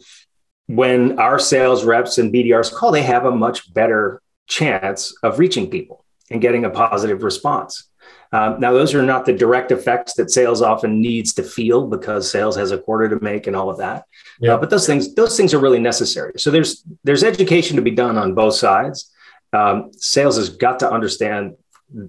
when 0.67 1.19
our 1.19 1.39
sales 1.39 1.85
reps 1.85 2.19
and 2.19 2.33
BDRs 2.33 2.73
call, 2.73 2.93
they 2.93 3.03
have 3.03 3.25
a 3.25 3.31
much 3.31 3.73
better 3.73 4.21
chance 4.47 5.15
of 5.23 5.39
reaching 5.39 5.71
people 5.71 6.05
and 6.31 6.41
getting 6.41 6.65
a 6.65 6.71
positive 6.71 7.23
response. 7.23 7.89
Um, 8.33 8.59
now, 8.61 8.73
those 8.73 8.95
are 8.95 9.03
not 9.03 9.27
the 9.27 9.33
direct 9.33 9.73
effects 9.73 10.15
that 10.15 10.31
sales 10.31 10.63
often 10.63 11.01
needs 11.01 11.35
to 11.35 11.43
feel 11.43 11.87
because 11.87 12.31
sales 12.31 12.57
has 12.57 12.71
a 12.71 12.79
quarter 12.79 13.09
to 13.09 13.23
make 13.23 13.47
and 13.47 13.55
all 13.55 13.69
of 13.69 13.77
that. 13.79 14.05
Yeah. 14.41 14.55
Uh, 14.55 14.59
but 14.59 14.71
those 14.71 14.87
things, 14.87 15.15
those 15.15 15.37
things 15.37 15.53
are 15.53 15.59
really 15.59 15.79
necessary. 15.79 16.33
So 16.39 16.51
there's 16.51 16.83
there's 17.05 17.25
education 17.25 17.77
to 17.77 17.83
be 17.83 17.91
done 17.91 18.17
on 18.17 18.35
both 18.35 18.55
sides. 18.55 19.11
Um, 19.53 19.91
sales 19.93 20.37
has 20.39 20.49
got 20.49 20.79
to 20.81 20.91
understand 20.91 21.57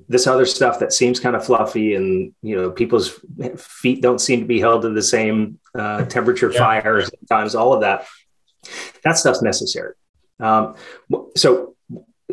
this 0.07 0.27
other 0.27 0.45
stuff 0.45 0.79
that 0.79 0.93
seems 0.93 1.19
kind 1.19 1.35
of 1.35 1.45
fluffy, 1.45 1.95
and 1.95 2.33
you 2.41 2.55
know, 2.55 2.71
people's 2.71 3.19
feet 3.57 4.01
don't 4.01 4.19
seem 4.19 4.39
to 4.39 4.45
be 4.45 4.61
held 4.61 4.83
to 4.83 4.89
the 4.89 5.01
same 5.01 5.59
uh, 5.77 6.05
temperature 6.05 6.51
yeah. 6.51 6.59
fire 6.59 7.01
sometimes. 7.01 7.53
All 7.53 7.73
of 7.73 7.81
that, 7.81 8.07
that 9.03 9.17
stuff's 9.17 9.41
necessary. 9.41 9.93
Um, 10.39 10.75
so, 11.35 11.75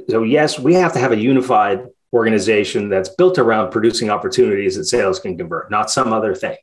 so 0.09 0.22
yes, 0.22 0.61
we 0.61 0.74
have 0.74 0.92
to 0.92 1.00
have 1.00 1.11
a 1.11 1.16
unified 1.16 1.87
organization 2.12 2.88
that's 2.88 3.09
built 3.09 3.38
around 3.38 3.70
producing 3.70 4.11
opportunities 4.11 4.77
that 4.77 4.85
sales 4.85 5.20
can 5.20 5.37
convert, 5.38 5.70
not 5.70 5.90
some 5.90 6.12
other 6.12 6.35
thing. 6.35 6.57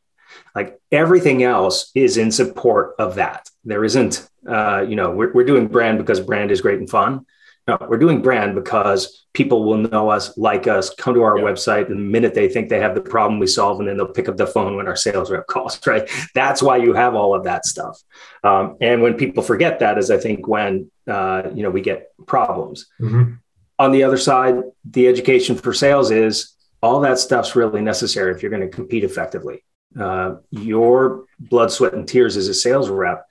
Like 0.55 0.79
everything 0.91 1.43
else 1.43 1.91
is 1.95 2.17
in 2.17 2.31
support 2.31 2.95
of 2.99 3.15
that. 3.15 3.49
There 3.63 3.83
isn't, 3.83 4.27
uh, 4.47 4.85
you 4.87 4.95
know, 4.95 5.11
we're, 5.11 5.31
we're 5.33 5.45
doing 5.45 5.67
brand 5.67 5.97
because 5.97 6.19
brand 6.19 6.51
is 6.51 6.61
great 6.61 6.79
and 6.79 6.89
fun. 6.89 7.25
No, 7.67 7.77
we're 7.81 7.97
doing 7.97 8.21
brand 8.21 8.55
because 8.55 9.25
people 9.33 9.65
will 9.65 9.77
know 9.77 10.09
us, 10.09 10.37
like 10.37 10.67
us, 10.67 10.93
come 10.95 11.13
to 11.15 11.21
our 11.21 11.37
yeah. 11.37 11.43
website 11.43 11.89
the 11.89 11.95
minute 11.95 12.33
they 12.33 12.47
think 12.47 12.69
they 12.69 12.79
have 12.79 12.95
the 12.95 13.01
problem 13.01 13.39
we 13.39 13.47
solve, 13.47 13.79
and 13.79 13.89
then 13.89 13.97
they'll 13.97 14.07
pick 14.07 14.29
up 14.29 14.37
the 14.37 14.47
phone 14.47 14.77
when 14.77 14.87
our 14.87 14.95
sales 14.95 15.29
rep 15.29 15.47
calls, 15.47 15.85
right? 15.85 16.09
That's 16.33 16.63
why 16.63 16.77
you 16.77 16.93
have 16.93 17.13
all 17.13 17.35
of 17.35 17.43
that 17.43 17.65
stuff. 17.65 18.01
Um, 18.41 18.77
and 18.79 19.01
when 19.01 19.15
people 19.15 19.43
forget 19.43 19.79
that 19.79 19.97
is 19.97 20.09
I 20.09 20.17
think 20.17 20.47
when, 20.47 20.89
uh, 21.07 21.43
you 21.53 21.61
know, 21.61 21.69
we 21.69 21.81
get 21.81 22.13
problems. 22.25 22.87
Mm-hmm 23.01 23.33
on 23.79 23.91
the 23.91 24.03
other 24.03 24.17
side, 24.17 24.61
the 24.85 25.07
education 25.07 25.55
for 25.55 25.73
sales 25.73 26.11
is 26.11 26.55
all 26.81 26.99
that 27.01 27.19
stuff's 27.19 27.55
really 27.55 27.81
necessary 27.81 28.31
if 28.33 28.41
you're 28.41 28.51
going 28.51 28.61
to 28.61 28.75
compete 28.75 29.03
effectively. 29.03 29.63
Uh, 29.99 30.35
your 30.51 31.25
blood, 31.39 31.71
sweat, 31.71 31.93
and 31.93 32.07
tears 32.07 32.37
as 32.37 32.47
a 32.47 32.53
sales 32.53 32.89
rep 32.89 33.25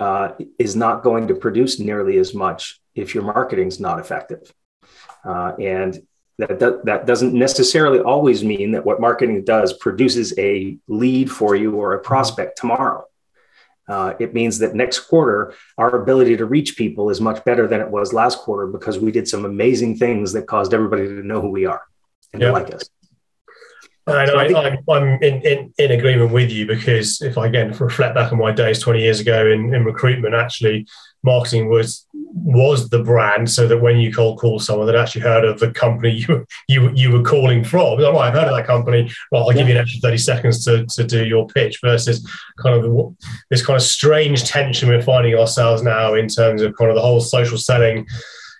uh, 0.00 0.32
is 0.58 0.76
not 0.76 1.02
going 1.02 1.28
to 1.28 1.34
produce 1.34 1.78
nearly 1.78 2.18
as 2.18 2.34
much 2.34 2.80
if 2.94 3.14
your 3.14 3.24
marketing's 3.24 3.80
not 3.80 3.98
effective. 3.98 4.52
Uh, 5.24 5.52
and 5.58 6.06
that, 6.38 6.58
do- 6.58 6.80
that 6.84 7.06
doesn't 7.06 7.34
necessarily 7.34 8.00
always 8.00 8.44
mean 8.44 8.72
that 8.72 8.84
what 8.84 9.00
marketing 9.00 9.44
does 9.44 9.72
produces 9.74 10.38
a 10.38 10.76
lead 10.86 11.30
for 11.30 11.56
you 11.56 11.74
or 11.74 11.94
a 11.94 12.00
prospect 12.00 12.58
tomorrow. 12.58 13.04
Uh, 13.88 14.14
it 14.18 14.34
means 14.34 14.58
that 14.58 14.74
next 14.74 15.00
quarter, 15.00 15.54
our 15.78 16.00
ability 16.00 16.36
to 16.36 16.44
reach 16.44 16.76
people 16.76 17.08
is 17.10 17.20
much 17.20 17.44
better 17.44 17.68
than 17.68 17.80
it 17.80 17.88
was 17.88 18.12
last 18.12 18.38
quarter 18.38 18.66
because 18.66 18.98
we 18.98 19.12
did 19.12 19.28
some 19.28 19.44
amazing 19.44 19.96
things 19.96 20.32
that 20.32 20.46
caused 20.46 20.74
everybody 20.74 21.06
to 21.06 21.22
know 21.22 21.40
who 21.40 21.50
we 21.50 21.66
are 21.66 21.82
and 22.32 22.42
yeah. 22.42 22.48
to 22.48 22.52
like 22.52 22.74
us. 22.74 22.88
And 24.08 24.28
so 24.28 24.38
I, 24.38 24.78
I'm, 24.88 25.22
in, 25.22 25.42
in, 25.42 25.74
in 25.78 25.90
agreement 25.90 26.30
with 26.30 26.50
you 26.50 26.64
because 26.64 27.20
if 27.22 27.36
I 27.36 27.46
again 27.46 27.72
reflect 27.72 28.14
back 28.14 28.32
on 28.32 28.38
my 28.38 28.52
days 28.52 28.78
20 28.80 29.00
years 29.00 29.18
ago 29.18 29.50
in, 29.50 29.74
in 29.74 29.84
recruitment, 29.84 30.34
actually 30.34 30.86
marketing 31.26 31.68
was 31.68 32.06
was 32.14 32.88
the 32.90 33.02
brand 33.02 33.50
so 33.50 33.66
that 33.66 33.78
when 33.78 33.98
you 33.98 34.12
cold 34.12 34.38
call 34.38 34.58
someone 34.58 34.86
that 34.86 34.94
actually 34.94 35.22
heard 35.22 35.44
of 35.44 35.58
the 35.58 35.70
company 35.72 36.10
you 36.12 36.46
you, 36.68 36.90
you 36.94 37.10
were 37.10 37.22
calling 37.22 37.64
from, 37.64 37.98
like, 37.98 38.14
oh, 38.14 38.18
I've 38.18 38.32
heard 38.32 38.48
of 38.48 38.56
that 38.56 38.66
company. 38.66 39.10
Well, 39.30 39.42
I'll 39.42 39.52
yeah. 39.52 39.58
give 39.58 39.68
you 39.68 39.74
an 39.74 39.80
extra 39.80 40.00
30 40.00 40.18
seconds 40.18 40.64
to, 40.64 40.86
to 40.86 41.04
do 41.04 41.26
your 41.26 41.46
pitch 41.48 41.80
versus 41.82 42.26
kind 42.62 42.82
of 42.82 43.16
this 43.50 43.64
kind 43.64 43.76
of 43.76 43.82
strange 43.82 44.44
tension 44.44 44.88
we're 44.88 45.02
finding 45.02 45.34
ourselves 45.34 45.82
now 45.82 46.14
in 46.14 46.28
terms 46.28 46.62
of 46.62 46.76
kind 46.76 46.90
of 46.90 46.94
the 46.94 47.02
whole 47.02 47.20
social 47.20 47.58
selling 47.58 48.06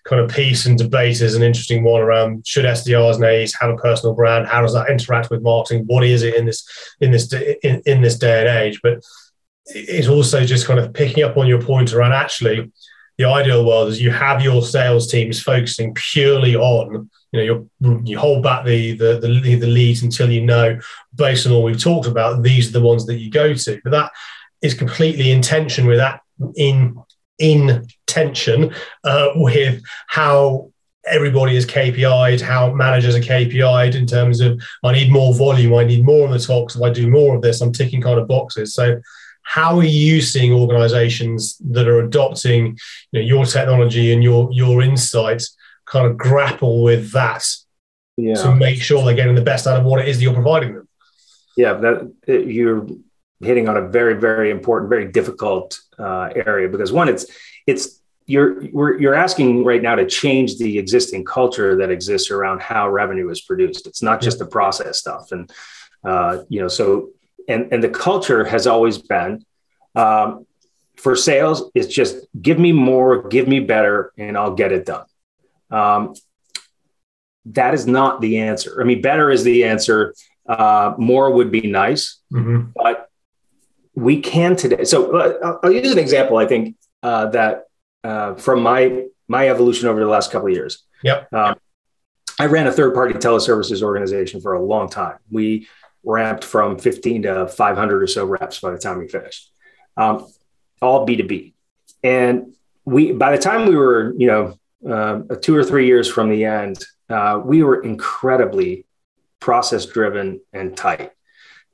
kind 0.06 0.22
of 0.22 0.30
piece 0.30 0.66
and 0.66 0.78
debate 0.78 1.20
is 1.20 1.34
an 1.34 1.42
interesting 1.42 1.82
one 1.82 2.00
around 2.00 2.46
should 2.46 2.64
SDRs 2.64 3.16
and 3.16 3.24
AEs 3.24 3.54
have 3.60 3.70
a 3.70 3.76
personal 3.76 4.14
brand? 4.14 4.46
How 4.46 4.62
does 4.62 4.74
that 4.74 4.90
interact 4.90 5.30
with 5.30 5.42
marketing? 5.42 5.84
What 5.86 6.04
is 6.04 6.22
it 6.22 6.34
in 6.34 6.46
this 6.46 6.66
in 7.00 7.10
this 7.10 7.32
in, 7.62 7.82
in 7.86 8.02
this 8.02 8.18
day 8.18 8.40
and 8.40 8.48
age? 8.48 8.80
But 8.82 9.02
it's 9.66 10.08
also 10.08 10.44
just 10.44 10.66
kind 10.66 10.78
of 10.78 10.92
picking 10.92 11.24
up 11.24 11.36
on 11.36 11.46
your 11.46 11.60
point 11.60 11.92
around 11.92 12.12
actually 12.12 12.70
the 13.18 13.24
ideal 13.24 13.64
world 13.64 13.88
is 13.88 14.00
you 14.00 14.10
have 14.10 14.42
your 14.42 14.62
sales 14.62 15.10
teams 15.10 15.42
focusing 15.42 15.94
purely 15.94 16.54
on 16.54 17.10
you 17.32 17.40
know 17.40 17.68
you 17.80 18.02
you 18.04 18.18
hold 18.18 18.42
back 18.42 18.64
the, 18.64 18.92
the 18.92 19.18
the 19.18 19.54
the 19.56 19.66
leads 19.66 20.02
until 20.02 20.30
you 20.30 20.44
know 20.44 20.78
based 21.14 21.46
on 21.46 21.52
all 21.52 21.62
we've 21.62 21.82
talked 21.82 22.06
about 22.06 22.42
these 22.42 22.68
are 22.68 22.78
the 22.78 22.86
ones 22.86 23.06
that 23.06 23.16
you 23.16 23.30
go 23.30 23.54
to 23.54 23.80
but 23.82 23.90
that 23.90 24.12
is 24.62 24.74
completely 24.74 25.30
in 25.30 25.42
tension 25.42 25.86
with 25.86 25.98
that 25.98 26.20
in 26.56 26.96
in 27.38 27.86
tension 28.06 28.74
uh, 29.04 29.28
with 29.34 29.82
how 30.06 30.70
everybody 31.06 31.56
is 31.56 31.66
KPI'd, 31.66 32.40
how 32.40 32.72
managers 32.72 33.14
are 33.14 33.20
KPI'd 33.20 33.94
in 33.94 34.06
terms 34.06 34.40
of 34.40 34.60
I 34.82 34.92
need 34.92 35.12
more 35.12 35.34
volume, 35.34 35.74
I 35.74 35.84
need 35.84 36.04
more 36.04 36.26
on 36.26 36.32
the 36.32 36.38
talks. 36.38 36.74
If 36.74 36.82
I 36.82 36.90
do 36.90 37.08
more 37.08 37.36
of 37.36 37.42
this, 37.42 37.60
I'm 37.60 37.72
ticking 37.72 38.02
kind 38.02 38.18
of 38.18 38.26
boxes. 38.26 38.74
So 38.74 39.00
how 39.46 39.78
are 39.78 39.84
you 39.84 40.20
seeing 40.20 40.52
organizations 40.52 41.56
that 41.58 41.86
are 41.86 42.00
adopting 42.00 42.76
you 43.12 43.20
know, 43.20 43.26
your 43.26 43.44
technology 43.44 44.12
and 44.12 44.22
your 44.22 44.48
your 44.52 44.82
insights 44.82 45.56
kind 45.86 46.06
of 46.06 46.16
grapple 46.16 46.82
with 46.82 47.12
that 47.12 47.44
yeah. 48.16 48.34
to 48.34 48.54
make 48.54 48.82
sure 48.82 49.04
they're 49.04 49.14
getting 49.14 49.36
the 49.36 49.40
best 49.40 49.66
out 49.66 49.78
of 49.78 49.84
what 49.84 50.00
it 50.00 50.08
is 50.08 50.16
that 50.16 50.24
you're 50.24 50.34
providing 50.34 50.74
them 50.74 50.88
yeah 51.56 51.74
that 51.74 52.12
you're 52.26 52.86
hitting 53.40 53.68
on 53.68 53.76
a 53.76 53.88
very 53.88 54.14
very 54.14 54.50
important 54.50 54.90
very 54.90 55.10
difficult 55.10 55.80
uh, 55.98 56.28
area 56.34 56.68
because 56.68 56.92
one 56.92 57.08
it's 57.08 57.26
it's 57.66 58.00
you're 58.26 58.98
you're 58.98 59.14
asking 59.14 59.64
right 59.64 59.80
now 59.80 59.94
to 59.94 60.04
change 60.04 60.58
the 60.58 60.78
existing 60.78 61.24
culture 61.24 61.76
that 61.76 61.90
exists 61.90 62.30
around 62.30 62.60
how 62.60 62.88
revenue 62.88 63.30
is 63.30 63.40
produced. 63.40 63.86
It's 63.86 64.02
not 64.02 64.20
just 64.20 64.38
the 64.38 64.46
process 64.46 64.98
stuff, 64.98 65.30
and 65.30 65.50
uh, 66.04 66.38
you 66.48 66.60
know, 66.60 66.68
so 66.68 67.10
and 67.48 67.72
and 67.72 67.82
the 67.82 67.88
culture 67.88 68.44
has 68.44 68.66
always 68.66 68.98
been 68.98 69.44
um, 69.94 70.46
for 70.96 71.16
sales. 71.16 71.70
It's 71.74 71.92
just 71.92 72.26
give 72.40 72.58
me 72.58 72.72
more, 72.72 73.28
give 73.28 73.48
me 73.48 73.60
better, 73.60 74.12
and 74.16 74.36
I'll 74.36 74.54
get 74.54 74.72
it 74.72 74.86
done. 74.86 75.06
Um, 75.70 76.14
that 77.46 77.74
is 77.74 77.86
not 77.86 78.20
the 78.20 78.38
answer. 78.38 78.80
I 78.80 78.84
mean, 78.84 79.00
better 79.00 79.30
is 79.30 79.44
the 79.44 79.64
answer. 79.64 80.14
Uh, 80.48 80.94
more 80.98 81.30
would 81.30 81.50
be 81.50 81.62
nice, 81.62 82.20
mm-hmm. 82.32 82.70
but 82.74 83.08
we 83.94 84.20
can 84.20 84.56
today. 84.56 84.84
So 84.84 85.16
uh, 85.16 85.58
I'll 85.62 85.72
use 85.72 85.92
an 85.92 85.98
example. 85.98 86.36
I 86.36 86.46
think 86.46 86.76
uh, 87.02 87.26
that 87.30 87.64
uh, 88.04 88.34
from 88.34 88.62
my 88.62 89.06
my 89.28 89.48
evolution 89.48 89.88
over 89.88 90.00
the 90.00 90.06
last 90.06 90.30
couple 90.30 90.48
of 90.48 90.54
years. 90.54 90.84
Yep. 91.02 91.32
Um, 91.32 91.56
I 92.38 92.46
ran 92.46 92.66
a 92.66 92.72
third 92.72 92.94
party 92.94 93.14
teleservices 93.14 93.82
organization 93.82 94.40
for 94.40 94.52
a 94.52 94.62
long 94.62 94.88
time. 94.88 95.18
We 95.30 95.68
ramped 96.06 96.44
from 96.44 96.78
15 96.78 97.22
to 97.22 97.48
500 97.48 98.02
or 98.02 98.06
so 98.06 98.24
reps 98.24 98.60
by 98.60 98.70
the 98.70 98.78
time 98.78 98.98
we 98.98 99.08
finished, 99.08 99.50
um, 99.96 100.26
all 100.80 101.06
B2B. 101.06 101.52
And 102.02 102.54
we, 102.84 103.12
by 103.12 103.32
the 103.34 103.42
time 103.42 103.68
we 103.68 103.76
were, 103.76 104.14
you 104.16 104.28
know, 104.28 104.58
uh, 104.88 105.22
two 105.42 105.56
or 105.56 105.64
three 105.64 105.86
years 105.86 106.08
from 106.08 106.30
the 106.30 106.44
end, 106.44 106.84
uh, 107.10 107.40
we 107.44 107.62
were 107.62 107.82
incredibly 107.82 108.86
process 109.40 109.86
driven 109.86 110.40
and 110.52 110.76
tight. 110.76 111.10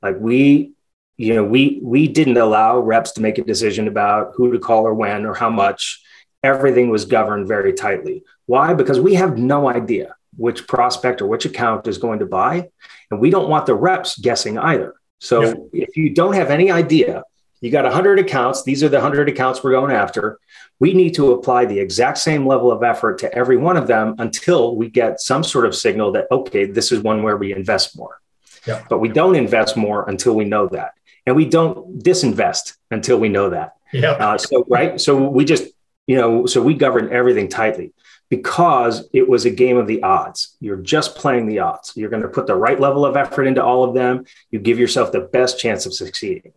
Like 0.01 0.17
we, 0.19 0.73
you 1.17 1.35
know, 1.35 1.43
we 1.43 1.79
we 1.83 2.07
didn't 2.07 2.37
allow 2.37 2.79
reps 2.79 3.11
to 3.13 3.21
make 3.21 3.37
a 3.37 3.43
decision 3.43 3.87
about 3.87 4.33
who 4.35 4.51
to 4.51 4.59
call 4.59 4.85
or 4.85 4.93
when 4.93 5.25
or 5.25 5.35
how 5.35 5.49
much 5.49 6.01
everything 6.43 6.89
was 6.89 7.05
governed 7.05 7.47
very 7.47 7.73
tightly. 7.73 8.23
Why? 8.47 8.73
Because 8.73 8.99
we 8.99 9.13
have 9.13 9.37
no 9.37 9.69
idea 9.69 10.15
which 10.35 10.67
prospect 10.67 11.21
or 11.21 11.27
which 11.27 11.45
account 11.45 11.87
is 11.87 11.97
going 11.97 12.19
to 12.19 12.25
buy. 12.25 12.69
And 13.13 13.21
we 13.21 13.29
don't 13.29 13.49
want 13.49 13.65
the 13.65 13.75
reps 13.75 14.17
guessing 14.17 14.57
either. 14.57 14.95
So 15.19 15.69
yeah. 15.71 15.85
if 15.85 15.95
you 15.95 16.09
don't 16.09 16.33
have 16.33 16.49
any 16.49 16.71
idea, 16.71 17.23
you 17.61 17.71
got 17.71 17.85
100 17.85 18.19
accounts, 18.19 18.63
these 18.63 18.83
are 18.83 18.89
the 18.89 18.97
100 18.97 19.29
accounts 19.29 19.63
we're 19.63 19.71
going 19.71 19.95
after. 19.95 20.39
We 20.79 20.93
need 20.93 21.13
to 21.15 21.31
apply 21.31 21.65
the 21.65 21.79
exact 21.79 22.17
same 22.17 22.45
level 22.45 22.71
of 22.71 22.83
effort 22.83 23.19
to 23.19 23.33
every 23.33 23.55
one 23.55 23.77
of 23.77 23.87
them 23.87 24.15
until 24.17 24.75
we 24.75 24.89
get 24.89 25.21
some 25.21 25.43
sort 25.43 25.65
of 25.65 25.75
signal 25.75 26.11
that, 26.13 26.27
okay, 26.31 26.65
this 26.65 26.91
is 26.91 26.99
one 26.99 27.23
where 27.23 27.37
we 27.37 27.53
invest 27.53 27.95
more. 27.97 28.19
Yeah. 28.65 28.83
But 28.89 28.97
we 28.97 29.09
don't 29.09 29.35
invest 29.35 29.77
more 29.77 30.09
until 30.09 30.35
we 30.35 30.43
know 30.43 30.67
that. 30.69 30.93
And 31.25 31.35
we 31.35 31.45
don't 31.45 32.03
disinvest 32.03 32.75
until 32.91 33.17
we 33.17 33.29
know 33.29 33.51
that. 33.51 33.75
Yeah. 33.93 34.11
Uh, 34.11 34.37
so, 34.37 34.65
right. 34.67 34.99
So 34.99 35.29
we 35.29 35.45
just 35.45 35.67
you 36.07 36.17
know, 36.17 36.45
so 36.45 36.61
we 36.61 36.73
govern 36.73 37.11
everything 37.11 37.47
tightly 37.47 37.93
because 38.29 39.07
it 39.13 39.27
was 39.27 39.45
a 39.45 39.49
game 39.49 39.77
of 39.77 39.87
the 39.87 40.01
odds. 40.03 40.55
You're 40.59 40.77
just 40.77 41.15
playing 41.15 41.47
the 41.47 41.59
odds. 41.59 41.93
You're 41.95 42.09
going 42.09 42.23
to 42.23 42.27
put 42.27 42.47
the 42.47 42.55
right 42.55 42.79
level 42.79 43.05
of 43.05 43.15
effort 43.15 43.43
into 43.43 43.63
all 43.63 43.83
of 43.83 43.93
them. 43.93 44.25
You 44.49 44.59
give 44.59 44.79
yourself 44.79 45.11
the 45.11 45.21
best 45.21 45.59
chance 45.59 45.85
of 45.85 45.93
succeeding. 45.93 46.53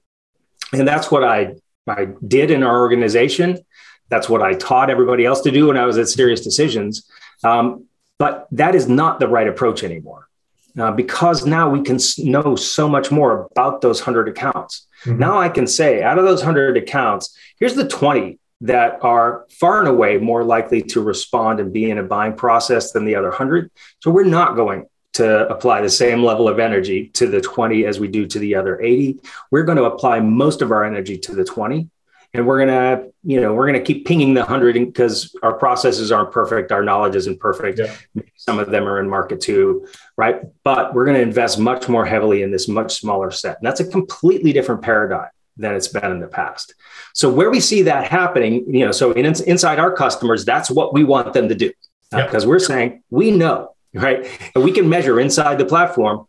And 0.73 0.87
that's 0.87 1.11
what 1.11 1.23
I, 1.23 1.57
I 1.87 2.09
did 2.27 2.51
in 2.51 2.63
our 2.63 2.81
organization. 2.81 3.59
That's 4.09 4.29
what 4.29 4.43
I 4.43 4.55
taught 4.55 4.91
everybody 4.91 5.25
else 5.25 5.41
to 5.43 5.51
do 5.51 5.67
when 5.67 5.77
I 5.77 5.85
was 5.85 5.99
at 5.99 6.07
SiriusDecisions. 6.07 7.05
Um, 7.45 7.87
but 8.19 8.47
that 8.53 8.75
is 8.75 8.89
not 8.89 9.21
the 9.21 9.29
right 9.29 9.47
approach 9.47 9.85
anymore. 9.85 10.29
Uh, 10.79 10.93
because 10.93 11.47
now 11.47 11.71
we 11.71 11.83
can 11.83 11.99
know 12.19 12.55
so 12.55 12.87
much 12.87 13.11
more 13.11 13.49
about 13.51 13.81
those 13.81 14.01
100 14.01 14.29
accounts. 14.29 14.87
Mm-hmm. 15.05 15.19
Now 15.19 15.39
I 15.39 15.49
can 15.49 15.67
say, 15.67 16.03
out 16.03 16.19
of 16.19 16.25
those 16.25 16.41
100 16.41 16.77
accounts, 16.77 17.37
here's 17.59 17.75
the 17.75 17.89
20 17.89 18.39
that 18.63 18.99
are 19.03 19.47
far 19.51 19.81
and 19.81 19.89
away 19.89 20.19
more 20.19 20.43
likely 20.43 20.83
to 20.83 21.03
respond 21.03 21.61
and 21.61 21.73
be 21.73 21.91
in 21.91 21.99
a 21.99 22.03
buying 22.03 22.35
process 22.35 22.93
than 22.93 23.05
the 23.05 23.15
other 23.15 23.29
100. 23.29 23.71
So 24.01 24.11
we're 24.11 24.25
not 24.25 24.57
going 24.57 24.87
to 25.15 25.49
apply 25.49 25.81
the 25.81 25.91
same 25.91 26.23
level 26.23 26.49
of 26.49 26.59
energy 26.59 27.09
to 27.09 27.27
the 27.27 27.41
20 27.41 27.85
as 27.87 27.99
we 27.99 28.09
do 28.09 28.27
to 28.27 28.39
the 28.39 28.55
other 28.55 28.81
80. 28.81 29.21
We're 29.51 29.65
going 29.65 29.79
to 29.79 29.85
apply 29.85 30.21
most 30.21 30.63
of 30.63 30.71
our 30.71 30.85
energy 30.85 31.19
to 31.19 31.35
the 31.35 31.45
20. 31.45 31.89
And 32.35 32.47
we're 32.47 32.67
going 32.67 32.69
to, 32.69 33.13
you 33.25 33.41
know, 33.41 33.55
we're 33.55 33.67
going 33.67 33.79
to 33.79 33.85
keep 33.85 34.07
pinging 34.07 34.35
the 34.35 34.41
100 34.41 34.75
because 34.75 35.35
our 35.43 35.55
processes 35.55 36.13
aren't 36.13 36.33
perfect. 36.33 36.71
Our 36.71 36.83
knowledge 36.83 37.15
isn't 37.15 37.41
perfect. 37.41 37.79
Yeah. 37.79 38.23
Some 38.35 38.59
of 38.59 38.71
them 38.71 38.87
are 38.87 39.01
in 39.01 39.09
market 39.09 39.41
too, 39.41 39.89
right? 40.19 40.43
But 40.63 40.93
we're 40.93 41.07
going 41.07 41.17
to 41.17 41.23
invest 41.23 41.59
much 41.59 41.89
more 41.89 42.05
heavily 42.05 42.43
in 42.43 42.51
this 42.51 42.69
much 42.69 42.97
smaller 42.97 43.31
set. 43.31 43.57
And 43.59 43.67
that's 43.67 43.81
a 43.81 43.89
completely 43.89 44.53
different 44.53 44.83
paradigm 44.83 45.29
than 45.57 45.75
it's 45.75 45.89
been 45.89 46.11
in 46.11 46.21
the 46.21 46.27
past. 46.27 46.75
So 47.15 47.31
where 47.31 47.51
we 47.51 47.61
see 47.61 47.83
that 47.83 48.11
happening, 48.11 48.65
you 48.69 48.85
know, 48.85 48.93
so 48.93 49.13
in, 49.13 49.25
inside 49.25 49.79
our 49.79 49.93
customers, 49.93 50.45
that's 50.45 50.71
what 50.71 50.93
we 50.93 51.05
want 51.05 51.33
them 51.33 51.49
to 51.49 51.55
do 51.55 51.73
because 52.11 52.47
we're 52.47 52.59
saying 52.59 53.03
we 53.11 53.31
know, 53.31 53.75
right? 53.95 54.27
And 54.55 54.65
we 54.65 54.73
can 54.73 54.89
measure 54.89 55.19
inside 55.19 55.59
the 55.59 55.65
platform. 55.65 56.27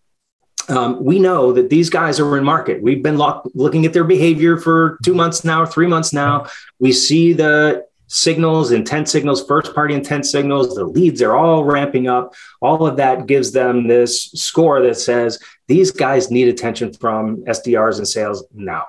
Um, 0.69 1.03
we 1.03 1.19
know 1.19 1.53
that 1.53 1.69
these 1.69 1.89
guys 1.89 2.19
are 2.19 2.37
in 2.37 2.43
market. 2.43 2.81
We've 2.81 3.03
been 3.03 3.17
lock- 3.17 3.47
looking 3.53 3.85
at 3.85 3.93
their 3.93 4.03
behavior 4.03 4.57
for 4.57 4.97
two 5.03 5.13
months 5.13 5.45
now, 5.45 5.65
three 5.65 5.87
months 5.87 6.11
now. 6.11 6.47
We 6.79 6.91
see 6.91 7.31
the 7.33 7.85
signals, 8.07 8.71
intent 8.71 9.07
signals, 9.07 9.45
first 9.45 9.73
party 9.73 9.93
intent 9.93 10.25
signals, 10.25 10.75
the 10.75 10.85
leads 10.85 11.21
are 11.21 11.35
all 11.35 11.63
ramping 11.63 12.07
up. 12.07 12.33
All 12.61 12.87
of 12.87 12.97
that 12.97 13.27
gives 13.27 13.51
them 13.51 13.87
this 13.87 14.31
score 14.31 14.81
that 14.81 14.97
says 14.97 15.39
these 15.67 15.91
guys 15.91 16.31
need 16.31 16.47
attention 16.47 16.93
from 16.93 17.43
SDRs 17.45 17.97
and 17.97 18.07
sales 18.07 18.45
now 18.53 18.85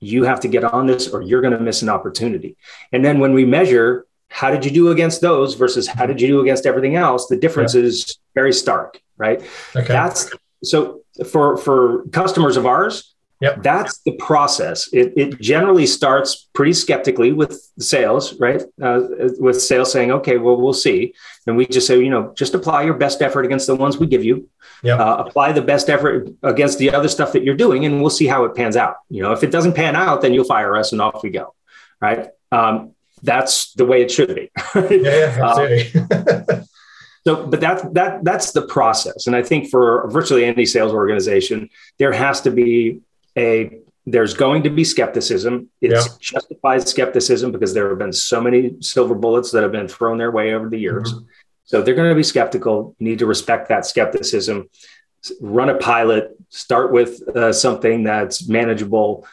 you 0.00 0.24
have 0.24 0.40
to 0.40 0.48
get 0.48 0.64
on 0.64 0.86
this 0.86 1.08
or 1.08 1.22
you're 1.22 1.40
going 1.40 1.52
to 1.52 1.60
miss 1.60 1.82
an 1.82 1.88
opportunity. 1.88 2.56
And 2.92 3.04
then 3.04 3.18
when 3.18 3.32
we 3.32 3.44
measure 3.44 4.06
how 4.28 4.50
did 4.50 4.64
you 4.64 4.70
do 4.70 4.90
against 4.90 5.20
those 5.20 5.54
versus 5.54 5.86
how 5.86 6.06
did 6.06 6.20
you 6.20 6.28
do 6.28 6.40
against 6.40 6.66
everything 6.66 6.96
else, 6.96 7.26
the 7.26 7.36
difference 7.36 7.74
yeah. 7.74 7.82
is 7.82 8.18
very 8.34 8.52
stark, 8.52 9.00
right? 9.16 9.40
Okay. 9.74 9.86
That's 9.86 10.30
so 10.62 11.02
for 11.30 11.56
for 11.56 12.04
customers 12.08 12.56
of 12.56 12.66
ours, 12.66 13.14
Yep. 13.40 13.62
That's 13.62 13.98
the 13.98 14.12
process. 14.12 14.88
It, 14.92 15.12
it 15.16 15.40
generally 15.40 15.86
starts 15.86 16.48
pretty 16.54 16.72
skeptically 16.72 17.32
with 17.32 17.70
sales, 17.78 18.38
right? 18.40 18.62
Uh, 18.80 19.02
with 19.38 19.60
sales 19.60 19.92
saying, 19.92 20.10
okay, 20.10 20.38
well, 20.38 20.56
we'll 20.56 20.72
see. 20.72 21.12
And 21.46 21.56
we 21.56 21.66
just 21.66 21.86
say, 21.86 21.98
you 21.98 22.08
know, 22.08 22.32
just 22.34 22.54
apply 22.54 22.84
your 22.84 22.94
best 22.94 23.20
effort 23.20 23.44
against 23.44 23.66
the 23.66 23.76
ones 23.76 23.98
we 23.98 24.06
give 24.06 24.24
you. 24.24 24.48
Yep. 24.82 25.00
Uh, 25.00 25.24
apply 25.26 25.52
the 25.52 25.62
best 25.62 25.90
effort 25.90 26.28
against 26.42 26.78
the 26.78 26.92
other 26.94 27.08
stuff 27.08 27.32
that 27.32 27.42
you're 27.42 27.56
doing, 27.56 27.84
and 27.84 28.00
we'll 28.00 28.10
see 28.10 28.26
how 28.26 28.44
it 28.44 28.54
pans 28.54 28.76
out. 28.76 28.96
You 29.10 29.22
know, 29.22 29.32
if 29.32 29.42
it 29.42 29.50
doesn't 29.50 29.74
pan 29.74 29.96
out, 29.96 30.22
then 30.22 30.32
you'll 30.32 30.44
fire 30.44 30.76
us 30.76 30.92
and 30.92 31.00
off 31.00 31.22
we 31.22 31.30
go. 31.30 31.54
Right. 32.00 32.28
Um, 32.52 32.94
that's 33.22 33.72
the 33.74 33.84
way 33.84 34.02
it 34.02 34.10
should 34.10 34.34
be. 34.34 34.50
yeah, 34.74 35.38
absolutely. 35.40 36.00
um, 36.00 36.64
so, 37.26 37.46
but 37.46 37.60
that 37.60 37.92
that 37.94 38.22
that's 38.22 38.52
the 38.52 38.62
process, 38.62 39.26
and 39.26 39.34
I 39.34 39.42
think 39.42 39.68
for 39.68 40.08
virtually 40.10 40.44
any 40.44 40.64
sales 40.64 40.92
organization, 40.92 41.68
there 41.98 42.12
has 42.12 42.40
to 42.42 42.52
be 42.52 43.00
a 43.36 43.78
there's 44.08 44.34
going 44.34 44.62
to 44.62 44.70
be 44.70 44.84
skepticism. 44.84 45.68
It's 45.80 46.06
yeah. 46.06 46.12
justified 46.20 46.88
skepticism 46.88 47.50
because 47.50 47.74
there 47.74 47.88
have 47.88 47.98
been 47.98 48.12
so 48.12 48.40
many 48.40 48.76
silver 48.80 49.16
bullets 49.16 49.50
that 49.50 49.64
have 49.64 49.72
been 49.72 49.88
thrown 49.88 50.16
their 50.16 50.30
way 50.30 50.54
over 50.54 50.68
the 50.68 50.78
years. 50.78 51.12
Mm-hmm. 51.12 51.24
So 51.64 51.82
they're 51.82 51.96
going 51.96 52.10
to 52.10 52.14
be 52.14 52.22
skeptical. 52.22 52.94
You 52.98 53.08
need 53.08 53.18
to 53.18 53.26
respect 53.26 53.68
that 53.68 53.84
skepticism. 53.84 54.70
Run 55.40 55.70
a 55.70 55.74
pilot. 55.74 56.36
Start 56.50 56.92
with 56.92 57.20
uh, 57.36 57.52
something 57.52 58.04
that's 58.04 58.48
manageable. 58.48 59.26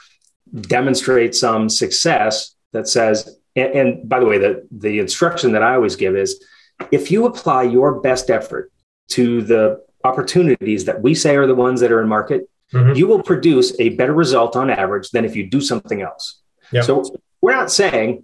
Demonstrate 0.62 1.36
some 1.36 1.70
success 1.70 2.56
that 2.72 2.88
says. 2.88 3.38
And, 3.56 3.74
and 3.74 4.10
by 4.10 4.20
the 4.20 4.26
way, 4.26 4.39
the 4.39 4.68
the 4.72 4.97
instruction 4.97 5.51
that 5.51 5.62
I 5.62 5.76
always 5.76 5.95
give 5.95 6.16
is, 6.16 6.43
if 6.91 7.12
you 7.12 7.28
apply 7.28 7.64
your 7.64 8.01
best 8.01 8.32
effort 8.32 8.72
to 9.10 9.43
the 9.43 9.84
opportunities 10.04 10.86
that 10.86 11.04
we 11.04 11.14
say 11.14 11.36
are 11.36 11.45
the 11.45 11.54
ones 11.54 11.82
that 11.82 11.91
are 11.91 12.01
in 12.01 12.08
market, 12.08 12.49
mm-hmm. 12.72 12.93
you 12.93 13.07
will 13.07 13.22
produce 13.22 13.78
a 13.80 13.89
better 13.89 14.14
result 14.14 14.55
on 14.55 14.70
average 14.70 15.09
than 15.09 15.26
if 15.26 15.36
you 15.36 15.47
do 15.47 15.61
something 15.61 16.01
else. 16.01 16.41
Yep. 16.72 16.86
So 16.86 17.03
we're 17.41 17.55
not 17.55 17.72
saying 17.72 18.24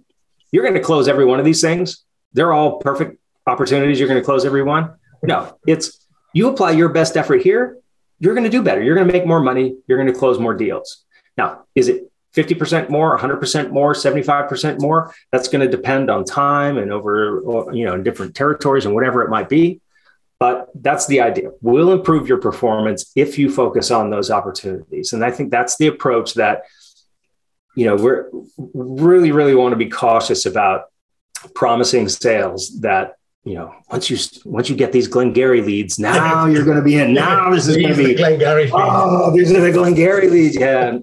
you're 0.52 0.64
going 0.64 0.74
to 0.74 0.80
close 0.80 1.08
every 1.08 1.24
one 1.24 1.38
of 1.38 1.44
these 1.44 1.60
things. 1.60 2.04
They're 2.32 2.52
all 2.52 2.78
perfect 2.78 3.18
opportunities. 3.46 3.98
You're 3.98 4.08
going 4.08 4.20
to 4.20 4.24
close 4.24 4.44
every 4.44 4.62
one. 4.62 4.94
No, 5.22 5.58
it's 5.66 6.06
you 6.32 6.48
apply 6.48 6.72
your 6.72 6.88
best 6.88 7.16
effort 7.16 7.42
here, 7.42 7.78
you're 8.18 8.34
going 8.34 8.44
to 8.44 8.50
do 8.50 8.62
better. 8.62 8.82
You're 8.82 8.94
going 8.94 9.06
to 9.06 9.12
make 9.12 9.26
more 9.26 9.40
money. 9.40 9.76
You're 9.86 9.98
going 9.98 10.12
to 10.12 10.18
close 10.18 10.38
more 10.38 10.54
deals. 10.54 11.04
Now, 11.36 11.64
is 11.74 11.88
it 11.88 12.10
50% 12.34 12.90
more, 12.90 13.18
100% 13.18 13.70
more, 13.70 13.94
75% 13.94 14.80
more? 14.80 15.14
That's 15.32 15.48
going 15.48 15.68
to 15.68 15.76
depend 15.76 16.10
on 16.10 16.24
time 16.24 16.78
and 16.78 16.92
over, 16.92 17.42
you 17.72 17.84
know, 17.84 17.94
in 17.94 18.02
different 18.02 18.34
territories 18.34 18.84
and 18.84 18.94
whatever 18.94 19.22
it 19.22 19.30
might 19.30 19.48
be. 19.48 19.80
But 20.40 20.70
that's 20.74 21.06
the 21.06 21.20
idea. 21.20 21.52
We'll 21.60 21.92
improve 21.92 22.26
your 22.26 22.38
performance 22.38 23.12
if 23.14 23.38
you 23.38 23.50
focus 23.50 23.90
on 23.92 24.10
those 24.10 24.30
opportunities. 24.30 25.12
And 25.12 25.24
I 25.24 25.30
think 25.30 25.50
that's 25.50 25.76
the 25.76 25.86
approach 25.86 26.34
that 26.34 26.62
you 27.76 27.86
know, 27.86 27.96
we're 27.96 28.28
really, 28.74 29.32
really 29.32 29.54
want 29.54 29.72
to 29.72 29.76
be 29.76 29.88
cautious 29.88 30.46
about 30.46 30.86
promising 31.54 32.08
sales 32.08 32.80
that 32.80 33.14
you 33.42 33.54
know, 33.54 33.74
once 33.90 34.10
you 34.10 34.18
once 34.44 34.68
you 34.68 34.76
get 34.76 34.92
these 34.92 35.08
Glengarry 35.08 35.62
leads, 35.62 35.98
now 35.98 36.44
you're 36.44 36.64
going 36.64 36.76
to 36.76 36.82
be 36.82 36.98
in. 36.98 37.14
Now 37.14 37.50
this 37.50 37.66
is 37.68 37.76
going 37.76 37.96
to 37.96 37.96
be 37.96 38.14
Glengarry. 38.14 38.70
Oh, 38.70 39.34
these 39.34 39.50
are 39.52 39.60
the 39.60 39.72
Glengarry 39.72 40.28
leads. 40.28 40.56
Yeah, 40.56 40.98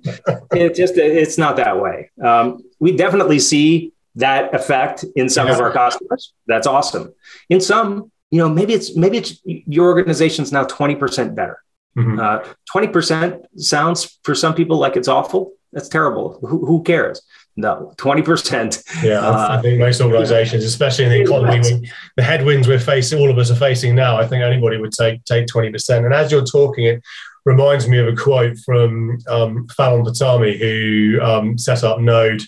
it 0.51 0.75
just 0.75 0.97
it's 0.97 1.39
not 1.39 1.55
that 1.55 1.81
way. 1.81 2.11
Um, 2.23 2.63
we 2.79 2.95
definitely 2.95 3.39
see 3.39 3.93
that 4.15 4.53
effect 4.53 5.03
in 5.15 5.29
some 5.29 5.47
yeah. 5.47 5.53
of 5.53 5.59
our 5.61 5.71
customers. 5.71 6.33
That's 6.45 6.67
awesome. 6.67 7.11
In 7.49 7.59
some, 7.59 8.11
you 8.31 8.39
know, 8.39 8.49
maybe 8.49 8.73
it's 8.73 8.95
maybe 8.95 9.17
it's 9.17 9.41
your 9.45 9.87
organization's 9.87 10.51
now 10.51 10.63
twenty 10.63 10.95
percent 10.95 11.35
better. 11.35 11.61
Mm-hmm. 11.97 12.19
Uh, 12.19 12.53
twenty 12.69 12.87
mm-hmm. 12.87 12.93
percent 12.93 13.45
sounds 13.57 14.19
for 14.23 14.35
some 14.35 14.53
people 14.53 14.77
like 14.77 14.95
it's 14.95 15.07
awful. 15.07 15.53
That's 15.73 15.89
terrible. 15.89 16.39
Who, 16.41 16.65
who 16.65 16.81
cares? 16.83 17.21
No, 17.59 17.93
20%. 17.97 19.03
Yeah, 19.03 19.19
uh, 19.19 19.57
I 19.57 19.61
think 19.61 19.79
most 19.79 19.99
organizations, 19.99 20.63
especially 20.63 21.05
in 21.05 21.11
the 21.11 21.21
economy, 21.21 21.89
the 22.15 22.23
headwinds 22.23 22.67
we're 22.67 22.79
facing, 22.79 23.19
all 23.19 23.31
of 23.31 23.37
us 23.39 23.49
are 23.49 23.55
facing 23.55 23.95
now, 23.95 24.15
I 24.15 24.27
think 24.27 24.43
anybody 24.43 24.77
would 24.77 24.91
take 24.91 25.25
take 25.25 25.47
20%. 25.47 26.05
And 26.05 26.13
as 26.13 26.31
you're 26.31 26.45
talking, 26.45 26.85
it 26.85 27.03
reminds 27.45 27.87
me 27.87 27.97
of 27.97 28.07
a 28.07 28.15
quote 28.15 28.57
from 28.59 29.17
um, 29.27 29.67
Falon 29.69 30.05
Fatemi, 30.05 30.59
who 30.59 31.19
um, 31.21 31.57
set 31.57 31.83
up 31.83 31.99
Node 31.99 32.43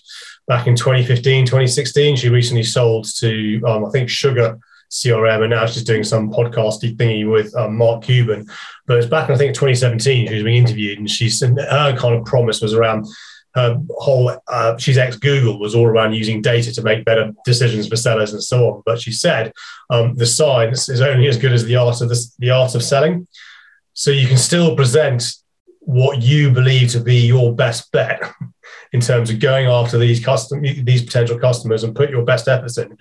back 0.47 0.67
in 0.67 0.75
2015, 0.75 1.45
2016. 1.45 2.15
She 2.15 2.29
recently 2.29 2.63
sold 2.63 3.07
to, 3.17 3.61
um, 3.65 3.85
I 3.85 3.89
think, 3.89 4.09
Sugar 4.09 4.59
CRM, 4.89 5.41
and 5.41 5.51
now 5.51 5.65
she's 5.65 5.83
doing 5.83 6.03
some 6.03 6.31
podcasty 6.31 6.95
thingy 6.95 7.29
with 7.29 7.55
um, 7.55 7.77
Mark 7.77 8.03
Cuban. 8.03 8.47
But 8.85 8.97
it's 8.97 9.07
back 9.07 9.29
in, 9.29 9.35
I 9.35 9.37
think, 9.37 9.53
2017, 9.53 10.27
she 10.27 10.33
was 10.33 10.43
being 10.43 10.57
interviewed, 10.57 10.99
and 10.99 11.09
she 11.09 11.29
said 11.29 11.57
her 11.57 11.95
kind 11.97 12.15
of 12.15 12.25
promise 12.25 12.61
was 12.61 12.73
around 12.73 13.07
her 13.55 13.81
whole 13.97 14.35
uh, 14.47 14.77
she's 14.77 14.97
ex 14.97 15.15
Google 15.15 15.59
was 15.59 15.73
all 15.73 15.87
around 15.87 16.13
using 16.13 16.41
data 16.41 16.71
to 16.71 16.83
make 16.83 17.05
better 17.05 17.31
decisions 17.45 17.87
for 17.87 17.95
sellers 17.95 18.31
and 18.31 18.43
so 18.43 18.69
on. 18.69 18.83
But 18.85 19.01
she 19.01 19.11
said 19.11 19.51
um, 19.89 20.15
the 20.15 20.25
science 20.25 20.87
is 20.87 21.01
only 21.01 21.27
as 21.27 21.37
good 21.37 21.53
as 21.53 21.65
the 21.65 21.75
art 21.75 22.01
of 22.01 22.09
the, 22.09 22.25
the 22.37 22.51
art 22.51 22.75
of 22.75 22.83
selling. 22.83 23.27
So 23.93 24.11
you 24.11 24.27
can 24.27 24.37
still 24.37 24.75
present 24.75 25.33
what 25.79 26.21
you 26.21 26.51
believe 26.51 26.91
to 26.91 26.99
be 26.99 27.25
your 27.25 27.55
best 27.55 27.91
bet 27.91 28.21
in 28.93 29.01
terms 29.01 29.29
of 29.29 29.39
going 29.39 29.65
after 29.65 29.97
these 29.97 30.23
custom 30.23 30.61
these 30.61 31.03
potential 31.03 31.39
customers 31.39 31.83
and 31.83 31.95
put 31.95 32.11
your 32.11 32.23
best 32.23 32.47
efforts 32.47 32.77
in. 32.77 32.97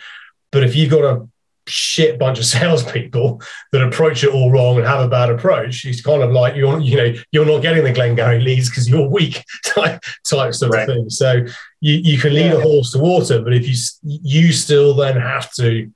But 0.51 0.65
if 0.65 0.75
you've 0.75 0.91
got 0.91 1.05
a 1.05 1.29
shit 1.69 2.19
bunch 2.19 2.39
of 2.39 2.45
salespeople 2.57 3.41
that 3.73 3.83
approach 3.83 4.25
it 4.25 4.31
all 4.31 4.51
wrong 4.51 4.77
and 4.77 4.87
have 4.87 5.01
a 5.01 5.09
bad 5.09 5.31
approach. 5.31 5.85
It's 5.85 6.01
kind 6.01 6.23
of 6.23 6.31
like 6.31 6.57
you're, 6.57 6.81
you 6.81 6.97
know, 6.97 7.15
you're 7.31 7.47
not 7.47 7.63
getting 7.63 7.85
the 7.85 7.93
Glengarry 7.93 8.41
leads 8.41 8.69
because 8.69 8.89
you're 8.89 9.09
weak 9.09 9.45
type, 9.65 10.03
type 10.29 10.55
sort 10.55 10.73
right. 10.73 10.89
of 10.89 10.95
thing. 10.95 11.11
So 11.11 11.45
you, 11.81 11.95
you 11.95 12.19
can 12.19 12.35
lead 12.35 12.47
yeah. 12.47 12.59
a 12.59 12.61
horse 12.61 12.93
to 12.93 12.99
water, 12.99 13.43
but 13.43 13.55
if 13.55 13.67
you 13.69 13.75
you 14.03 14.53
still 14.53 14.95
then 14.95 15.21
have 15.21 15.53
to 15.55 15.91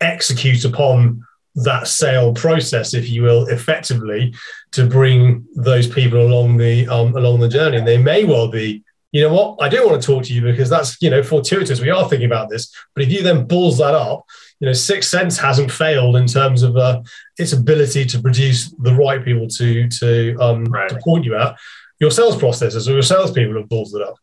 execute 0.00 0.64
upon 0.64 1.24
that 1.56 1.88
sale 1.88 2.32
process, 2.34 2.94
if 2.94 3.08
you 3.08 3.22
will, 3.22 3.46
effectively 3.48 4.32
to 4.70 4.86
bring 4.86 5.44
those 5.56 5.88
people 5.88 6.20
along 6.20 6.56
the 6.56 6.86
um, 6.88 7.16
along 7.16 7.40
the 7.40 7.48
journey. 7.48 7.78
And 7.78 7.86
they 7.86 7.98
may 7.98 8.24
well 8.24 8.48
be 8.48 8.84
you 9.12 9.22
know 9.22 9.32
what, 9.32 9.56
I 9.62 9.68
do 9.68 9.86
want 9.86 10.00
to 10.00 10.06
talk 10.06 10.24
to 10.24 10.34
you 10.34 10.42
because 10.42 10.68
that's, 10.68 11.00
you 11.00 11.08
know, 11.08 11.22
fortuitous. 11.22 11.80
We 11.80 11.90
are 11.90 12.08
thinking 12.08 12.26
about 12.26 12.50
this. 12.50 12.74
But 12.94 13.04
if 13.04 13.10
you 13.10 13.22
then 13.22 13.46
balls 13.46 13.78
that 13.78 13.94
up, 13.94 14.26
you 14.60 14.66
know, 14.66 14.72
6sense 14.72 15.38
hasn't 15.40 15.70
failed 15.70 16.16
in 16.16 16.26
terms 16.26 16.62
of 16.62 16.76
uh, 16.76 17.02
its 17.38 17.52
ability 17.52 18.04
to 18.06 18.20
produce 18.20 18.70
the 18.78 18.94
right 18.94 19.24
people 19.24 19.46
to 19.48 19.88
to 19.88 20.36
um, 20.40 20.64
right. 20.66 20.88
to 20.88 20.98
point 21.04 21.24
you 21.24 21.36
at. 21.36 21.56
Your 22.00 22.10
sales 22.10 22.36
processes 22.36 22.88
or 22.88 22.92
your 22.92 23.02
salespeople 23.02 23.56
have 23.56 23.68
balls 23.68 23.94
it 23.94 24.02
up. 24.02 24.16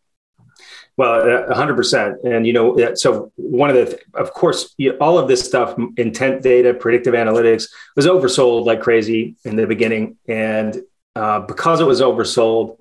Well, 0.98 1.54
hundred 1.54 1.76
percent, 1.76 2.24
and 2.24 2.48
you 2.48 2.54
know, 2.54 2.96
so 2.96 3.34
one 3.36 3.70
of 3.70 3.76
the, 3.76 4.00
of 4.14 4.32
course, 4.32 4.74
all 5.02 5.18
of 5.18 5.28
this 5.28 5.46
stuff, 5.46 5.78
intent 5.98 6.42
data, 6.42 6.74
predictive 6.74 7.14
analytics, 7.14 7.68
was 7.98 8.06
oversold 8.06 8.66
like 8.66 8.80
crazy 8.80 9.36
in 9.44 9.58
the 9.58 9.68
beginning, 9.68 10.18
and 10.30 10.82
uh, 11.18 11.42
because 11.42 11.82
it 11.82 11.86
was 11.86 12.00
oversold, 12.00 12.78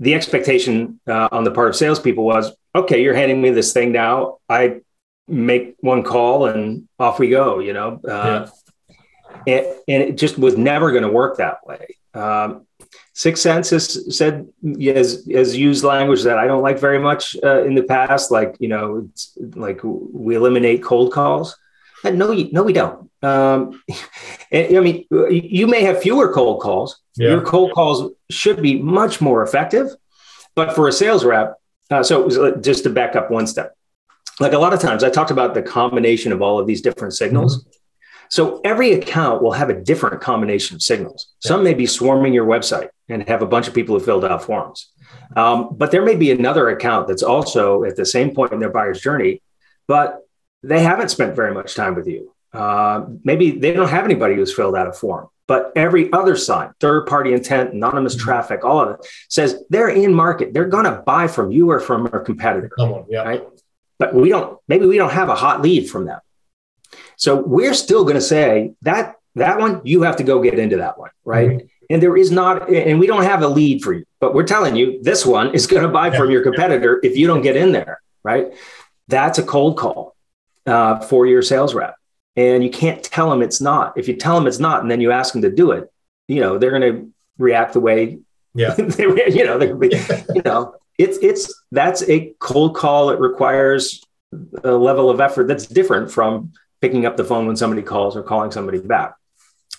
the 0.00 0.14
expectation 0.14 0.98
uh, 1.06 1.28
on 1.30 1.44
the 1.44 1.52
part 1.52 1.68
of 1.68 1.76
salespeople 1.76 2.24
was, 2.24 2.52
okay, 2.74 3.02
you're 3.02 3.14
handing 3.14 3.40
me 3.40 3.50
this 3.50 3.72
thing 3.72 3.92
now. 3.92 4.38
I 4.48 4.80
make 5.28 5.76
one 5.80 6.02
call 6.02 6.46
and 6.46 6.88
off 6.98 7.18
we 7.18 7.28
go, 7.28 7.58
you 7.58 7.72
know? 7.72 8.00
Uh, 8.06 8.48
yeah. 9.46 9.56
and, 9.56 9.66
and, 9.88 10.02
it 10.02 10.16
just 10.16 10.38
was 10.38 10.56
never 10.56 10.90
going 10.90 11.02
to 11.02 11.10
work 11.10 11.36
that 11.38 11.66
way. 11.66 11.96
Um, 12.14 12.66
6sense 13.14 13.70
has 13.70 14.16
said, 14.16 14.48
has, 14.80 15.28
has 15.30 15.56
used 15.56 15.84
language 15.84 16.22
that 16.22 16.38
I 16.38 16.46
don't 16.46 16.62
like 16.62 16.78
very 16.78 16.98
much 16.98 17.36
uh, 17.42 17.64
in 17.64 17.74
the 17.74 17.82
past, 17.82 18.30
like, 18.30 18.56
you 18.60 18.68
know, 18.68 19.08
like 19.54 19.80
we 19.82 20.36
eliminate 20.36 20.82
cold 20.82 21.12
calls. 21.12 21.56
And 22.04 22.18
no, 22.18 22.32
no, 22.52 22.62
we 22.62 22.72
don't. 22.72 23.10
Um, 23.22 23.82
and, 24.52 24.76
I 24.76 24.80
mean, 24.80 25.04
you 25.10 25.66
may 25.66 25.82
have 25.82 26.00
fewer 26.00 26.32
cold 26.32 26.62
calls. 26.62 27.00
Yeah. 27.16 27.30
Your 27.30 27.40
cold 27.42 27.72
calls 27.72 28.12
should 28.30 28.62
be 28.62 28.80
much 28.80 29.20
more 29.20 29.42
effective. 29.42 29.88
But 30.54 30.74
for 30.74 30.88
a 30.88 30.92
sales 30.92 31.24
rep, 31.24 31.54
uh, 31.90 32.02
so 32.02 32.56
just 32.56 32.82
to 32.82 32.90
back 32.90 33.14
up 33.14 33.30
one 33.30 33.46
step, 33.46 33.76
like 34.40 34.52
a 34.52 34.58
lot 34.58 34.72
of 34.72 34.80
times 34.80 35.04
I 35.04 35.10
talked 35.10 35.30
about 35.30 35.54
the 35.54 35.62
combination 35.62 36.32
of 36.32 36.42
all 36.42 36.58
of 36.58 36.66
these 36.66 36.80
different 36.80 37.14
signals. 37.14 37.60
Mm-hmm. 37.60 37.70
So 38.30 38.60
every 38.64 38.92
account 38.92 39.42
will 39.42 39.52
have 39.52 39.70
a 39.70 39.80
different 39.80 40.20
combination 40.20 40.76
of 40.76 40.82
signals. 40.82 41.28
Yeah. 41.42 41.48
Some 41.48 41.64
may 41.64 41.74
be 41.74 41.86
swarming 41.86 42.34
your 42.34 42.46
website 42.46 42.90
and 43.08 43.26
have 43.28 43.42
a 43.42 43.46
bunch 43.46 43.68
of 43.68 43.74
people 43.74 43.98
who 43.98 44.04
filled 44.04 44.24
out 44.24 44.44
forms. 44.44 44.92
Um, 45.34 45.70
but 45.72 45.90
there 45.90 46.04
may 46.04 46.14
be 46.14 46.30
another 46.30 46.68
account 46.68 47.08
that's 47.08 47.22
also 47.22 47.84
at 47.84 47.96
the 47.96 48.04
same 48.04 48.34
point 48.34 48.52
in 48.52 48.60
their 48.60 48.70
buyer's 48.70 49.00
journey, 49.00 49.42
but 49.86 50.26
they 50.62 50.80
haven't 50.80 51.10
spent 51.10 51.36
very 51.36 51.54
much 51.54 51.74
time 51.74 51.94
with 51.94 52.06
you. 52.06 52.34
Uh, 52.52 53.06
maybe 53.24 53.52
they 53.52 53.72
don't 53.72 53.88
have 53.88 54.04
anybody 54.04 54.34
who's 54.34 54.54
filled 54.54 54.74
out 54.74 54.86
a 54.86 54.92
form, 54.92 55.28
but 55.46 55.72
every 55.76 56.10
other 56.12 56.36
sign, 56.36 56.72
third 56.80 57.06
party 57.06 57.32
intent, 57.32 57.72
anonymous 57.72 58.14
mm-hmm. 58.14 58.24
traffic, 58.24 58.64
all 58.64 58.80
of 58.80 58.90
it 58.90 59.06
says 59.28 59.62
they're 59.70 59.90
in 59.90 60.14
market. 60.14 60.52
They're 60.54 60.66
going 60.66 60.84
to 60.84 61.02
buy 61.06 61.28
from 61.28 61.50
you 61.50 61.70
or 61.70 61.80
from 61.80 62.06
a 62.06 62.20
competitor. 62.20 62.70
Come 62.70 62.92
on, 62.92 63.06
yeah. 63.08 63.22
Right? 63.22 63.44
But 63.98 64.14
we 64.14 64.28
don't 64.28 64.58
maybe 64.68 64.86
we 64.86 64.96
don't 64.96 65.12
have 65.12 65.28
a 65.28 65.34
hot 65.34 65.62
lead 65.62 65.88
from 65.90 66.06
them. 66.06 66.20
So 67.16 67.36
we're 67.36 67.74
still 67.74 68.04
going 68.04 68.14
to 68.14 68.20
say 68.20 68.72
that 68.82 69.16
that 69.34 69.58
one 69.58 69.80
you 69.84 70.02
have 70.02 70.16
to 70.16 70.24
go 70.24 70.42
get 70.42 70.58
into 70.58 70.76
that 70.76 70.98
one 70.98 71.10
right? 71.24 71.50
Mm-hmm. 71.50 71.66
and 71.90 72.02
there 72.02 72.16
is 72.16 72.30
not 72.30 72.70
and 72.72 72.98
we 72.98 73.06
don't 73.06 73.22
have 73.22 73.42
a 73.42 73.48
lead 73.48 73.82
for 73.82 73.92
you 73.92 74.04
but 74.20 74.34
we're 74.34 74.46
telling 74.46 74.74
you 74.74 75.02
this 75.02 75.24
one 75.24 75.54
is 75.54 75.66
going 75.66 75.82
to 75.82 75.88
buy 75.88 76.10
from 76.16 76.30
your 76.30 76.42
competitor 76.42 77.00
if 77.04 77.16
you 77.16 77.26
don't 77.26 77.42
get 77.42 77.56
in 77.56 77.72
there 77.72 78.00
right? 78.24 78.52
That's 79.06 79.38
a 79.38 79.42
cold 79.42 79.78
call 79.78 80.16
uh, 80.66 81.00
for 81.00 81.26
your 81.26 81.40
sales 81.40 81.72
rep. 81.72 81.94
And 82.36 82.62
you 82.62 82.70
can't 82.70 83.02
tell 83.02 83.30
them 83.30 83.42
it's 83.42 83.60
not. 83.60 83.96
If 83.96 84.06
you 84.06 84.16
tell 84.16 84.34
them 84.34 84.46
it's 84.46 84.58
not 84.58 84.82
and 84.82 84.90
then 84.90 85.00
you 85.00 85.12
ask 85.12 85.32
them 85.32 85.42
to 85.42 85.50
do 85.50 85.72
it 85.72 85.90
you 86.28 86.40
know 86.40 86.58
they're 86.58 86.78
going 86.78 86.82
to 86.82 87.10
react 87.38 87.72
the 87.72 87.80
way 87.80 88.18
yeah. 88.54 88.74
they, 88.78 89.04
you 89.04 89.44
know 89.44 89.60
you 90.34 90.42
know 90.44 90.74
it's 90.98 91.16
it's 91.18 91.64
that's 91.70 92.02
a 92.08 92.34
cold 92.40 92.74
call. 92.76 93.10
It 93.10 93.20
requires 93.20 94.04
a 94.62 94.72
level 94.72 95.08
of 95.08 95.20
effort 95.20 95.48
that's 95.48 95.66
different 95.66 96.10
from 96.10 96.52
picking 96.80 97.06
up 97.06 97.16
the 97.16 97.24
phone 97.24 97.46
when 97.46 97.56
somebody 97.56 97.82
calls 97.82 98.16
or 98.16 98.22
calling 98.22 98.50
somebody 98.50 98.78
back. 98.80 99.14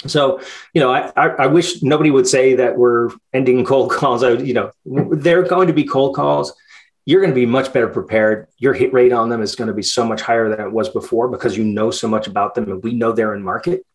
So, 0.08 0.40
you 0.74 0.82
know, 0.82 0.92
I, 0.92 1.12
I, 1.16 1.28
I 1.28 1.48
wish 1.48 1.84
nobody 1.84 2.10
would 2.10 2.28
say 2.28 2.56
that 2.56 2.78
we're 2.78 3.10
ending 3.34 3.66
cold 3.66 3.92
calls. 3.92 4.24
I, 4.24 4.32
you 4.32 4.54
know, 4.54 4.72
they're 4.86 5.44
going 5.44 5.68
to 5.68 5.74
be 5.74 5.84
cold 5.84 6.16
calls. 6.16 6.54
You're 7.06 7.22
going 7.22 7.34
to 7.34 7.40
be 7.40 7.46
much 7.46 7.74
better 7.74 7.90
prepared. 7.90 8.48
Your 8.58 8.74
hit 8.74 8.94
rate 8.94 9.12
on 9.12 9.30
them 9.30 9.42
is 9.42 9.56
going 9.56 9.68
to 9.68 9.74
be 9.74 9.84
so 9.84 10.06
much 10.06 10.22
higher 10.22 10.50
than 10.50 10.66
it 10.66 10.72
was 10.72 10.90
before 10.90 11.28
because 11.28 11.58
you 11.58 11.64
know 11.64 11.92
so 11.92 12.08
much 12.08 12.28
about 12.28 12.56
them 12.56 12.72
and 12.72 12.84
we 12.84 12.94
know 12.94 13.12
they're 13.12 13.34
in 13.34 13.44
market. 13.44 13.86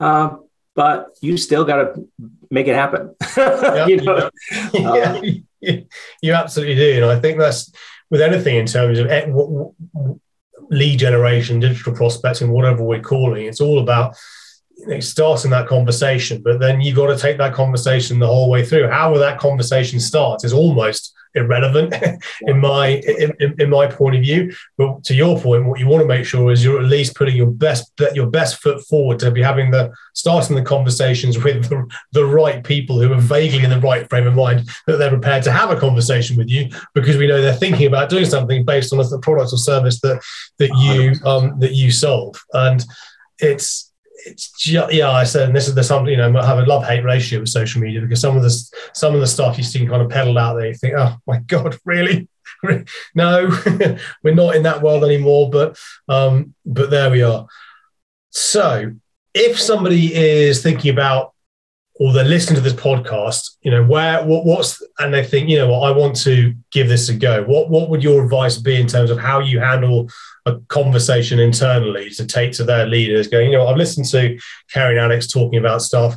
Uh, 0.00 0.36
but 0.74 1.16
you 1.20 1.36
still 1.36 1.64
got 1.64 1.76
to 1.76 2.08
make 2.50 2.66
it 2.66 2.74
happen. 2.74 3.14
Yeah, 3.36 3.86
you 3.86 3.96
know? 3.96 4.30
yeah. 4.72 5.20
Uh, 5.66 5.80
you 6.22 6.32
absolutely 6.34 6.76
do. 6.76 7.02
And 7.02 7.10
I 7.10 7.18
think 7.18 7.38
that's 7.38 7.72
with 8.10 8.20
anything 8.20 8.56
in 8.56 8.66
terms 8.66 8.98
of 8.98 9.06
eh, 9.08 9.26
lead 10.70 10.98
generation, 10.98 11.60
digital 11.60 11.94
prospecting, 11.94 12.50
whatever 12.50 12.82
we're 12.84 13.00
calling, 13.00 13.46
it's 13.46 13.60
all 13.60 13.80
about 13.80 14.16
you 14.76 14.86
know, 14.86 15.00
starting 15.00 15.50
that 15.50 15.66
conversation. 15.66 16.42
But 16.42 16.60
then 16.60 16.80
you've 16.80 16.96
got 16.96 17.06
to 17.08 17.18
take 17.18 17.38
that 17.38 17.54
conversation 17.54 18.18
the 18.18 18.26
whole 18.26 18.50
way 18.50 18.64
through. 18.64 18.88
How 18.88 19.12
will 19.12 19.20
that 19.20 19.38
conversation 19.38 20.00
start 20.00 20.44
is 20.44 20.52
almost 20.52 21.14
irrelevant 21.34 21.94
in 22.42 22.60
my 22.60 23.02
in, 23.18 23.54
in, 23.58 23.70
my 23.70 23.86
point 23.86 24.16
of 24.16 24.22
view. 24.22 24.54
But 24.78 25.04
to 25.04 25.14
your 25.14 25.38
point, 25.38 25.66
what 25.66 25.80
you 25.80 25.86
want 25.86 26.02
to 26.02 26.08
make 26.08 26.24
sure 26.24 26.52
is 26.52 26.64
you're 26.64 26.80
at 26.80 26.86
least 26.86 27.16
putting 27.16 27.36
your 27.36 27.50
best 27.50 27.92
your 28.14 28.26
best 28.26 28.62
foot 28.62 28.84
forward 28.86 29.18
to 29.20 29.30
be 29.30 29.42
having 29.42 29.70
the 29.70 29.92
starting 30.14 30.56
the 30.56 30.62
conversations 30.62 31.42
with 31.42 31.68
the, 31.68 31.86
the 32.12 32.24
right 32.24 32.62
people 32.62 33.00
who 33.00 33.12
are 33.12 33.20
vaguely 33.20 33.64
in 33.64 33.70
the 33.70 33.80
right 33.80 34.08
frame 34.08 34.26
of 34.26 34.34
mind 34.34 34.68
that 34.86 34.96
they're 34.96 35.10
prepared 35.10 35.42
to 35.44 35.52
have 35.52 35.70
a 35.70 35.78
conversation 35.78 36.36
with 36.36 36.48
you 36.48 36.68
because 36.94 37.16
we 37.16 37.26
know 37.26 37.40
they're 37.40 37.52
thinking 37.52 37.86
about 37.86 38.08
doing 38.08 38.24
something 38.24 38.64
based 38.64 38.92
on 38.92 38.98
the 38.98 39.18
product 39.20 39.52
or 39.52 39.58
service 39.58 40.00
that 40.00 40.22
that 40.58 40.70
you 40.78 41.14
um, 41.28 41.58
that 41.58 41.72
you 41.72 41.90
solve 41.90 42.42
and 42.52 42.84
it's 43.38 43.90
it's 44.26 44.50
just, 44.52 44.92
yeah, 44.92 45.10
I 45.10 45.24
said, 45.24 45.48
and 45.48 45.56
this 45.56 45.68
is 45.68 45.74
the 45.74 45.82
something 45.82 46.10
you 46.10 46.16
know, 46.16 46.36
I 46.36 46.46
have 46.46 46.58
a 46.58 46.66
love 46.66 46.84
hate 46.84 47.04
ratio 47.04 47.40
with 47.40 47.48
social 47.48 47.80
media 47.80 48.00
because 48.00 48.20
some 48.20 48.36
of 48.36 48.42
the 48.42 48.50
some 48.92 49.14
of 49.14 49.20
the 49.20 49.26
stuff 49.26 49.58
you 49.58 49.64
see 49.64 49.86
kind 49.86 50.02
of 50.02 50.10
peddled 50.10 50.38
out 50.38 50.54
there, 50.54 50.68
you 50.68 50.74
think, 50.74 50.94
oh 50.96 51.16
my 51.26 51.38
god, 51.46 51.76
really? 51.84 52.28
no, 53.14 53.50
we're 54.22 54.34
not 54.34 54.56
in 54.56 54.62
that 54.62 54.82
world 54.82 55.04
anymore. 55.04 55.50
But 55.50 55.78
um, 56.08 56.54
but 56.64 56.90
there 56.90 57.10
we 57.10 57.22
are. 57.22 57.46
So 58.30 58.92
if 59.34 59.60
somebody 59.60 60.14
is 60.14 60.62
thinking 60.62 60.90
about 60.92 61.33
or 61.96 62.12
they're 62.12 62.24
listening 62.24 62.56
to 62.56 62.60
this 62.60 62.72
podcast, 62.72 63.56
you 63.62 63.70
know, 63.70 63.84
where 63.84 64.24
what, 64.24 64.44
what's 64.44 64.82
and 64.98 65.14
they 65.14 65.24
think, 65.24 65.48
you 65.48 65.58
know, 65.58 65.68
what 65.68 65.88
I 65.88 65.96
want 65.96 66.16
to 66.22 66.52
give 66.72 66.88
this 66.88 67.08
a 67.08 67.14
go. 67.14 67.44
What 67.44 67.70
what 67.70 67.88
would 67.88 68.02
your 68.02 68.24
advice 68.24 68.58
be 68.58 68.80
in 68.80 68.86
terms 68.86 69.10
of 69.10 69.18
how 69.18 69.38
you 69.40 69.60
handle 69.60 70.08
a 70.46 70.58
conversation 70.68 71.38
internally 71.38 72.10
to 72.10 72.26
take 72.26 72.52
to 72.52 72.64
their 72.64 72.86
leaders, 72.86 73.28
going, 73.28 73.50
you 73.50 73.56
know, 73.56 73.66
I've 73.66 73.76
listened 73.76 74.06
to 74.06 74.38
and 74.74 74.98
Alex 74.98 75.28
talking 75.28 75.58
about 75.58 75.82
stuff. 75.82 76.16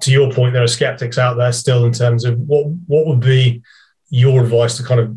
To 0.00 0.10
your 0.10 0.32
point, 0.32 0.54
there 0.54 0.62
are 0.62 0.68
skeptics 0.68 1.18
out 1.18 1.36
there 1.36 1.52
still 1.52 1.84
in 1.84 1.92
terms 1.92 2.24
of 2.24 2.38
what 2.38 2.66
what 2.86 3.06
would 3.06 3.20
be 3.20 3.62
your 4.08 4.42
advice 4.42 4.76
to 4.78 4.82
kind 4.82 5.00
of 5.00 5.16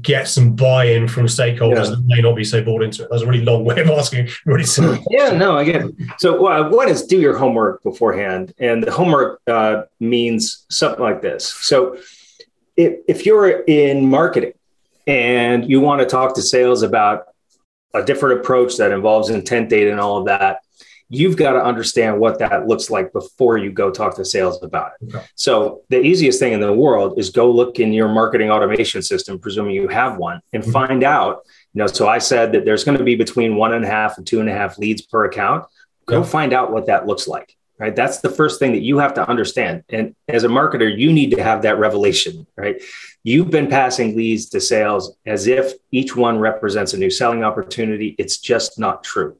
get 0.00 0.26
some 0.26 0.56
buy-in 0.56 1.06
from 1.06 1.26
stakeholders 1.26 1.84
yeah. 1.84 1.90
that 1.90 2.04
may 2.06 2.20
not 2.20 2.34
be 2.34 2.44
so 2.44 2.62
bought 2.62 2.82
into 2.82 3.02
it? 3.04 3.08
That's 3.10 3.22
a 3.22 3.26
really 3.26 3.44
long 3.44 3.64
way 3.66 3.80
of 3.80 3.90
asking. 3.90 4.28
Really 4.44 4.64
simple. 4.64 5.04
Yeah, 5.10 5.30
no, 5.30 5.56
I 5.56 5.64
get 5.64 5.84
it. 5.84 5.94
So 6.18 6.46
uh, 6.46 6.68
one 6.70 6.88
is 6.88 7.06
do 7.06 7.20
your 7.20 7.36
homework 7.36 7.82
beforehand, 7.82 8.54
and 8.58 8.82
the 8.82 8.90
homework 8.90 9.40
uh, 9.46 9.82
means 10.00 10.66
something 10.70 11.02
like 11.02 11.22
this. 11.22 11.46
So 11.46 11.98
if, 12.76 13.00
if 13.08 13.26
you're 13.26 13.60
in 13.64 14.08
marketing 14.08 14.52
and 15.06 15.68
you 15.68 15.80
want 15.80 16.00
to 16.00 16.06
talk 16.06 16.34
to 16.34 16.42
sales 16.42 16.82
about 16.82 17.26
a 17.94 18.02
different 18.02 18.40
approach 18.40 18.76
that 18.76 18.92
involves 18.92 19.30
intent 19.30 19.68
data 19.68 19.90
and 19.90 20.00
all 20.00 20.18
of 20.18 20.26
that, 20.26 20.60
you've 21.08 21.36
got 21.36 21.52
to 21.52 21.62
understand 21.62 22.18
what 22.18 22.38
that 22.40 22.66
looks 22.66 22.90
like 22.90 23.12
before 23.12 23.58
you 23.58 23.70
go 23.70 23.90
talk 23.90 24.16
to 24.16 24.24
sales 24.24 24.62
about 24.62 24.92
it. 25.00 25.14
Okay. 25.14 25.24
So 25.34 25.82
the 25.88 26.00
easiest 26.00 26.40
thing 26.40 26.52
in 26.52 26.60
the 26.60 26.72
world 26.72 27.18
is 27.18 27.30
go 27.30 27.50
look 27.50 27.78
in 27.78 27.92
your 27.92 28.08
marketing 28.08 28.50
automation 28.50 29.02
system, 29.02 29.38
presuming 29.38 29.74
you 29.74 29.88
have 29.88 30.16
one, 30.16 30.40
and 30.52 30.62
mm-hmm. 30.62 30.72
find 30.72 31.04
out. 31.04 31.42
You 31.74 31.80
know, 31.80 31.86
so 31.86 32.08
I 32.08 32.18
said 32.18 32.52
that 32.52 32.64
there's 32.64 32.84
going 32.84 32.98
to 32.98 33.04
be 33.04 33.14
between 33.14 33.56
one 33.56 33.74
and 33.74 33.84
a 33.84 33.88
half 33.88 34.18
and 34.18 34.26
two 34.26 34.40
and 34.40 34.48
a 34.48 34.52
half 34.52 34.78
leads 34.78 35.02
per 35.02 35.26
account. 35.26 35.66
Go 36.06 36.22
find 36.22 36.52
out 36.52 36.72
what 36.72 36.86
that 36.86 37.06
looks 37.06 37.28
like. 37.28 37.54
Right. 37.78 37.94
That's 37.94 38.20
the 38.20 38.30
first 38.30 38.58
thing 38.58 38.72
that 38.72 38.80
you 38.80 38.96
have 38.98 39.12
to 39.14 39.28
understand. 39.28 39.84
And 39.90 40.16
as 40.28 40.44
a 40.44 40.48
marketer, 40.48 40.98
you 40.98 41.12
need 41.12 41.32
to 41.32 41.42
have 41.42 41.60
that 41.62 41.78
revelation, 41.78 42.46
right? 42.56 42.82
You've 43.22 43.50
been 43.50 43.66
passing 43.66 44.16
leads 44.16 44.48
to 44.50 44.62
sales 44.62 45.14
as 45.26 45.46
if 45.46 45.74
each 45.90 46.16
one 46.16 46.38
represents 46.38 46.94
a 46.94 46.96
new 46.96 47.10
selling 47.10 47.44
opportunity. 47.44 48.14
It's 48.18 48.38
just 48.38 48.78
not 48.78 49.04
true 49.04 49.36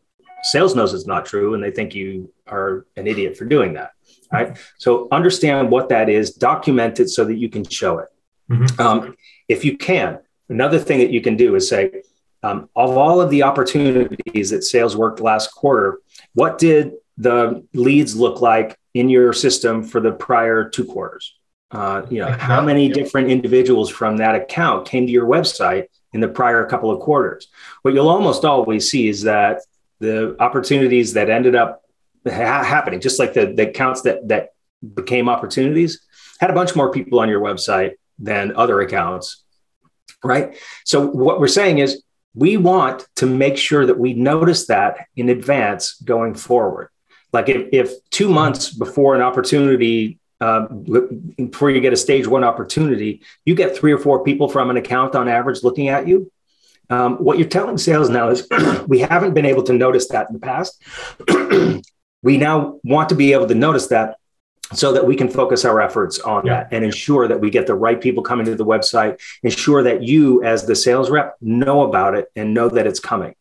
sales 0.46 0.74
knows 0.74 0.94
it's 0.94 1.06
not 1.06 1.26
true 1.26 1.54
and 1.54 1.62
they 1.62 1.70
think 1.70 1.94
you 1.94 2.32
are 2.46 2.86
an 2.96 3.06
idiot 3.06 3.36
for 3.36 3.44
doing 3.44 3.74
that 3.74 3.90
right? 4.32 4.58
So 4.78 5.06
understand 5.12 5.70
what 5.70 5.88
that 5.90 6.08
is 6.08 6.32
document 6.32 6.98
it 6.98 7.08
so 7.10 7.24
that 7.24 7.36
you 7.36 7.48
can 7.48 7.64
show 7.64 7.98
it. 8.00 8.08
Mm-hmm. 8.50 8.80
um, 8.80 9.16
if 9.48 9.64
you 9.64 9.76
can 9.76 10.20
another 10.48 10.78
thing 10.78 10.98
that 10.98 11.10
you 11.10 11.20
can 11.20 11.36
do 11.36 11.56
is 11.56 11.68
say 11.68 12.02
um, 12.44 12.68
of 12.76 12.96
all 12.96 13.20
of 13.20 13.28
the 13.28 13.42
opportunities 13.42 14.50
that 14.50 14.62
sales 14.62 14.96
worked 14.96 15.18
last 15.18 15.52
quarter 15.52 15.98
what 16.34 16.58
did 16.58 16.92
the 17.18 17.66
leads 17.72 18.14
look 18.14 18.40
like 18.40 18.78
in 18.94 19.08
your 19.08 19.32
system 19.32 19.82
for 19.82 20.00
the 20.00 20.12
prior 20.12 20.68
two 20.68 20.84
quarters? 20.84 21.34
Uh, 21.70 22.06
you 22.08 22.20
know 22.20 22.30
how 22.30 22.62
many 22.62 22.88
different 22.88 23.28
individuals 23.30 23.90
from 23.90 24.18
that 24.18 24.34
account 24.34 24.86
came 24.86 25.06
to 25.06 25.12
your 25.12 25.26
website 25.26 25.86
in 26.12 26.20
the 26.20 26.28
prior 26.28 26.64
couple 26.66 26.90
of 26.90 27.00
quarters? 27.00 27.48
What 27.82 27.94
you'll 27.94 28.08
almost 28.08 28.44
always 28.44 28.88
see 28.90 29.08
is 29.08 29.22
that 29.22 29.62
the 29.98 30.36
opportunities 30.40 31.14
that 31.14 31.30
ended 31.30 31.54
up 31.54 31.82
ha- 32.26 32.62
happening, 32.62 33.00
just 33.00 33.18
like 33.18 33.34
the, 33.34 33.46
the 33.46 33.68
accounts 33.68 34.02
that, 34.02 34.28
that 34.28 34.50
became 34.94 35.28
opportunities, 35.28 36.00
had 36.40 36.50
a 36.50 36.54
bunch 36.54 36.76
more 36.76 36.90
people 36.90 37.20
on 37.20 37.28
your 37.28 37.40
website 37.40 37.94
than 38.18 38.54
other 38.56 38.80
accounts. 38.80 39.42
Right. 40.22 40.56
So, 40.84 41.06
what 41.06 41.40
we're 41.40 41.48
saying 41.48 41.78
is 41.78 42.02
we 42.34 42.56
want 42.56 43.06
to 43.16 43.26
make 43.26 43.56
sure 43.56 43.86
that 43.86 43.98
we 43.98 44.14
notice 44.14 44.66
that 44.66 45.06
in 45.16 45.28
advance 45.28 45.94
going 46.00 46.34
forward. 46.34 46.90
Like 47.32 47.48
if, 47.48 47.68
if 47.72 48.10
two 48.10 48.28
months 48.28 48.70
before 48.70 49.14
an 49.14 49.22
opportunity, 49.22 50.18
uh, 50.40 50.66
before 50.66 51.70
you 51.70 51.80
get 51.80 51.92
a 51.92 51.96
stage 51.96 52.26
one 52.26 52.44
opportunity, 52.44 53.22
you 53.44 53.54
get 53.54 53.76
three 53.76 53.92
or 53.92 53.98
four 53.98 54.22
people 54.22 54.48
from 54.48 54.70
an 54.70 54.76
account 54.76 55.14
on 55.14 55.28
average 55.28 55.62
looking 55.62 55.88
at 55.88 56.06
you, 56.06 56.30
um, 56.90 57.16
what 57.16 57.38
you're 57.38 57.48
telling 57.48 57.78
sales 57.78 58.10
now 58.10 58.28
is 58.28 58.46
we 58.86 59.00
haven't 59.00 59.34
been 59.34 59.46
able 59.46 59.62
to 59.64 59.72
notice 59.72 60.08
that 60.08 60.28
in 60.28 60.34
the 60.34 60.40
past. 60.40 60.82
we 62.22 62.36
now 62.36 62.78
want 62.84 63.08
to 63.08 63.14
be 63.14 63.32
able 63.32 63.46
to 63.48 63.54
notice 63.54 63.88
that 63.88 64.16
so 64.72 64.92
that 64.92 65.06
we 65.06 65.14
can 65.14 65.28
focus 65.28 65.64
our 65.64 65.80
efforts 65.80 66.18
on 66.20 66.44
yeah. 66.44 66.54
that 66.54 66.72
and 66.72 66.84
ensure 66.84 67.28
that 67.28 67.40
we 67.40 67.50
get 67.50 67.66
the 67.66 67.74
right 67.74 68.00
people 68.00 68.22
coming 68.22 68.46
to 68.46 68.54
the 68.54 68.64
website, 68.64 69.20
ensure 69.42 69.82
that 69.84 70.02
you, 70.02 70.42
as 70.42 70.66
the 70.66 70.74
sales 70.74 71.08
rep, 71.08 71.36
know 71.40 71.82
about 71.82 72.14
it 72.14 72.26
and 72.34 72.52
know 72.52 72.68
that 72.68 72.86
it's 72.86 73.00
coming. 73.00 73.34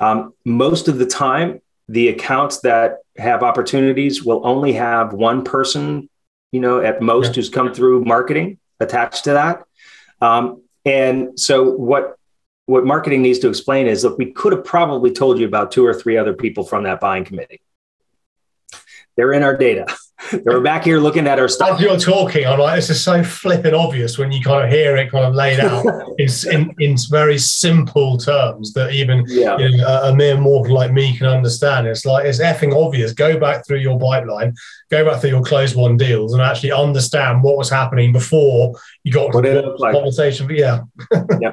Um, 0.00 0.32
most 0.44 0.88
of 0.88 0.98
the 0.98 1.06
time, 1.06 1.60
the 1.88 2.08
accounts 2.08 2.60
that 2.60 2.98
have 3.18 3.42
opportunities 3.42 4.24
will 4.24 4.46
only 4.46 4.72
have 4.74 5.12
one 5.12 5.44
person, 5.44 6.08
you 6.52 6.60
know, 6.60 6.80
at 6.80 7.00
most 7.00 7.28
yeah. 7.28 7.32
who's 7.34 7.48
come 7.48 7.72
through 7.72 8.04
marketing 8.04 8.58
attached 8.80 9.24
to 9.24 9.32
that. 9.32 9.64
Um, 10.20 10.62
and 10.84 11.38
so, 11.38 11.70
what 11.70 12.15
what 12.66 12.84
marketing 12.84 13.22
needs 13.22 13.38
to 13.40 13.48
explain 13.48 13.86
is 13.86 14.04
look, 14.04 14.18
we 14.18 14.32
could 14.32 14.52
have 14.52 14.64
probably 14.64 15.12
told 15.12 15.38
you 15.38 15.46
about 15.46 15.72
two 15.72 15.86
or 15.86 15.94
three 15.94 16.16
other 16.16 16.34
people 16.34 16.64
from 16.64 16.84
that 16.84 17.00
buying 17.00 17.24
committee. 17.24 17.60
They're 19.16 19.32
in 19.32 19.42
our 19.42 19.56
data. 19.56 19.86
they 20.32 20.40
were 20.44 20.60
back 20.60 20.84
here 20.84 20.98
looking 20.98 21.26
at 21.26 21.38
our 21.38 21.48
stuff. 21.48 21.78
As 21.78 21.80
you're 21.80 21.98
talking, 21.98 22.46
I'm 22.46 22.58
like, 22.58 22.76
this 22.76 22.90
is 22.90 23.02
so 23.02 23.22
flippant 23.22 23.74
obvious 23.74 24.18
when 24.18 24.32
you 24.32 24.42
kind 24.42 24.64
of 24.64 24.70
hear 24.70 24.96
it 24.96 25.10
kind 25.10 25.24
of 25.24 25.34
laid 25.34 25.60
out 25.60 25.84
in, 26.18 26.28
in, 26.50 26.74
in 26.78 26.96
very 27.10 27.38
simple 27.38 28.18
terms 28.18 28.72
that 28.74 28.92
even 28.92 29.24
yeah. 29.28 29.56
you 29.58 29.76
know, 29.76 29.86
a, 29.86 30.10
a, 30.10 30.16
mere 30.16 30.36
mortal 30.36 30.74
like 30.74 30.92
me 30.92 31.16
can 31.16 31.26
understand. 31.28 31.86
It's 31.86 32.04
like, 32.04 32.26
it's 32.26 32.40
effing 32.40 32.74
obvious. 32.74 33.12
Go 33.12 33.38
back 33.38 33.66
through 33.66 33.78
your 33.78 33.98
pipeline, 33.98 34.54
go 34.90 35.04
back 35.04 35.20
through 35.20 35.30
your 35.30 35.44
closed 35.44 35.76
one 35.76 35.96
deals 35.96 36.32
and 36.32 36.42
actually 36.42 36.72
understand 36.72 37.42
what 37.42 37.56
was 37.56 37.70
happening 37.70 38.12
before 38.12 38.74
you 39.04 39.12
got 39.12 39.34
what 39.34 39.42
to 39.42 39.50
the 39.50 39.76
like. 39.78 39.94
conversation. 39.94 40.46
But 40.46 40.56
yeah. 40.56 40.82
yeah. 41.40 41.52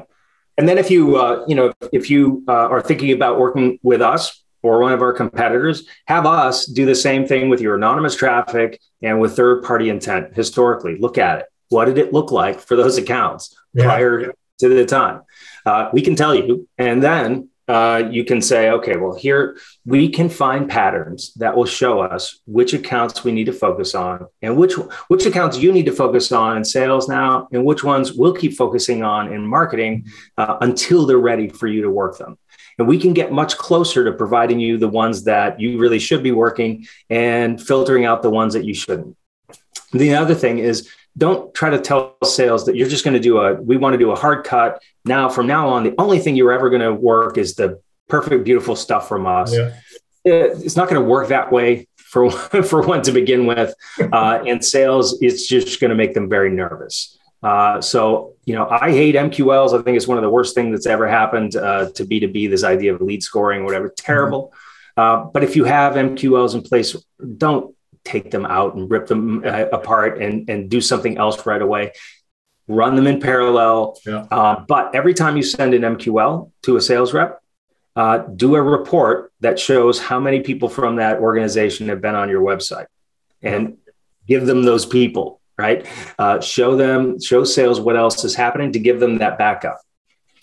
And 0.58 0.68
then 0.68 0.78
if 0.78 0.92
you, 0.92 1.18
uh, 1.18 1.44
you 1.48 1.56
know, 1.56 1.74
if 1.92 2.10
you 2.10 2.44
uh, 2.48 2.52
are 2.52 2.82
thinking 2.82 3.12
about 3.12 3.40
working 3.40 3.80
with 3.84 4.02
us 4.02 4.44
or 4.62 4.80
one 4.80 4.94
of 4.94 5.02
our 5.02 5.14
competitors, 5.14 5.88
have 6.06 6.26
us 6.26 6.66
do 6.66 6.86
the 6.86 6.96
same 6.96 7.28
thing 7.28 7.50
with 7.50 7.60
your 7.60 7.76
anonymous 7.76 8.16
traffic 8.16 8.80
and 9.02 9.20
with 9.20 9.36
third 9.36 9.64
party 9.64 9.90
intent 9.90 10.36
historically. 10.36 10.98
Look 10.98 11.18
at 11.18 11.40
it. 11.40 11.46
What 11.70 11.86
did 11.86 11.98
it 11.98 12.14
look 12.14 12.32
like 12.32 12.60
for 12.60 12.76
those 12.76 12.98
accounts 12.98 13.58
yeah. 13.74 13.86
prior 13.86 14.34
to 14.60 14.70
the 14.70 14.86
time? 14.86 15.22
Uh, 15.66 15.90
we 15.92 16.02
can 16.02 16.16
tell 16.16 16.36
you. 16.36 16.68
And 16.78 17.02
then 17.02 17.50
uh, 17.68 18.04
you 18.12 18.26
can 18.26 18.42
say, 18.42 18.70
okay, 18.72 18.98
well, 18.98 19.16
here 19.16 19.58
we 19.86 20.10
can 20.10 20.30
find 20.30 20.70
patterns 20.70 21.34
that 21.36 21.56
will 21.56 21.66
show 21.66 22.02
us 22.02 22.40
which 22.46 22.74
accounts 22.74 23.24
we 23.24 23.32
need 23.32 23.46
to 23.46 23.54
focus 23.54 23.96
on 23.96 24.28
and 24.42 24.58
which 24.58 24.74
which 25.08 25.26
accounts 25.26 25.58
you 25.58 25.72
need 25.72 25.86
to 25.86 25.92
focus 25.92 26.32
on 26.32 26.58
in 26.58 26.66
sales 26.66 27.08
now, 27.08 27.48
and 27.52 27.64
which 27.64 27.84
ones 27.84 28.14
we'll 28.14 28.34
keep 28.34 28.54
focusing 28.54 29.04
on 29.04 29.32
in 29.32 29.46
marketing 29.46 30.06
uh, 30.38 30.58
until 30.62 31.06
they're 31.06 31.18
ready 31.18 31.48
for 31.48 31.68
you 31.68 31.82
to 31.82 31.90
work 31.90 32.18
them. 32.18 32.38
And 32.78 32.88
we 32.88 33.00
can 33.00 33.14
get 33.14 33.32
much 33.32 33.58
closer 33.58 34.04
to 34.04 34.12
providing 34.12 34.60
you 34.60 34.78
the 34.78 34.88
ones 34.88 35.24
that 35.26 35.60
you 35.60 35.78
really 35.78 36.00
should 36.00 36.24
be 36.24 36.32
working 36.32 36.86
and 37.10 37.62
filtering 37.62 38.06
out 38.06 38.24
the 38.24 38.30
ones 38.30 38.54
that 38.56 38.66
you 38.66 38.74
shouldn't. 38.74 39.16
The 39.92 40.16
other 40.16 40.34
thing 40.34 40.58
is 40.58 40.90
don't 41.18 41.54
try 41.54 41.70
to 41.70 41.80
tell 41.80 42.18
sales 42.24 42.66
that 42.66 42.76
you're 42.76 42.90
just 42.90 43.04
going 43.04 43.14
to 43.14 43.20
do 43.20 43.38
a 43.38 43.54
we 43.54 43.78
want 43.78 43.94
to 43.94 43.98
do 43.98 44.12
a 44.12 44.16
hard 44.16 44.46
cut. 44.46 44.82
Now 45.06 45.30
from 45.30 45.48
now 45.48 45.70
on 45.70 45.84
the 45.84 45.94
only 45.98 46.20
thing 46.20 46.36
you're 46.36 46.52
ever 46.52 46.70
going 46.70 46.82
to 46.82 46.94
work 46.94 47.38
is 47.38 47.56
the 47.56 47.82
perfect 48.08 48.44
beautiful 48.44 48.76
stuff 48.76 49.08
from 49.08 49.26
us. 49.28 49.54
Yeah. 49.54 49.74
it's 50.26 50.76
not 50.76 50.90
going 50.90 51.02
to 51.02 51.08
work 51.08 51.30
that 51.30 51.52
way 51.52 51.88
for 51.98 52.32
for 52.64 52.86
one 52.86 53.02
to 53.04 53.12
begin 53.12 53.46
with. 53.46 53.74
Uh, 54.00 54.44
and 54.48 54.64
sales 54.64 55.22
it's 55.22 55.48
just 55.48 55.80
going 55.80 55.90
to 55.90 55.96
make 55.96 56.14
them 56.14 56.30
very 56.30 56.50
nervous. 56.50 57.18
Uh, 57.44 57.82
so 57.82 58.34
you 58.46 58.56
know 58.56 58.68
i 58.70 58.90
hate 58.90 59.16
mqls 59.16 59.78
i 59.78 59.82
think 59.84 59.98
it's 59.98 60.08
one 60.08 60.18
of 60.18 60.22
the 60.22 60.30
worst 60.30 60.56
things 60.56 60.72
that's 60.72 60.86
ever 60.86 61.08
happened 61.08 61.58
uh, 61.58 61.90
to 61.92 62.06
b2b 62.06 62.50
this 62.50 62.64
idea 62.64 62.94
of 62.94 63.02
lead 63.02 63.22
scoring 63.22 63.66
whatever. 63.66 63.90
Terrible. 63.90 64.54
Mm-hmm. 64.98 65.32
but 65.34 65.44
if 65.44 65.56
you 65.56 65.66
have 65.66 65.94
mqls 65.94 66.56
in 66.56 66.62
place 66.62 66.96
don't 67.38 67.76
take 68.06 68.32
them 68.32 68.46
out 68.46 68.76
and 68.76 68.90
rip 68.90 69.08
them 69.08 69.44
uh, 69.46 69.66
apart 69.72 70.22
and, 70.22 70.50
and 70.50 70.70
do 70.70 70.82
something 70.82 71.18
else 71.18 71.46
right 71.46 71.62
away. 71.62 71.94
Run 72.68 72.96
them 72.96 73.08
in 73.08 73.20
parallel. 73.20 73.98
Yeah. 74.06 74.26
Uh, 74.30 74.64
but 74.68 74.96
every 74.96 75.14
time 75.14 75.38
you 75.38 75.44
send 75.44 75.74
an 75.74 75.82
MQL 75.82 76.52
to 76.64 76.78
a 76.78 76.82
sales 76.82 77.14
rep, 77.14 77.42
uh, 77.96 78.20
do 78.20 78.56
a 78.56 78.62
report 78.62 79.32
that 79.42 79.60
shows 79.60 80.00
how 80.00 80.20
many 80.20 80.40
people 80.40 80.70
from 80.70 80.96
that 80.96 81.20
organization 81.20 81.90
have 81.90 82.02
been 82.02 82.16
on 82.16 82.30
your 82.30 82.42
website 82.42 82.88
and 83.42 83.78
give 84.28 84.46
them 84.46 84.64
those 84.64 84.86
people, 84.86 85.40
right? 85.58 85.86
Uh, 86.18 86.40
show 86.40 86.76
them, 86.76 87.20
show 87.22 87.44
sales 87.44 87.80
what 87.80 87.96
else 87.96 88.24
is 88.24 88.34
happening 88.34 88.72
to 88.72 88.80
give 88.80 89.00
them 89.00 89.20
that 89.20 89.38
backup. 89.38 89.80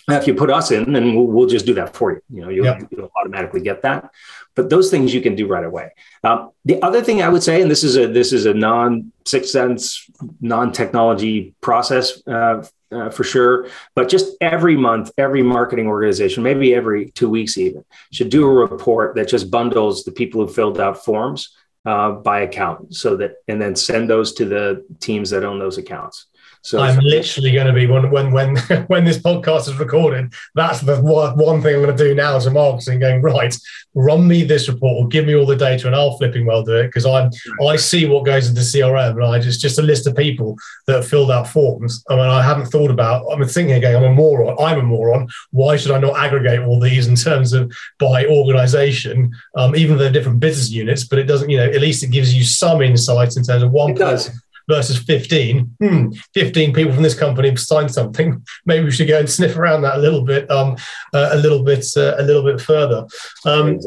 Now, 0.06 0.16
if 0.16 0.26
you 0.26 0.34
put 0.34 0.50
us 0.50 0.70
in, 0.70 0.92
then 0.92 1.14
we'll, 1.14 1.26
we'll 1.26 1.48
just 1.48 1.66
do 1.66 1.74
that 1.74 1.94
for 1.94 2.12
you. 2.12 2.20
You 2.30 2.40
know, 2.42 2.48
you'll, 2.48 2.64
yep. 2.64 2.88
you'll, 2.90 3.10
automatically 3.16 3.60
get 3.60 3.82
that. 3.82 4.10
But 4.54 4.68
those 4.68 4.90
things 4.90 5.14
you 5.14 5.20
can 5.20 5.34
do 5.36 5.46
right 5.46 5.64
away. 5.64 5.90
Um, 6.24 6.50
the 6.64 6.82
other 6.82 7.02
thing 7.02 7.22
I 7.22 7.28
would 7.28 7.42
say, 7.42 7.62
and 7.62 7.70
this 7.70 7.84
is 7.84 7.96
a 7.96 8.06
this 8.06 8.32
is 8.32 8.46
a 8.46 8.54
non 8.54 9.12
6sense, 9.24 10.10
non 10.40 10.72
technology 10.72 11.54
process 11.60 12.26
uh, 12.26 12.64
uh, 12.92 13.10
for 13.10 13.24
sure. 13.24 13.68
But 13.94 14.08
just 14.08 14.36
every 14.40 14.76
month, 14.76 15.12
every 15.16 15.42
marketing 15.42 15.86
organization, 15.86 16.42
maybe 16.42 16.74
every 16.74 17.10
two 17.10 17.30
weeks 17.30 17.56
even, 17.56 17.84
should 18.12 18.30
do 18.30 18.44
a 18.44 18.52
report 18.52 19.14
that 19.14 19.28
just 19.28 19.50
bundles 19.50 20.04
the 20.04 20.12
people 20.12 20.44
who 20.44 20.52
filled 20.52 20.80
out 20.80 21.04
forms 21.04 21.56
uh, 21.84 22.12
by 22.12 22.40
account, 22.40 22.94
so 22.94 23.16
that 23.16 23.36
and 23.48 23.60
then 23.60 23.74
send 23.74 24.10
those 24.10 24.34
to 24.34 24.44
the 24.44 24.84
teams 25.00 25.30
that 25.30 25.44
own 25.44 25.58
those 25.58 25.78
accounts. 25.78 26.26
So 26.62 26.80
I'm 26.80 26.98
literally 26.98 27.52
going 27.52 27.66
to 27.66 27.72
be 27.72 27.86
when 27.86 28.10
when 28.10 28.32
when 28.32 28.56
when 28.88 29.04
this 29.04 29.18
podcast 29.18 29.68
is 29.68 29.78
recorded. 29.78 30.32
That's 30.54 30.80
the 30.80 31.00
one 31.00 31.62
thing 31.62 31.74
I'm 31.74 31.82
going 31.82 31.96
to 31.96 32.04
do 32.04 32.14
now 32.14 32.38
to 32.38 32.50
marketing. 32.50 33.00
Going 33.00 33.22
right, 33.22 33.54
run 33.94 34.28
me 34.28 34.44
this 34.44 34.68
report 34.68 35.02
or 35.02 35.08
give 35.08 35.26
me 35.26 35.34
all 35.34 35.46
the 35.46 35.56
data, 35.56 35.86
and 35.86 35.96
I'll 35.96 36.18
flipping 36.18 36.44
well 36.44 36.62
do 36.62 36.76
it 36.76 36.88
because 36.88 37.06
I'm 37.06 37.30
I 37.66 37.76
see 37.76 38.06
what 38.06 38.26
goes 38.26 38.48
into 38.48 38.60
CRM. 38.60 39.14
Right, 39.14 39.36
it's 39.36 39.46
just 39.46 39.60
just 39.60 39.78
a 39.78 39.82
list 39.82 40.06
of 40.06 40.16
people 40.16 40.56
that 40.86 40.96
have 40.96 41.08
filled 41.08 41.30
out 41.30 41.48
forms. 41.48 42.04
I 42.10 42.16
mean, 42.16 42.26
I 42.26 42.42
haven't 42.42 42.66
thought 42.66 42.90
about. 42.90 43.26
I'm 43.30 43.46
thinking 43.46 43.76
again. 43.76 43.96
I'm 43.96 44.04
a 44.04 44.12
moron. 44.12 44.56
I'm 44.60 44.80
a 44.80 44.82
moron. 44.82 45.28
Why 45.52 45.76
should 45.76 45.92
I 45.92 45.98
not 45.98 46.18
aggregate 46.18 46.60
all 46.60 46.78
these 46.78 47.06
in 47.06 47.14
terms 47.14 47.54
of 47.54 47.72
by 47.98 48.26
organisation, 48.26 49.32
um, 49.56 49.74
even 49.76 49.96
though 49.96 50.04
they're 50.04 50.12
different 50.12 50.40
business 50.40 50.70
units? 50.70 51.04
But 51.04 51.20
it 51.20 51.24
doesn't. 51.24 51.48
You 51.48 51.56
know, 51.56 51.70
at 51.70 51.80
least 51.80 52.02
it 52.02 52.10
gives 52.10 52.34
you 52.34 52.44
some 52.44 52.82
insight 52.82 53.36
in 53.36 53.44
terms 53.44 53.62
of 53.62 53.70
one 53.70 53.94
person 53.94 54.40
versus 54.70 54.98
15. 54.98 55.76
Hmm, 55.82 56.10
15 56.34 56.72
people 56.72 56.94
from 56.94 57.02
this 57.02 57.18
company 57.18 57.48
have 57.48 57.60
signed 57.60 57.92
something. 57.92 58.42
Maybe 58.66 58.84
we 58.84 58.90
should 58.90 59.08
go 59.08 59.18
and 59.18 59.28
sniff 59.28 59.56
around 59.56 59.82
that 59.82 59.96
a 59.96 60.00
little 60.00 60.22
bit, 60.22 60.50
um, 60.50 60.76
uh, 61.12 61.30
a 61.32 61.36
little 61.36 61.62
bit, 61.62 61.84
uh, 61.96 62.14
a 62.18 62.22
little 62.22 62.42
bit 62.42 62.60
further. 62.60 63.06
Um, 63.44 63.80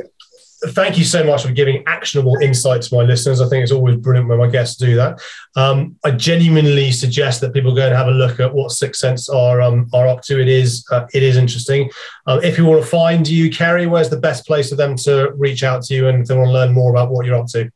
thank 0.67 0.97
you 0.97 1.03
so 1.03 1.23
much 1.23 1.43
for 1.43 1.51
giving 1.51 1.83
actionable 1.87 2.37
insights 2.41 2.89
to 2.89 2.95
my 2.95 3.03
listeners. 3.03 3.41
I 3.41 3.49
think 3.49 3.63
it's 3.63 3.71
always 3.71 3.97
brilliant 3.97 4.29
when 4.29 4.39
my 4.39 4.47
guests 4.47 4.75
do 4.77 4.95
that. 4.95 5.21
Um, 5.55 5.97
I 6.03 6.11
genuinely 6.11 6.91
suggest 6.91 7.41
that 7.41 7.53
people 7.53 7.75
go 7.75 7.85
and 7.85 7.95
have 7.95 8.07
a 8.07 8.11
look 8.11 8.39
at 8.39 8.53
what 8.53 8.71
6sense 8.71 9.33
are 9.33 9.61
um, 9.61 9.89
are 9.93 10.07
up 10.07 10.21
to. 10.23 10.41
It 10.41 10.47
is 10.47 10.85
uh, 10.91 11.05
it 11.13 11.23
is 11.23 11.37
interesting. 11.37 11.89
Uh, 12.27 12.39
if 12.43 12.57
you 12.57 12.65
want 12.65 12.83
to 12.83 12.89
find 12.89 13.27
you, 13.27 13.49
Kerry, 13.49 13.87
where's 13.87 14.09
the 14.09 14.19
best 14.19 14.45
place 14.45 14.69
for 14.69 14.75
them 14.75 14.95
to 14.97 15.31
reach 15.35 15.63
out 15.63 15.83
to 15.83 15.93
you 15.93 16.07
and 16.07 16.21
if 16.21 16.27
they 16.27 16.35
want 16.35 16.47
to 16.47 16.53
learn 16.53 16.73
more 16.73 16.91
about 16.91 17.11
what 17.11 17.25
you're 17.25 17.39
up 17.39 17.47
to? 17.47 17.69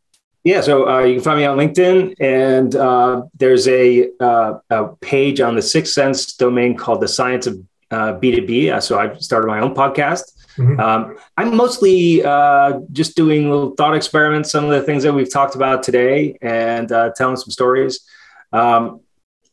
Yeah, 0.44 0.62
so 0.62 0.88
uh, 0.88 1.04
you 1.04 1.16
can 1.16 1.24
find 1.24 1.40
me 1.40 1.46
on 1.46 1.58
LinkedIn, 1.58 2.16
and 2.20 2.76
uh, 2.76 3.24
there's 3.38 3.68
a, 3.68 4.10
uh, 4.20 4.60
a, 4.70 4.88
page 5.02 5.42
on 5.42 5.56
the 5.56 5.62
6sense 5.62 6.38
domain 6.38 6.78
called 6.78 7.02
the 7.02 7.08
Science 7.08 7.48
of 7.48 7.62
B2B. 7.92 8.72
Uh, 8.72 8.76
uh, 8.76 8.80
so 8.80 8.98
I've 9.00 9.22
started 9.22 9.48
my 9.48 9.60
own 9.60 9.76
podcast. 9.76 10.24
Mm-hmm. 10.58 10.80
Um, 10.80 11.18
I'm 11.36 11.56
mostly 11.56 12.24
uh, 12.24 12.80
just 12.92 13.16
doing 13.16 13.50
little 13.50 13.72
thought 13.72 13.96
experiments, 13.96 14.52
some 14.52 14.64
of 14.64 14.72
the 14.72 14.82
things 14.82 15.04
that 15.04 15.14
we've 15.14 15.32
talked 15.32 15.56
about 15.56 15.84
today, 15.84 16.38
and 16.42 16.88
telling 16.90 17.36
some 17.36 17.52
stories. 17.52 18.08
Um, 18.54 19.02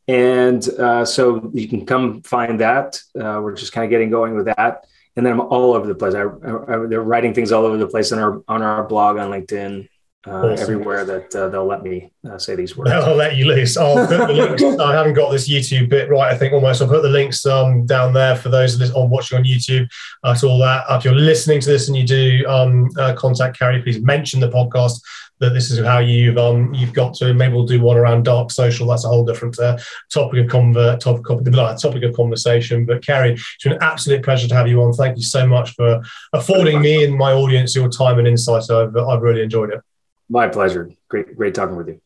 and 0.07 0.63
so 0.63 1.51
you 1.55 1.67
can 1.67 1.87
come 1.87 2.23
find 2.23 2.61
that. 2.61 3.01
we're 3.15 3.57
just 3.57 3.73
kind 3.73 3.85
of 3.85 3.91
getting 3.91 4.11
going 4.11 4.37
with 4.37 4.47
that 4.47 4.85
and 5.17 5.25
then 5.25 5.33
I'm 5.33 5.41
all 5.41 5.75
over 5.75 5.87
the 5.87 5.95
place. 5.95 6.15
I, 6.15 6.23
I, 6.23 6.87
they're 6.87 7.03
writing 7.03 7.35
things 7.35 7.53
all 7.53 7.65
over 7.65 7.77
the 7.77 7.87
place 7.87 8.11
on 8.11 8.19
our 8.19 8.43
on 8.49 8.63
our 8.63 8.85
blog 8.85 9.17
on 9.17 9.31
LinkedIn 9.31 9.89
uh, 10.27 10.31
awesome. 10.31 10.63
everywhere 10.63 11.05
that 11.05 11.35
uh, 11.35 11.49
they'll 11.49 11.67
let 11.67 11.83
me 11.83 12.11
uh, 12.29 12.39
say 12.39 12.55
these 12.55 12.77
words. 12.77 12.91
I'll 12.91 13.15
let 13.15 13.37
you 13.37 13.47
loose. 13.47 13.77
I'll 13.77 14.07
put 14.07 14.27
the 14.27 14.33
links. 14.33 14.63
I 14.81 14.93
haven't 14.93 15.15
got 15.15 15.31
this 15.31 15.49
YouTube 15.49 15.89
bit 15.91 16.09
right. 16.09 16.33
I 16.33 16.37
think 16.37 16.53
almost. 16.53 16.81
I'll 16.81 16.89
put 16.89 17.03
the 17.03 17.09
links 17.09 17.45
um, 17.47 17.85
down 17.87 18.13
there 18.13 18.37
for 18.37 18.49
those 18.49 18.81
of 18.81 18.97
on 18.97 19.11
watching 19.11 19.39
on 19.39 19.45
YouTube 19.45 19.89
uh, 20.23 20.35
to 20.37 20.47
all 20.47 20.59
that. 20.61 20.85
If 20.91 21.05
you're 21.05 21.15
listening 21.15 21.61
to 21.61 21.69
this 21.69 21.89
and 21.89 21.97
you 21.97 22.07
do 22.07 22.45
um, 22.49 22.91
uh, 22.99 23.15
contact 23.15 23.59
Kerry, 23.59 23.83
please 23.83 24.01
mention 24.01 24.41
the 24.41 24.49
podcast 24.49 25.01
that 25.41 25.51
this 25.51 25.71
is 25.71 25.85
how 25.85 25.99
you've 25.99 26.39
um, 26.39 26.73
you've 26.73 26.93
got 26.93 27.15
to. 27.15 27.35
Maybe 27.35 27.55
we'll 27.55 27.67
do 27.67 27.83
one 27.83 27.97
around 27.97 28.25
dark 28.25 28.51
social. 28.51 28.87
That's 28.87 29.05
a 29.05 29.09
whole 29.09 29.25
different 29.25 29.59
uh, 29.59 29.79
topic 30.13 30.45
of 30.45 30.51
convert 30.51 31.01
topic, 31.01 31.25
topic 31.27 32.03
of 32.03 32.15
conversation. 32.15 32.87
But 32.87 33.05
Kerry, 33.05 33.33
it's 33.33 33.63
been 33.63 33.73
an 33.73 33.83
absolute 33.83 34.23
pleasure 34.23 34.49
to 34.49 34.55
have 34.55 34.69
you 34.69 34.83
on. 34.83 34.93
Thank 34.93 35.17
you 35.17 35.23
so 35.23 35.47
much 35.47 35.75
for 35.75 36.03
affording 36.33 36.81
me 36.81 37.05
and 37.05 37.15
my 37.15 37.33
audience 37.33 37.75
your 37.75 37.89
time 37.89 38.19
and 38.19 38.29
insight. 38.29 38.71
I've, 38.71 38.97
I've 38.97 39.23
really 39.23 39.43
enjoyed 39.43 39.71
it. 39.71 39.81
My 40.29 40.49
pleasure. 40.49 40.91
Great, 41.09 41.37
great 41.37 41.55
talking 41.55 41.77
with 41.77 41.89
you. 41.89 42.01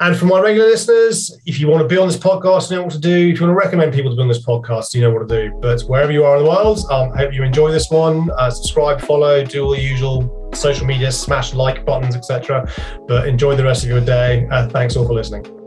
And 0.00 0.16
for 0.16 0.26
my 0.26 0.40
regular 0.40 0.66
listeners, 0.66 1.38
if 1.46 1.60
you 1.60 1.68
want 1.68 1.82
to 1.82 1.88
be 1.88 1.96
on 1.96 2.08
this 2.08 2.16
podcast, 2.16 2.70
you 2.70 2.76
know 2.76 2.82
what 2.82 2.92
to 2.92 2.98
do. 2.98 3.28
If 3.28 3.38
you 3.38 3.46
want 3.46 3.56
to 3.56 3.64
recommend 3.64 3.94
people 3.94 4.10
to 4.10 4.16
be 4.16 4.22
on 4.22 4.26
this 4.26 4.44
podcast, 4.44 4.94
you 4.94 5.00
know 5.00 5.12
what 5.12 5.28
to 5.28 5.48
do. 5.48 5.58
But 5.62 5.82
wherever 5.82 6.10
you 6.10 6.24
are 6.24 6.38
in 6.38 6.42
the 6.42 6.48
world, 6.48 6.80
um, 6.90 7.12
I 7.12 7.18
hope 7.18 7.32
you 7.32 7.44
enjoy 7.44 7.70
this 7.70 7.88
one. 7.88 8.28
Uh, 8.32 8.50
subscribe, 8.50 9.00
follow, 9.00 9.44
do 9.44 9.64
all 9.64 9.70
the 9.70 9.80
usual 9.80 10.50
social 10.54 10.86
media, 10.86 11.12
smash 11.12 11.54
like 11.54 11.86
buttons, 11.86 12.16
etc. 12.16 12.68
But 13.06 13.28
enjoy 13.28 13.54
the 13.54 13.62
rest 13.62 13.84
of 13.84 13.90
your 13.90 14.00
day. 14.00 14.48
Uh, 14.50 14.68
thanks 14.68 14.96
all 14.96 15.06
for 15.06 15.14
listening. 15.14 15.61